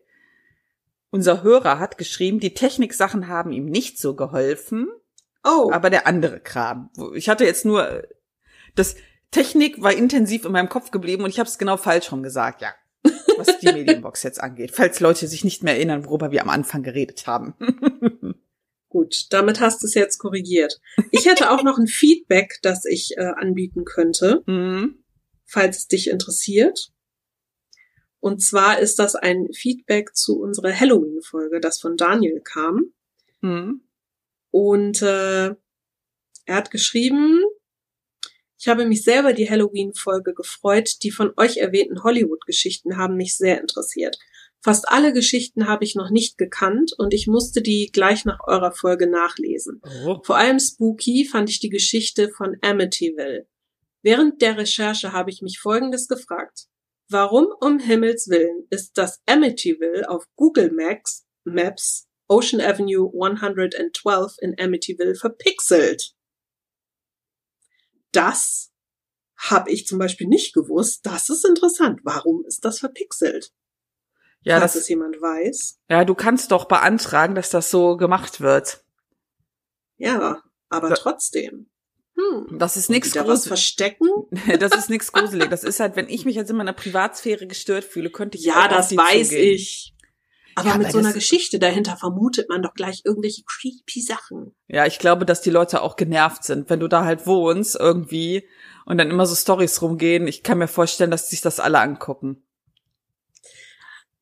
Unser 1.08 1.42
Hörer 1.42 1.78
hat 1.78 1.96
geschrieben, 1.96 2.38
die 2.38 2.52
Techniksachen 2.52 3.28
haben 3.28 3.50
ihm 3.50 3.64
nicht 3.64 3.98
so 3.98 4.14
geholfen. 4.14 4.88
Oh. 5.42 5.70
Aber 5.72 5.88
der 5.88 6.06
andere 6.06 6.38
Kram. 6.38 6.90
Ich 7.14 7.30
hatte 7.30 7.46
jetzt 7.46 7.64
nur 7.64 8.04
das 8.74 8.96
Technik 9.30 9.82
war 9.82 9.92
intensiv 9.94 10.44
in 10.44 10.52
meinem 10.52 10.68
Kopf 10.68 10.90
geblieben 10.90 11.24
und 11.24 11.30
ich 11.30 11.38
habe 11.38 11.48
es 11.48 11.56
genau 11.56 11.78
falsch 11.78 12.12
rum 12.12 12.22
gesagt. 12.22 12.60
Ja, 12.60 12.74
was 13.36 13.58
die 13.58 13.72
Medienbox 13.72 14.22
jetzt 14.22 14.40
angeht, 14.40 14.72
falls 14.72 15.00
Leute 15.00 15.26
sich 15.28 15.44
nicht 15.44 15.62
mehr 15.62 15.74
erinnern, 15.74 16.04
worüber 16.04 16.30
wir 16.30 16.42
am 16.42 16.50
Anfang 16.50 16.82
geredet 16.82 17.26
haben. 17.26 17.54
Gut, 18.88 19.26
damit 19.30 19.60
hast 19.60 19.82
du 19.82 19.86
es 19.86 19.94
jetzt 19.94 20.18
korrigiert. 20.18 20.80
Ich 21.10 21.26
hätte 21.26 21.50
auch 21.50 21.64
noch 21.64 21.78
ein 21.78 21.88
Feedback, 21.88 22.58
das 22.62 22.84
ich 22.84 23.16
äh, 23.16 23.24
anbieten 23.24 23.84
könnte, 23.84 24.42
mhm. 24.46 25.02
falls 25.44 25.78
es 25.78 25.88
dich 25.88 26.08
interessiert. 26.08 26.92
Und 28.20 28.40
zwar 28.40 28.78
ist 28.78 28.98
das 28.98 29.16
ein 29.16 29.48
Feedback 29.52 30.14
zu 30.14 30.40
unserer 30.40 30.72
Halloween-Folge, 30.72 31.60
das 31.60 31.80
von 31.80 31.96
Daniel 31.96 32.40
kam. 32.40 32.92
Mhm. 33.40 33.82
Und 34.50 35.02
äh, 35.02 35.54
er 36.46 36.56
hat 36.56 36.70
geschrieben, 36.70 37.42
ich 38.64 38.68
habe 38.68 38.86
mich 38.86 39.02
selber 39.02 39.34
die 39.34 39.50
Halloween-Folge 39.50 40.32
gefreut. 40.32 41.02
Die 41.02 41.10
von 41.10 41.34
euch 41.36 41.58
erwähnten 41.58 42.02
Hollywood-Geschichten 42.02 42.96
haben 42.96 43.16
mich 43.16 43.36
sehr 43.36 43.60
interessiert. 43.60 44.18
Fast 44.62 44.88
alle 44.88 45.12
Geschichten 45.12 45.68
habe 45.68 45.84
ich 45.84 45.96
noch 45.96 46.08
nicht 46.08 46.38
gekannt 46.38 46.94
und 46.96 47.12
ich 47.12 47.26
musste 47.26 47.60
die 47.60 47.90
gleich 47.92 48.24
nach 48.24 48.38
eurer 48.46 48.72
Folge 48.72 49.06
nachlesen. 49.06 49.82
Oh. 50.06 50.18
Vor 50.24 50.38
allem 50.38 50.58
spooky 50.58 51.28
fand 51.30 51.50
ich 51.50 51.60
die 51.60 51.68
Geschichte 51.68 52.30
von 52.30 52.56
Amityville. 52.62 53.46
Während 54.00 54.40
der 54.40 54.56
Recherche 54.56 55.12
habe 55.12 55.28
ich 55.28 55.42
mich 55.42 55.58
Folgendes 55.58 56.08
gefragt. 56.08 56.68
Warum 57.10 57.48
um 57.60 57.78
Himmels 57.78 58.30
Willen 58.30 58.66
ist 58.70 58.96
das 58.96 59.20
Amityville 59.26 60.08
auf 60.08 60.24
Google 60.36 60.72
Maps 60.72 61.26
Maps 61.44 62.08
Ocean 62.28 62.62
Avenue 62.62 63.12
112 63.12 64.36
in 64.40 64.58
Amityville 64.58 65.16
verpixelt. 65.16 66.13
Das 68.14 68.72
habe 69.36 69.70
ich 69.70 69.86
zum 69.86 69.98
Beispiel 69.98 70.26
nicht 70.26 70.54
gewusst. 70.54 71.04
Das 71.04 71.28
ist 71.28 71.44
interessant. 71.44 72.00
Warum 72.04 72.44
ist 72.46 72.64
das 72.64 72.78
verpixelt? 72.78 73.52
Ja, 74.42 74.58
Falls 74.60 74.74
das, 74.74 74.82
es 74.82 74.88
jemand 74.88 75.16
weiß. 75.20 75.80
ja, 75.88 76.04
du 76.04 76.14
kannst 76.14 76.50
doch 76.52 76.66
beantragen, 76.66 77.34
dass 77.34 77.50
das 77.50 77.70
so 77.70 77.96
gemacht 77.96 78.40
wird. 78.40 78.84
Ja, 79.96 80.42
aber 80.68 80.90
Da- 80.90 80.94
trotzdem. 80.96 81.70
Hm. 82.16 82.58
Das 82.60 82.76
ist 82.76 82.90
nichts 82.90 83.10
Gruseliges. 83.12 83.46
verstecken? 83.48 84.08
Das 84.60 84.72
ist 84.76 84.88
nichts 84.88 85.10
gruselig. 85.12 85.50
Das 85.50 85.64
ist 85.64 85.80
halt, 85.80 85.96
wenn 85.96 86.08
ich 86.08 86.24
mich 86.24 86.36
jetzt 86.36 86.48
in 86.50 86.56
meiner 86.56 86.72
Privatsphäre 86.72 87.46
gestört 87.48 87.84
fühle, 87.84 88.10
könnte 88.10 88.38
ich 88.38 88.44
Ja, 88.44 88.62
auf 88.66 88.68
das 88.68 88.96
weiß 88.96 89.28
zugehen. 89.30 89.54
ich. 89.54 89.93
Aber 90.56 90.68
Ja, 90.68 90.78
mit 90.78 90.86
aber 90.86 90.92
so 90.92 90.98
einer 90.98 91.12
Geschichte 91.12 91.58
dahinter 91.58 91.96
vermutet 91.96 92.48
man 92.48 92.62
doch 92.62 92.74
gleich 92.74 93.02
irgendwelche 93.04 93.42
creepy 93.44 94.00
Sachen. 94.00 94.54
Ja, 94.68 94.86
ich 94.86 94.98
glaube, 94.98 95.24
dass 95.26 95.40
die 95.40 95.50
Leute 95.50 95.82
auch 95.82 95.96
genervt 95.96 96.44
sind, 96.44 96.70
wenn 96.70 96.80
du 96.80 96.88
da 96.88 97.04
halt 97.04 97.26
wohnst 97.26 97.76
irgendwie 97.78 98.46
und 98.86 98.98
dann 98.98 99.10
immer 99.10 99.26
so 99.26 99.34
Stories 99.34 99.82
rumgehen. 99.82 100.26
Ich 100.26 100.42
kann 100.42 100.58
mir 100.58 100.68
vorstellen, 100.68 101.10
dass 101.10 101.30
sich 101.30 101.40
das 101.40 101.60
alle 101.60 101.80
angucken. 101.80 102.44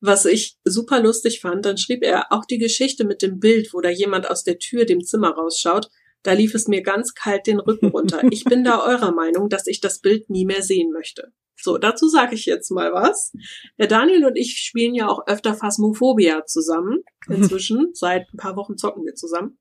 Was 0.05 0.25
ich 0.25 0.57
super 0.65 1.01
lustig 1.01 1.39
fand, 1.39 1.65
dann 1.65 1.77
schrieb 1.77 2.03
er 2.03 2.33
auch 2.33 2.43
die 2.43 2.57
Geschichte 2.57 3.05
mit 3.05 3.21
dem 3.21 3.39
Bild, 3.39 3.73
wo 3.73 3.79
da 3.79 3.89
jemand 3.89 4.29
aus 4.29 4.43
der 4.43 4.59
Tür 4.59 4.85
dem 4.85 5.01
Zimmer 5.01 5.31
rausschaut. 5.31 5.89
Da 6.23 6.33
lief 6.33 6.53
es 6.55 6.67
mir 6.67 6.81
ganz 6.81 7.13
kalt 7.13 7.47
den 7.47 7.59
Rücken 7.59 7.87
runter. 7.87 8.21
Ich 8.31 8.43
bin 8.43 8.63
da 8.63 8.79
eurer 8.85 9.13
Meinung, 9.13 9.47
dass 9.47 9.65
ich 9.65 9.79
das 9.79 9.99
Bild 9.99 10.29
nie 10.29 10.45
mehr 10.45 10.61
sehen 10.61 10.91
möchte. 10.91 11.31
So, 11.55 11.77
dazu 11.77 12.07
sage 12.07 12.35
ich 12.35 12.45
jetzt 12.45 12.71
mal 12.71 12.93
was. 12.93 13.31
Der 13.77 13.87
Daniel 13.87 14.25
und 14.25 14.35
ich 14.35 14.57
spielen 14.59 14.95
ja 14.95 15.07
auch 15.07 15.27
öfter 15.27 15.53
Phasmophobia 15.53 16.45
zusammen. 16.45 17.03
Inzwischen, 17.29 17.91
seit 17.93 18.27
ein 18.33 18.37
paar 18.37 18.55
Wochen 18.55 18.77
zocken 18.77 19.05
wir 19.05 19.15
zusammen. 19.15 19.57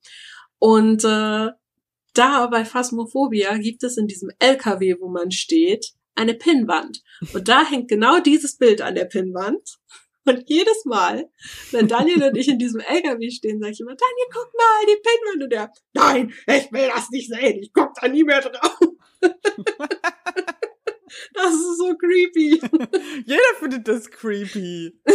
Und 0.59 1.05
äh, 1.05 1.49
da 2.15 2.47
bei 2.47 2.65
Phasmophobia 2.65 3.57
gibt 3.59 3.83
es 3.85 3.97
in 3.97 4.07
diesem 4.07 4.31
LKW, 4.39 4.97
wo 5.01 5.09
man 5.09 5.31
steht, 5.31 5.93
eine 6.15 6.35
Pinnwand. 6.35 7.03
Und 7.33 7.49
da 7.49 7.65
hängt 7.69 7.89
genau 7.89 8.21
dieses 8.21 8.59
Bild 8.59 8.83
an 8.83 8.95
der 8.95 9.07
Pinnwand. 9.07 9.79
Und 10.25 10.45
jedes 10.47 10.85
Mal, 10.85 11.29
wenn 11.73 11.89
Daniel 11.89 12.23
und 12.25 12.37
ich 12.37 12.47
in 12.47 12.59
diesem 12.59 12.81
LKW 12.81 13.31
stehen, 13.31 13.61
sage 13.61 13.73
ich 13.73 13.81
immer, 13.81 13.97
Daniel, 13.97 14.27
guck 14.33 14.53
mal, 14.55 14.87
die 14.87 15.03
Pinnwand. 15.03 15.45
Und 15.45 15.53
er, 15.53 15.73
nein, 15.95 16.33
ich 16.47 16.71
will 16.73 16.89
das 16.95 17.11
nicht 17.11 17.29
sehen, 17.29 17.59
ich 17.61 17.73
guck 17.73 17.93
da 18.01 18.07
nie 18.07 18.23
mehr 18.23 18.41
drauf. 18.41 18.79
das 21.35 21.55
ist 21.55 21.79
so 21.79 21.95
creepy. 21.97 22.61
Jeder 23.27 23.55
findet 23.59 23.89
das 23.89 24.11
creepy. 24.11 24.93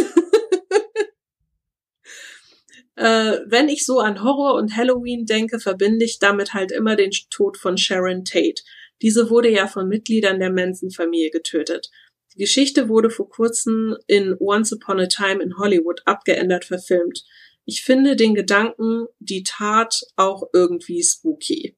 Äh, 2.98 3.42
wenn 3.46 3.68
ich 3.68 3.86
so 3.86 4.00
an 4.00 4.24
Horror 4.24 4.54
und 4.54 4.76
Halloween 4.76 5.24
denke, 5.24 5.60
verbinde 5.60 6.04
ich 6.04 6.18
damit 6.18 6.52
halt 6.52 6.72
immer 6.72 6.96
den 6.96 7.12
Tod 7.30 7.56
von 7.56 7.78
Sharon 7.78 8.24
Tate. 8.24 8.60
Diese 9.02 9.30
wurde 9.30 9.48
ja 9.48 9.68
von 9.68 9.86
Mitgliedern 9.86 10.40
der 10.40 10.50
Manson-Familie 10.50 11.30
getötet. 11.30 11.90
Die 12.34 12.38
Geschichte 12.38 12.88
wurde 12.88 13.10
vor 13.10 13.28
kurzem 13.28 13.96
in 14.08 14.36
Once 14.40 14.72
Upon 14.72 14.98
a 14.98 15.06
Time 15.06 15.40
in 15.40 15.56
Hollywood 15.58 16.02
abgeändert 16.06 16.64
verfilmt. 16.64 17.24
Ich 17.64 17.84
finde 17.84 18.16
den 18.16 18.34
Gedanken, 18.34 19.06
die 19.20 19.44
Tat 19.44 20.00
auch 20.16 20.48
irgendwie 20.52 21.02
spooky. 21.04 21.76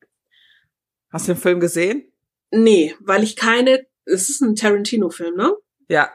Hast 1.13 1.29
du 1.29 1.35
den 1.35 1.41
Film 1.41 1.61
gesehen? 1.61 2.11
Nee, 2.51 2.95
weil 3.01 3.23
ich 3.23 3.37
keine, 3.37 3.87
es 4.11 4.29
ist 4.29 4.41
ein 4.41 4.57
Tarantino-Film, 4.57 5.37
ne? 5.37 5.55
Ja. 5.89 6.11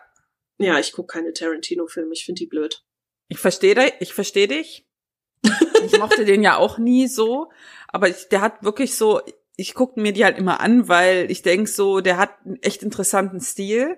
Ja, 0.58 0.80
ich 0.80 0.94
gucke 0.94 1.14
keine 1.14 1.34
Tarantino-Filme, 1.34 2.14
ich 2.14 2.26
finde 2.26 2.40
die 2.40 2.48
blöd. 2.48 2.84
Ich 3.28 3.40
verstehe 3.40 3.76
dich, 3.76 3.94
ich 4.00 4.14
verstehe 4.14 4.48
dich. 4.48 4.88
Ich 5.86 5.98
mochte 6.00 6.26
den 6.26 6.42
ja 6.42 6.58
auch 6.58 6.78
nie 6.78 7.08
so, 7.08 7.52
aber 7.88 8.10
ich, 8.10 8.30
der 8.30 8.42
hat 8.42 8.64
wirklich 8.64 8.96
so, 8.96 9.22
ich 9.58 9.74
gucke 9.74 10.00
mir 10.00 10.14
die 10.14 10.26
halt 10.26 10.38
immer 10.38 10.60
an, 10.60 10.88
weil 10.88 11.30
ich 11.30 11.42
denk 11.42 11.68
so, 11.68 12.02
der 12.02 12.18
hat 12.18 12.32
einen 12.46 12.62
echt 12.62 12.84
interessanten 12.84 13.40
Stil. 13.40 13.98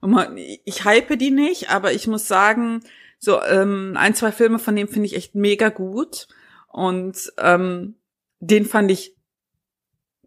Und 0.00 0.10
man, 0.10 0.36
ich 0.36 0.84
hype 0.84 1.18
die 1.18 1.30
nicht, 1.30 1.70
aber 1.70 1.92
ich 1.92 2.06
muss 2.06 2.28
sagen, 2.28 2.82
so 3.18 3.42
ähm, 3.42 3.94
ein, 3.96 4.14
zwei 4.14 4.32
Filme 4.32 4.58
von 4.58 4.76
dem 4.76 4.88
finde 4.88 5.06
ich 5.06 5.16
echt 5.16 5.34
mega 5.34 5.68
gut. 5.70 6.28
Und 6.68 7.32
ähm, 7.38 7.96
den 8.40 8.64
fand 8.64 8.90
ich 8.90 9.16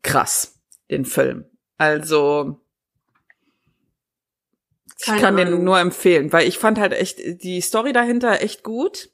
krass, 0.02 0.60
den 0.90 1.06
Film. 1.06 1.46
Also 1.78 2.62
ich 5.02 5.08
Keine 5.08 5.22
kann 5.22 5.38
den 5.38 5.48
Ahnung. 5.48 5.64
nur 5.64 5.80
empfehlen, 5.80 6.32
weil 6.32 6.48
ich 6.48 6.60
fand 6.60 6.80
halt 6.80 6.94
echt 6.94 7.18
die 7.44 7.60
Story 7.62 7.92
dahinter 7.92 8.42
echt 8.42 8.64
gut 8.64 9.10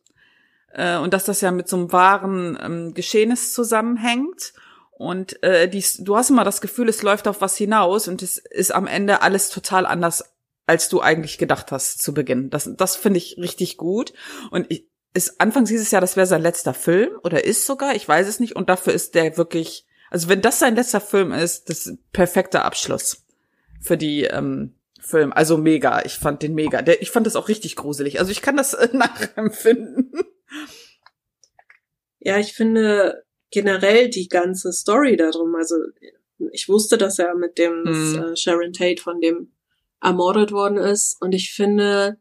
äh, 0.74 0.98
und 0.98 1.14
dass 1.14 1.24
das 1.24 1.40
ja 1.40 1.52
mit 1.52 1.70
so 1.70 1.78
einem 1.78 1.92
wahren 1.94 2.58
ähm, 2.62 2.94
Geschehnis 2.94 3.54
zusammenhängt. 3.54 4.54
Und 4.92 5.42
äh, 5.44 5.70
die, 5.70 5.84
du 6.00 6.18
hast 6.18 6.30
immer 6.30 6.44
das 6.44 6.60
Gefühl, 6.60 6.90
es 6.90 7.04
läuft 7.04 7.28
auf 7.28 7.40
was 7.40 7.56
hinaus 7.56 8.08
und 8.08 8.22
es 8.22 8.38
ist 8.38 8.74
am 8.74 8.86
Ende 8.88 9.22
alles 9.22 9.50
total 9.50 9.86
anders, 9.86 10.26
als 10.66 10.90
du 10.90 11.02
eigentlich 11.02 11.38
gedacht 11.38 11.72
hast 11.72 12.02
zu 12.02 12.14
Beginn. 12.14 12.50
Das, 12.50 12.70
das 12.76 12.96
finde 12.98 13.20
ich 13.20 13.38
richtig 13.38 13.78
gut. 13.78 14.14
Und 14.52 14.66
ich, 14.70 14.90
ist, 15.14 15.40
anfangs 15.40 15.70
hieß 15.70 15.82
es 15.82 15.92
ja, 15.92 16.02
das 16.02 16.18
wäre 16.18 16.28
sein 16.28 16.42
letzter 16.42 16.74
Film 16.74 17.12
oder 17.24 17.46
ist 17.46 17.66
sogar, 17.66 17.96
ich 17.96 18.08
weiß 18.08 18.28
es 18.28 18.42
nicht. 18.42 18.56
Und 18.56 18.70
dafür 18.70 18.92
ist 18.92 19.16
der 19.16 19.38
wirklich, 19.38 19.86
also 20.10 20.28
wenn 20.28 20.42
das 20.42 20.60
sein 20.60 20.76
letzter 20.76 21.00
Film 21.00 21.32
ist, 21.32 21.70
das 21.70 21.80
ist 21.80 21.88
ein 21.88 22.00
perfekter 22.12 22.66
Abschluss 22.66 23.24
für 23.80 23.98
die 23.98 24.24
ähm, 24.24 24.77
Film. 25.02 25.32
Also 25.34 25.58
mega. 25.58 26.04
Ich 26.06 26.18
fand 26.18 26.42
den 26.44 26.54
mega. 26.54 26.82
Der, 26.82 27.02
ich 27.02 27.12
fand 27.12 27.26
das 27.28 27.36
auch 27.36 27.48
richtig 27.50 27.76
gruselig. 27.76 28.20
Also 28.20 28.32
ich 28.32 28.42
kann 28.42 28.58
das 28.58 28.74
äh, 28.74 28.90
nachempfinden. 28.94 30.12
Ja, 32.20 32.38
ich 32.38 32.54
finde 32.54 33.24
generell 33.52 34.10
die 34.10 34.28
ganze 34.28 34.74
Story 34.74 35.16
darum, 35.16 35.56
also 35.56 35.76
ich 36.52 36.68
wusste, 36.68 36.98
dass 36.98 37.20
er 37.20 37.36
mit 37.36 37.58
dem 37.58 37.84
dass, 37.86 37.96
Mhm. 37.96 38.24
äh, 38.24 38.36
Sharon 38.36 38.74
Tate 38.74 39.02
von 39.02 39.22
dem 39.22 39.54
ermordet 40.02 40.52
worden 40.52 40.78
ist 40.78 41.20
und 41.22 41.34
ich 41.34 41.54
finde 41.54 42.20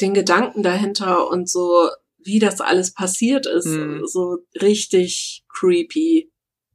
den 0.00 0.14
Gedanken 0.14 0.62
dahinter 0.62 1.28
und 1.28 1.48
so, 1.48 1.88
wie 2.18 2.38
das 2.38 2.60
alles 2.60 2.92
passiert 2.92 3.46
ist, 3.46 3.66
Mhm. 3.66 4.06
so 4.06 4.38
richtig 4.60 5.44
creepy. 5.48 6.30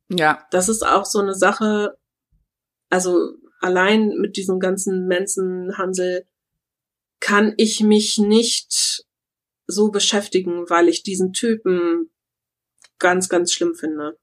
Ja. 0.09 0.45
Das 0.51 0.70
ist 0.70 0.86
auch 0.86 1.05
so 1.05 1.20
eine 1.20 1.36
Sache, 1.36 1.97
also 2.89 3.34
allein 3.60 4.10
mit 4.18 4.38
diesem 4.38 4.60
ganzen 4.60 5.08
Manson-Hansel 5.08 6.28
kann 7.20 7.53
ich 7.58 7.82
mich 7.82 8.18
nicht 8.18 9.05
so 9.66 9.91
beschäftigen, 9.91 10.70
weil 10.70 10.88
ich 10.88 11.03
diesen 11.03 11.34
Typen 11.34 12.12
ganz, 12.99 13.30
ganz 13.30 13.51
schlimm 13.51 13.76
finde. 13.76 14.18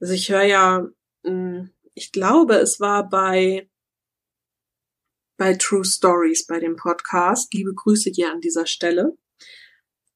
Also 0.00 0.14
ich 0.14 0.30
höre 0.30 0.44
ja, 0.44 0.88
mh, 1.22 1.70
ich 1.94 2.12
glaube, 2.12 2.56
es 2.56 2.80
war 2.80 3.08
bei 3.08 3.68
bei 5.36 5.54
True 5.54 5.84
Stories, 5.84 6.46
bei 6.46 6.60
dem 6.60 6.76
Podcast. 6.76 7.52
Liebe 7.54 7.74
Grüße 7.74 8.10
hier 8.10 8.30
an 8.30 8.40
dieser 8.40 8.66
Stelle. 8.66 9.16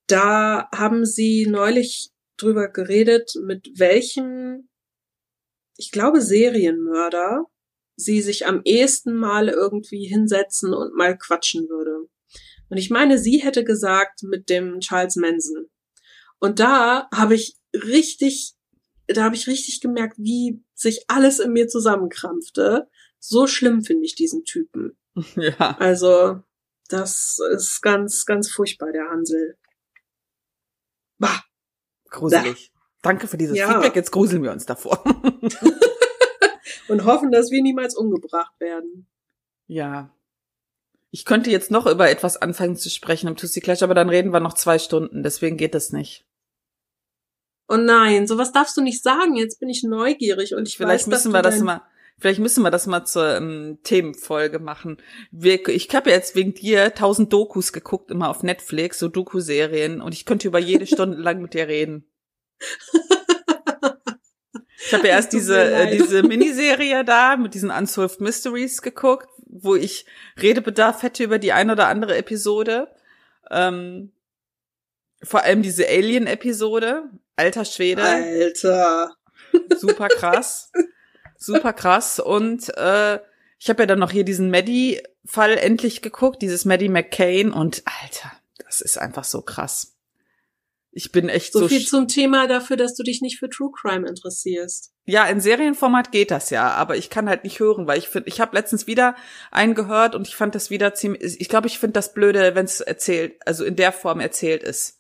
Da 0.07 0.69
haben 0.73 1.05
sie 1.05 1.47
neulich 1.47 2.11
drüber 2.37 2.69
geredet, 2.69 3.33
mit 3.43 3.69
welchem, 3.79 4.69
ich 5.79 5.93
glaube, 5.93 6.21
Serienmörder 6.21 7.47
sie 7.99 8.23
sich 8.23 8.47
am 8.47 8.61
ehesten 8.65 9.15
mal 9.15 9.49
irgendwie 9.49 10.07
hinsetzen 10.07 10.73
und 10.73 10.95
mal 10.95 11.19
quatschen 11.19 11.69
würde. 11.69 12.09
Und 12.69 12.77
ich 12.77 12.91
meine, 12.91 13.19
sie 13.19 13.39
hätte 13.39 13.65
gesagt 13.65 14.23
mit 14.23 14.49
dem 14.49 14.81
Charles 14.81 15.17
Manson. 15.17 15.67
Und 16.39 16.61
da 16.61 17.09
habe 17.13 17.35
ich 17.35 17.57
richtig, 17.75 18.55
da 19.09 19.25
habe 19.25 19.35
ich 19.35 19.49
richtig 19.49 19.81
gemerkt, 19.81 20.17
wie 20.19 20.63
sich 20.75 21.05
alles 21.09 21.41
in 21.41 21.53
mir 21.53 21.67
zusammenkrampfte. 21.67 22.89
So 23.19 23.49
schlimm 23.49 23.83
finde 23.83 24.05
ich 24.05 24.15
diesen 24.15 24.45
Typen. 24.45 24.97
Ja. 25.35 25.77
Also, 25.81 26.41
das 26.89 27.41
ist 27.53 27.81
ganz, 27.83 28.25
ganz 28.25 28.53
furchtbar, 28.53 28.93
der 28.93 29.11
Hansel. 29.11 29.59
Bah. 31.19 31.43
Gruselig. 32.09 32.71
Danke 33.09 33.27
für 33.27 33.39
dieses 33.39 33.57
Ja. 33.57 33.69
Feedback. 33.73 33.97
Jetzt 33.97 34.11
gruseln 34.11 34.43
wir 34.43 34.53
uns 34.53 34.67
davor. 34.67 35.03
Und 36.89 37.05
hoffen, 37.05 37.33
dass 37.33 37.51
wir 37.51 37.63
niemals 37.63 37.97
umgebracht 37.97 38.53
werden. 38.61 39.07
ja. 39.67 40.11
Ich 41.11 41.25
könnte 41.25 41.51
jetzt 41.51 41.71
noch 41.71 41.87
über 41.87 42.11
etwas 42.11 42.37
anfangen 42.37 42.77
zu 42.77 42.91
sprechen 42.91 43.29
im 43.29 43.37
Tussi 43.37 43.63
Clash, 43.63 43.83
aber 43.83 43.95
dann 43.95 44.11
reden 44.11 44.31
wir 44.31 44.41
noch 44.41 44.53
zwei 44.53 44.79
Stunden. 44.79 45.23
Deswegen 45.23 45.57
geht 45.57 45.75
es 45.75 45.91
nicht. 45.91 46.27
Oh 47.67 47.79
nein, 47.79 48.27
sowas 48.27 48.53
darfst 48.53 48.77
du 48.77 48.83
nicht 48.83 49.03
sagen. 49.03 49.35
Jetzt 49.35 49.59
bin 49.59 49.71
ich 49.71 49.83
neugierig 49.83 50.55
und 50.55 50.69
ich 50.69 50.77
Vielleicht 50.77 51.07
weiß, 51.07 51.07
müssen 51.07 51.33
wir 51.33 51.41
das 51.41 51.61
mal, 51.61 51.81
vielleicht 52.19 52.41
müssen 52.41 52.63
wir 52.63 52.71
das 52.71 52.87
mal 52.87 53.07
zur 53.07 53.37
ähm, 53.37 53.79
Themenfolge 53.85 54.59
machen. 54.59 54.99
Wir, 55.31 55.67
ich 55.69 55.89
habe 55.95 56.11
jetzt 56.11 56.37
wegen 56.37 56.53
dir 56.53 56.93
tausend 56.95 57.33
Dokus 57.33 57.73
geguckt, 57.73 58.11
immer 58.11 58.29
auf 58.29 58.43
Netflix, 58.43 58.99
so 58.99 59.09
Doku-Serien, 59.09 60.03
und 60.03 60.13
ich 60.13 60.27
könnte 60.27 60.47
über 60.49 60.59
jede 60.59 60.87
Stunde 60.95 61.17
lang 61.17 61.41
mit 61.41 61.55
dir 61.55 61.69
reden. 61.69 62.05
Ich 64.79 64.95
habe 64.95 65.07
ja 65.09 65.15
erst 65.17 65.33
diese, 65.33 65.61
äh, 65.61 65.91
diese 65.97 66.23
Miniserie 66.23 67.05
da 67.05 67.37
mit 67.37 67.55
diesen 67.55 67.71
Unsolved 67.71 68.21
Mysteries 68.21 68.83
geguckt, 68.83 69.29
wo 69.47 69.75
ich 69.75 70.07
Redebedarf 70.41 71.03
hätte 71.03 71.25
über 71.25 71.39
die 71.39 71.53
ein 71.53 71.71
oder 71.71 71.89
andere 71.89 72.17
Episode. 72.17 72.89
Ähm, 73.51 74.13
Vor 75.23 75.43
allem 75.43 75.63
diese 75.63 75.89
Alien-Episode. 75.89 77.11
Alter 77.37 77.65
Schwede. 77.65 78.03
Alter. 78.03 79.17
Super 79.77 80.09
krass. 80.09 80.73
Super 81.37 81.73
krass. 81.73 82.19
Und 82.19 82.77
äh, 82.77 83.21
ich 83.59 83.69
habe 83.69 83.83
ja 83.83 83.87
dann 83.87 83.99
noch 83.99 84.11
hier 84.11 84.25
diesen 84.25 84.51
Maddie-Fall 84.51 85.57
endlich 85.59 86.03
geguckt, 86.03 86.43
dieses 86.43 86.65
Maddie 86.65 86.89
McCain. 86.89 87.53
Und 87.53 87.83
Alter, 88.03 88.33
das 88.65 88.81
ist 88.81 88.99
einfach 88.99 89.25
so 89.25 89.43
krass. 89.43 89.98
Ich 90.91 91.13
bin 91.13 91.29
echt 91.29 91.53
so. 91.53 91.61
So 91.61 91.69
viel 91.69 91.87
zum 91.87 92.09
Thema 92.09 92.47
dafür, 92.47 92.77
dass 92.77 92.95
du 92.95 93.03
dich 93.03 93.21
nicht 93.21 93.39
für 93.39 93.49
True 93.49 93.71
Crime 93.73 94.09
interessierst. 94.09 94.93
Ja, 95.05 95.25
in 95.25 95.41
Serienformat 95.41 96.13
geht 96.13 96.31
das 96.31 96.51
ja, 96.51 96.71
aber 96.71 96.97
ich 96.97 97.09
kann 97.09 97.29
halt 97.29 97.45
nicht 97.45 97.61
hören, 97.61 97.87
weil 97.87 97.99
ich 97.99 98.09
finde, 98.09 98.29
ich 98.29 98.41
habe 98.41 98.55
letztens 98.57 98.87
wieder 98.87 99.17
einen 99.51 99.75
gehört 99.75 100.15
und 100.15 100.29
ich 100.29 100.37
fand 100.37 100.55
das 100.55 100.71
wieder 100.71 100.95
ziemlich. 100.95 101.41
Ich 101.41 101.49
glaube, 101.49 101.67
ich 101.67 101.79
finde 101.79 101.95
das 101.95 102.13
blöde, 102.13 102.55
wenn 102.55 102.67
es 102.67 102.81
erzählt, 102.81 103.37
also 103.47 103.65
in 103.65 103.77
der 103.77 103.93
Form 103.93 104.21
erzählt 104.21 104.63
ist. 104.63 104.99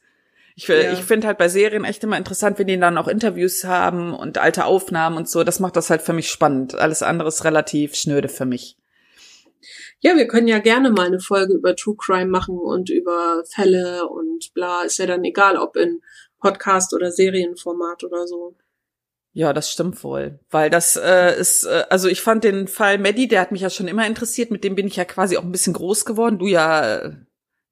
Ich, 0.56 0.66
ja. 0.66 0.92
ich 0.92 1.04
finde 1.04 1.26
halt 1.26 1.36
bei 1.38 1.48
Serien 1.48 1.84
echt 1.84 2.02
immer 2.02 2.16
interessant, 2.16 2.58
wenn 2.58 2.66
die 2.66 2.80
dann 2.80 2.96
auch 2.96 3.06
Interviews 3.06 3.64
haben 3.64 4.14
und 4.14 4.38
alte 4.38 4.64
Aufnahmen 4.64 5.16
und 5.16 5.28
so. 5.28 5.44
Das 5.44 5.60
macht 5.60 5.76
das 5.76 5.90
halt 5.90 6.00
für 6.00 6.14
mich 6.14 6.30
spannend. 6.30 6.74
Alles 6.74 7.02
andere 7.02 7.28
ist 7.28 7.44
relativ 7.44 7.94
schnöde 7.94 8.30
für 8.30 8.46
mich. 8.46 8.77
Ja, 10.00 10.16
wir 10.16 10.26
können 10.26 10.48
ja 10.48 10.58
gerne 10.58 10.90
mal 10.90 11.06
eine 11.06 11.20
Folge 11.20 11.54
über 11.54 11.76
True 11.76 11.96
Crime 11.98 12.30
machen 12.30 12.58
und 12.58 12.90
über 12.90 13.42
Fälle 13.46 14.08
und 14.08 14.52
bla. 14.54 14.82
Ist 14.82 14.98
ja 14.98 15.06
dann 15.06 15.24
egal, 15.24 15.56
ob 15.56 15.76
in 15.76 16.00
Podcast 16.38 16.94
oder 16.94 17.10
Serienformat 17.10 18.04
oder 18.04 18.26
so. 18.26 18.56
Ja, 19.32 19.52
das 19.52 19.70
stimmt 19.70 20.02
wohl, 20.02 20.40
weil 20.50 20.68
das 20.70 20.96
äh, 20.96 21.38
ist, 21.38 21.64
äh, 21.64 21.84
also 21.90 22.08
ich 22.08 22.22
fand 22.22 22.44
den 22.44 22.66
Fall 22.66 22.98
Maddie, 22.98 23.28
der 23.28 23.40
hat 23.40 23.52
mich 23.52 23.60
ja 23.60 23.70
schon 23.70 23.86
immer 23.86 24.06
interessiert, 24.06 24.50
mit 24.50 24.64
dem 24.64 24.74
bin 24.74 24.86
ich 24.86 24.96
ja 24.96 25.04
quasi 25.04 25.36
auch 25.36 25.44
ein 25.44 25.52
bisschen 25.52 25.74
groß 25.74 26.04
geworden, 26.06 26.38
du 26.38 26.46
ja, 26.46 26.96
äh, 26.96 27.16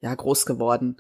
ja 0.00 0.14
groß 0.14 0.46
geworden. 0.46 0.98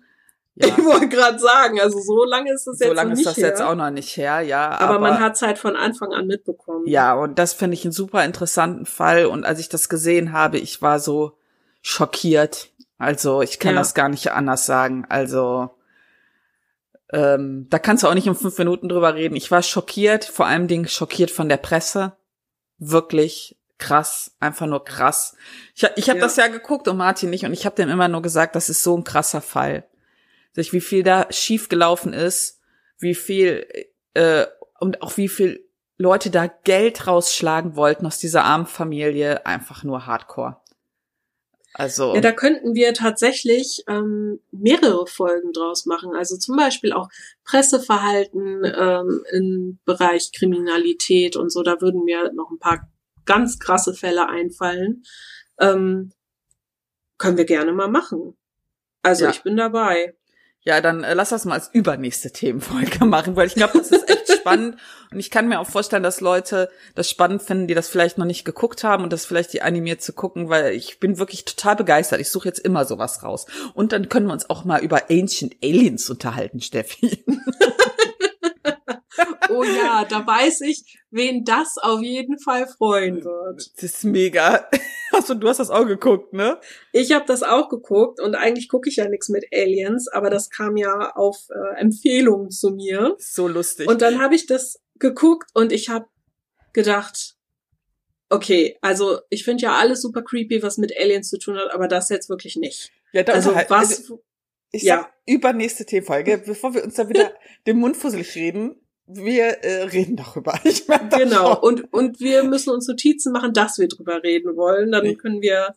Ja. 0.58 0.68
Ich 0.68 0.78
wollte 0.84 1.08
gerade 1.10 1.38
sagen, 1.38 1.78
also 1.80 2.00
so 2.00 2.24
lange 2.24 2.50
ist 2.52 2.66
das 2.66 2.78
so 2.78 2.84
jetzt 2.86 2.94
lange 2.96 3.10
noch 3.10 3.16
nicht 3.16 3.26
ist 3.26 3.36
das 3.36 3.36
her. 3.36 3.48
jetzt 3.48 3.60
auch 3.60 3.74
noch 3.74 3.90
nicht 3.90 4.16
her, 4.16 4.40
ja. 4.40 4.70
aber, 4.70 4.94
Aber, 4.94 4.98
man 5.00 5.20
hat 5.20 5.34
es 5.34 5.42
halt 5.42 5.58
von 5.58 5.76
Anfang 5.76 6.12
an 6.14 6.26
mitbekommen. 6.26 6.86
ja, 6.86 7.12
und 7.14 7.38
das 7.38 7.52
finde 7.52 7.74
ich 7.74 7.84
einen 7.84 7.92
super 7.92 8.24
interessanten 8.24 8.86
Fall. 8.86 9.26
Und 9.26 9.44
als 9.44 9.58
ich 9.60 9.68
das 9.68 9.90
gesehen 9.90 10.32
habe, 10.32 10.56
ich 10.58 10.80
war 10.80 10.98
so 10.98 11.36
schockiert. 11.82 12.70
Also 12.96 13.42
ich 13.42 13.58
kann 13.58 13.74
Ja. 13.74 13.80
das 13.80 13.92
gar 13.92 14.08
nicht 14.08 14.32
anders 14.32 14.64
sagen. 14.64 15.04
Also 15.10 15.68
ähm, 17.12 17.66
da 17.70 17.78
kannst 17.78 18.02
du 18.02 18.08
auch 18.08 18.14
nicht 18.14 18.26
in 18.26 18.34
fünf 18.34 18.56
Minuten 18.58 18.88
drüber 18.88 19.14
reden. 19.14 19.36
Ich 19.36 19.50
war 19.50 19.62
schockiert, 19.62 20.24
vor 20.24 20.46
allem 20.46 20.66
Dingen 20.68 20.88
schockiert 20.88 21.30
von 21.30 21.48
der 21.48 21.56
Presse. 21.58 22.16
Wirklich 22.78 23.56
krass, 23.78 24.32
einfach 24.40 24.66
nur 24.66 24.84
krass. 24.84 25.36
Ich, 25.74 25.86
ich 25.96 26.08
habe 26.08 26.18
Ja. 26.18 26.24
das 26.24 26.36
ja 26.36 26.48
geguckt 26.48 26.88
und 26.88 26.96
Martin 26.96 27.30
nicht 27.30 27.44
und 27.44 27.52
ich 27.52 27.66
habe 27.66 27.76
dem 27.76 27.90
immer 27.90 28.08
nur 28.08 28.22
gesagt, 28.22 28.56
das 28.56 28.68
ist 28.70 28.82
so 28.82 28.96
ein 28.96 29.04
krasser 29.04 29.42
Fall. 29.42 29.84
Sich 30.56 30.72
wie 30.72 30.80
viel 30.80 31.02
da 31.02 31.26
schief 31.30 31.68
gelaufen 31.68 32.14
ist, 32.14 32.62
wie 32.98 33.14
viel 33.14 33.66
äh, 34.14 34.46
und 34.80 35.02
auch 35.02 35.18
wie 35.18 35.28
viel 35.28 35.68
Leute 35.98 36.30
da 36.30 36.46
Geld 36.46 37.06
rausschlagen 37.06 37.76
wollten 37.76 38.06
aus 38.06 38.18
dieser 38.18 38.44
armen 38.44 38.64
Familie, 38.64 39.44
einfach 39.44 39.84
nur 39.84 40.06
Hardcore. 40.06 40.56
Also 41.74 42.14
Ja, 42.14 42.22
da 42.22 42.32
könnten 42.32 42.74
wir 42.74 42.94
tatsächlich 42.94 43.84
ähm, 43.86 44.40
mehrere 44.50 45.06
Folgen 45.06 45.52
draus 45.52 45.84
machen. 45.84 46.14
Also 46.16 46.38
zum 46.38 46.56
Beispiel 46.56 46.94
auch 46.94 47.10
Presseverhalten 47.44 48.64
ähm, 48.64 49.24
im 49.30 49.78
Bereich 49.84 50.32
Kriminalität 50.32 51.36
und 51.36 51.52
so. 51.52 51.62
Da 51.62 51.82
würden 51.82 52.04
mir 52.04 52.32
noch 52.32 52.50
ein 52.50 52.58
paar 52.58 52.88
ganz 53.26 53.58
krasse 53.58 53.92
Fälle 53.92 54.26
einfallen. 54.26 55.02
Ähm, 55.60 56.12
können 57.18 57.36
wir 57.36 57.44
gerne 57.44 57.74
mal 57.74 57.88
machen. 57.88 58.38
Also 59.02 59.24
Ja. 59.24 59.30
ich 59.30 59.42
bin 59.42 59.58
dabei. 59.58 60.14
Ja, 60.66 60.80
dann 60.80 61.04
äh, 61.04 61.14
lass 61.14 61.28
das 61.28 61.44
mal 61.44 61.54
als 61.54 61.70
übernächste 61.72 62.32
Themenfolge 62.32 63.04
machen, 63.04 63.36
weil 63.36 63.46
ich 63.46 63.54
glaube, 63.54 63.78
das 63.78 63.92
ist 63.92 64.10
echt 64.10 64.32
spannend. 64.32 64.76
Und 65.12 65.20
ich 65.20 65.30
kann 65.30 65.46
mir 65.46 65.60
auch 65.60 65.68
vorstellen, 65.68 66.02
dass 66.02 66.20
Leute 66.20 66.68
das 66.96 67.08
spannend 67.08 67.40
finden, 67.40 67.68
die 67.68 67.74
das 67.74 67.88
vielleicht 67.88 68.18
noch 68.18 68.26
nicht 68.26 68.44
geguckt 68.44 68.82
haben 68.82 69.04
und 69.04 69.12
das 69.12 69.24
vielleicht 69.24 69.52
die 69.52 69.62
animiert 69.62 70.02
zu 70.02 70.12
gucken, 70.12 70.48
weil 70.48 70.72
ich 70.72 70.98
bin 70.98 71.18
wirklich 71.18 71.44
total 71.44 71.76
begeistert. 71.76 72.20
Ich 72.20 72.32
suche 72.32 72.48
jetzt 72.48 72.58
immer 72.58 72.84
sowas 72.84 73.22
raus. 73.22 73.46
Und 73.74 73.92
dann 73.92 74.08
können 74.08 74.26
wir 74.26 74.32
uns 74.32 74.50
auch 74.50 74.64
mal 74.64 74.82
über 74.82 75.08
Ancient 75.08 75.54
Aliens 75.62 76.10
unterhalten, 76.10 76.60
Steffi. 76.60 77.24
Oh 79.48 79.64
ja, 79.64 80.04
da 80.04 80.26
weiß 80.26 80.62
ich, 80.62 80.98
wen 81.10 81.44
das 81.44 81.76
auf 81.80 82.02
jeden 82.02 82.38
Fall 82.38 82.66
freuen 82.66 83.24
wird. 83.24 83.70
Das 83.74 83.82
ist 83.82 84.04
mega. 84.04 84.68
Achso, 85.16 85.34
du 85.34 85.48
hast 85.48 85.58
das 85.58 85.70
auch 85.70 85.86
geguckt, 85.86 86.32
ne? 86.32 86.58
Ich 86.92 87.12
habe 87.12 87.24
das 87.26 87.42
auch 87.42 87.68
geguckt 87.68 88.20
und 88.20 88.34
eigentlich 88.34 88.68
gucke 88.68 88.88
ich 88.88 88.96
ja 88.96 89.08
nichts 89.08 89.28
mit 89.28 89.46
Aliens, 89.52 90.08
aber 90.08 90.30
das 90.30 90.50
kam 90.50 90.76
ja 90.76 91.12
auf 91.14 91.48
äh, 91.50 91.80
Empfehlung 91.80 92.50
zu 92.50 92.70
mir. 92.70 93.16
So 93.18 93.48
lustig. 93.48 93.88
Und 93.88 94.02
dann 94.02 94.20
habe 94.20 94.34
ich 94.34 94.46
das 94.46 94.80
geguckt 94.98 95.50
und 95.54 95.72
ich 95.72 95.88
habe 95.88 96.06
gedacht, 96.72 97.36
okay, 98.28 98.76
also 98.82 99.20
ich 99.30 99.44
finde 99.44 99.62
ja 99.62 99.74
alles 99.76 100.02
super 100.02 100.22
creepy, 100.22 100.62
was 100.62 100.78
mit 100.78 100.96
Aliens 100.96 101.30
zu 101.30 101.38
tun 101.38 101.56
hat, 101.56 101.72
aber 101.72 101.88
das 101.88 102.08
jetzt 102.10 102.28
wirklich 102.28 102.56
nicht. 102.56 102.92
ja, 103.12 103.22
da 103.22 103.32
Also 103.32 103.54
was, 103.54 103.70
also 103.70 104.22
ich 104.72 104.82
ja. 104.82 104.96
sag 104.96 105.12
übernächste 105.26 105.86
Themenfolge, 105.86 106.38
bevor 106.38 106.74
wir 106.74 106.84
uns 106.84 106.94
da 106.94 107.08
wieder 107.08 107.32
den 107.66 107.78
Mund 107.78 107.96
fusselig 107.96 108.34
reden. 108.34 108.76
Wir 109.06 109.64
äh, 109.64 109.84
reden 109.84 110.16
darüber. 110.16 110.58
Ich 110.64 110.86
das 110.86 111.00
genau. 111.16 111.54
schon. 111.54 111.62
Und 111.62 111.92
und 111.92 112.20
wir 112.20 112.42
müssen 112.42 112.70
uns 112.70 112.88
Notizen 112.88 113.32
machen, 113.32 113.52
dass 113.52 113.78
wir 113.78 113.88
drüber 113.88 114.22
reden 114.22 114.56
wollen. 114.56 114.92
Dann 114.92 115.16
können 115.16 115.40
wir 115.40 115.74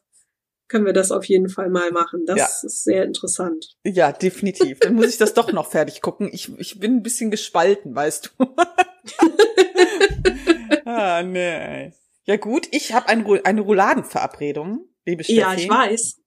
können 0.70 0.86
wir 0.86 0.94
das 0.94 1.12
auf 1.12 1.26
jeden 1.26 1.50
Fall 1.50 1.70
mal 1.70 1.92
machen. 1.92 2.26
Das 2.26 2.38
Ja. 2.38 2.46
ist 2.46 2.84
sehr 2.84 3.04
interessant. 3.04 3.76
Ja, 3.84 4.12
definitiv. 4.12 4.80
Dann 4.80 4.96
muss 4.96 5.08
ich 5.08 5.18
das 5.18 5.34
doch 5.34 5.52
noch 5.52 5.70
fertig 5.70 6.02
gucken. 6.02 6.30
Ich, 6.32 6.58
ich 6.60 6.80
bin 6.80 6.98
ein 6.98 7.04
bisschen 7.04 7.32
gespalten, 7.32 7.96
weißt 7.96 8.36
du. 8.38 8.46
ah, 10.86 11.24
nee. 11.24 11.92
Ja 12.26 12.38
gut, 12.38 12.68
ich 12.72 12.94
habe 12.94 13.10
ein, 13.10 13.26
eine 13.44 13.62
Rouladenverabredung, 13.62 14.88
liebe 15.06 15.24
Steffi. 15.24 15.40
Ja, 15.40 15.56
ich 15.56 15.68
weiß. 15.68 16.22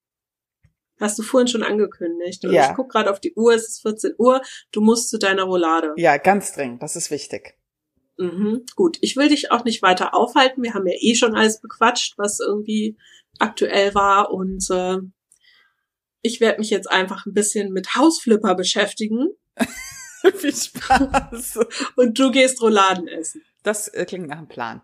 Hast 1.01 1.19
du 1.19 1.23
vorhin 1.23 1.49
schon 1.49 1.63
angekündigt. 1.63 2.45
Und 2.45 2.53
Ja. 2.53 2.71
ich 2.71 2.77
guck 2.77 2.91
gerade 2.91 3.11
auf 3.11 3.19
die 3.21 3.35
Uhr, 3.35 3.55
es 3.55 3.69
ist 3.69 3.83
14 3.83 4.15
Uhr. 4.19 4.41
Du 4.71 4.81
musst 4.81 5.09
zu 5.11 5.19
deiner 5.19 5.45
Roulade. 5.45 5.95
Ja, 5.97 6.17
ganz 6.17 6.53
dringend, 6.53 6.83
das 6.83 6.97
ist 6.97 7.11
wichtig. 7.11 7.55
Mhm. 8.19 8.65
Gut, 8.77 8.99
ich 9.01 9.17
will 9.17 9.29
dich 9.29 9.51
auch 9.51 9.65
nicht 9.65 9.83
weiter 9.83 10.15
aufhalten. 10.15 10.63
Wir 10.63 10.75
haben 10.75 10.87
ja 10.87 10.95
eh 10.99 11.15
schon 11.15 11.35
alles 11.35 11.61
bequatscht, 11.61 12.15
was 12.19 12.41
irgendwie 12.41 12.97
aktuell 13.39 13.95
war. 13.95 14.31
Und 14.31 14.65
äh, 14.71 14.99
ich 16.21 16.41
werde 16.41 16.61
mich 16.61 16.71
jetzt 16.71 16.91
einfach 16.91 17.27
ein 17.27 17.33
bisschen 17.33 17.73
mit 17.73 17.95
Hausflipper 17.97 18.55
beschäftigen. 18.55 19.29
Viel 20.37 20.55
Spaß. 20.55 21.59
Und 21.97 22.19
du 22.19 22.31
gehst 22.31 22.63
Rouladen 22.63 23.09
essen. 23.09 23.43
Das 23.65 23.89
äh, 23.89 24.05
klingt 24.05 24.29
nach 24.29 24.39
einem 24.39 24.49
Plan. 24.49 24.83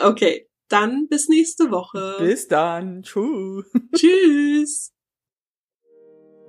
Okay, 0.00 0.48
dann 0.68 1.06
bis 1.08 1.28
nächste 1.28 1.70
Woche. 1.70 2.16
Bis 2.18 2.48
dann. 2.48 3.02
Tschüss. 3.02 3.64
Tschüss. 3.94 4.92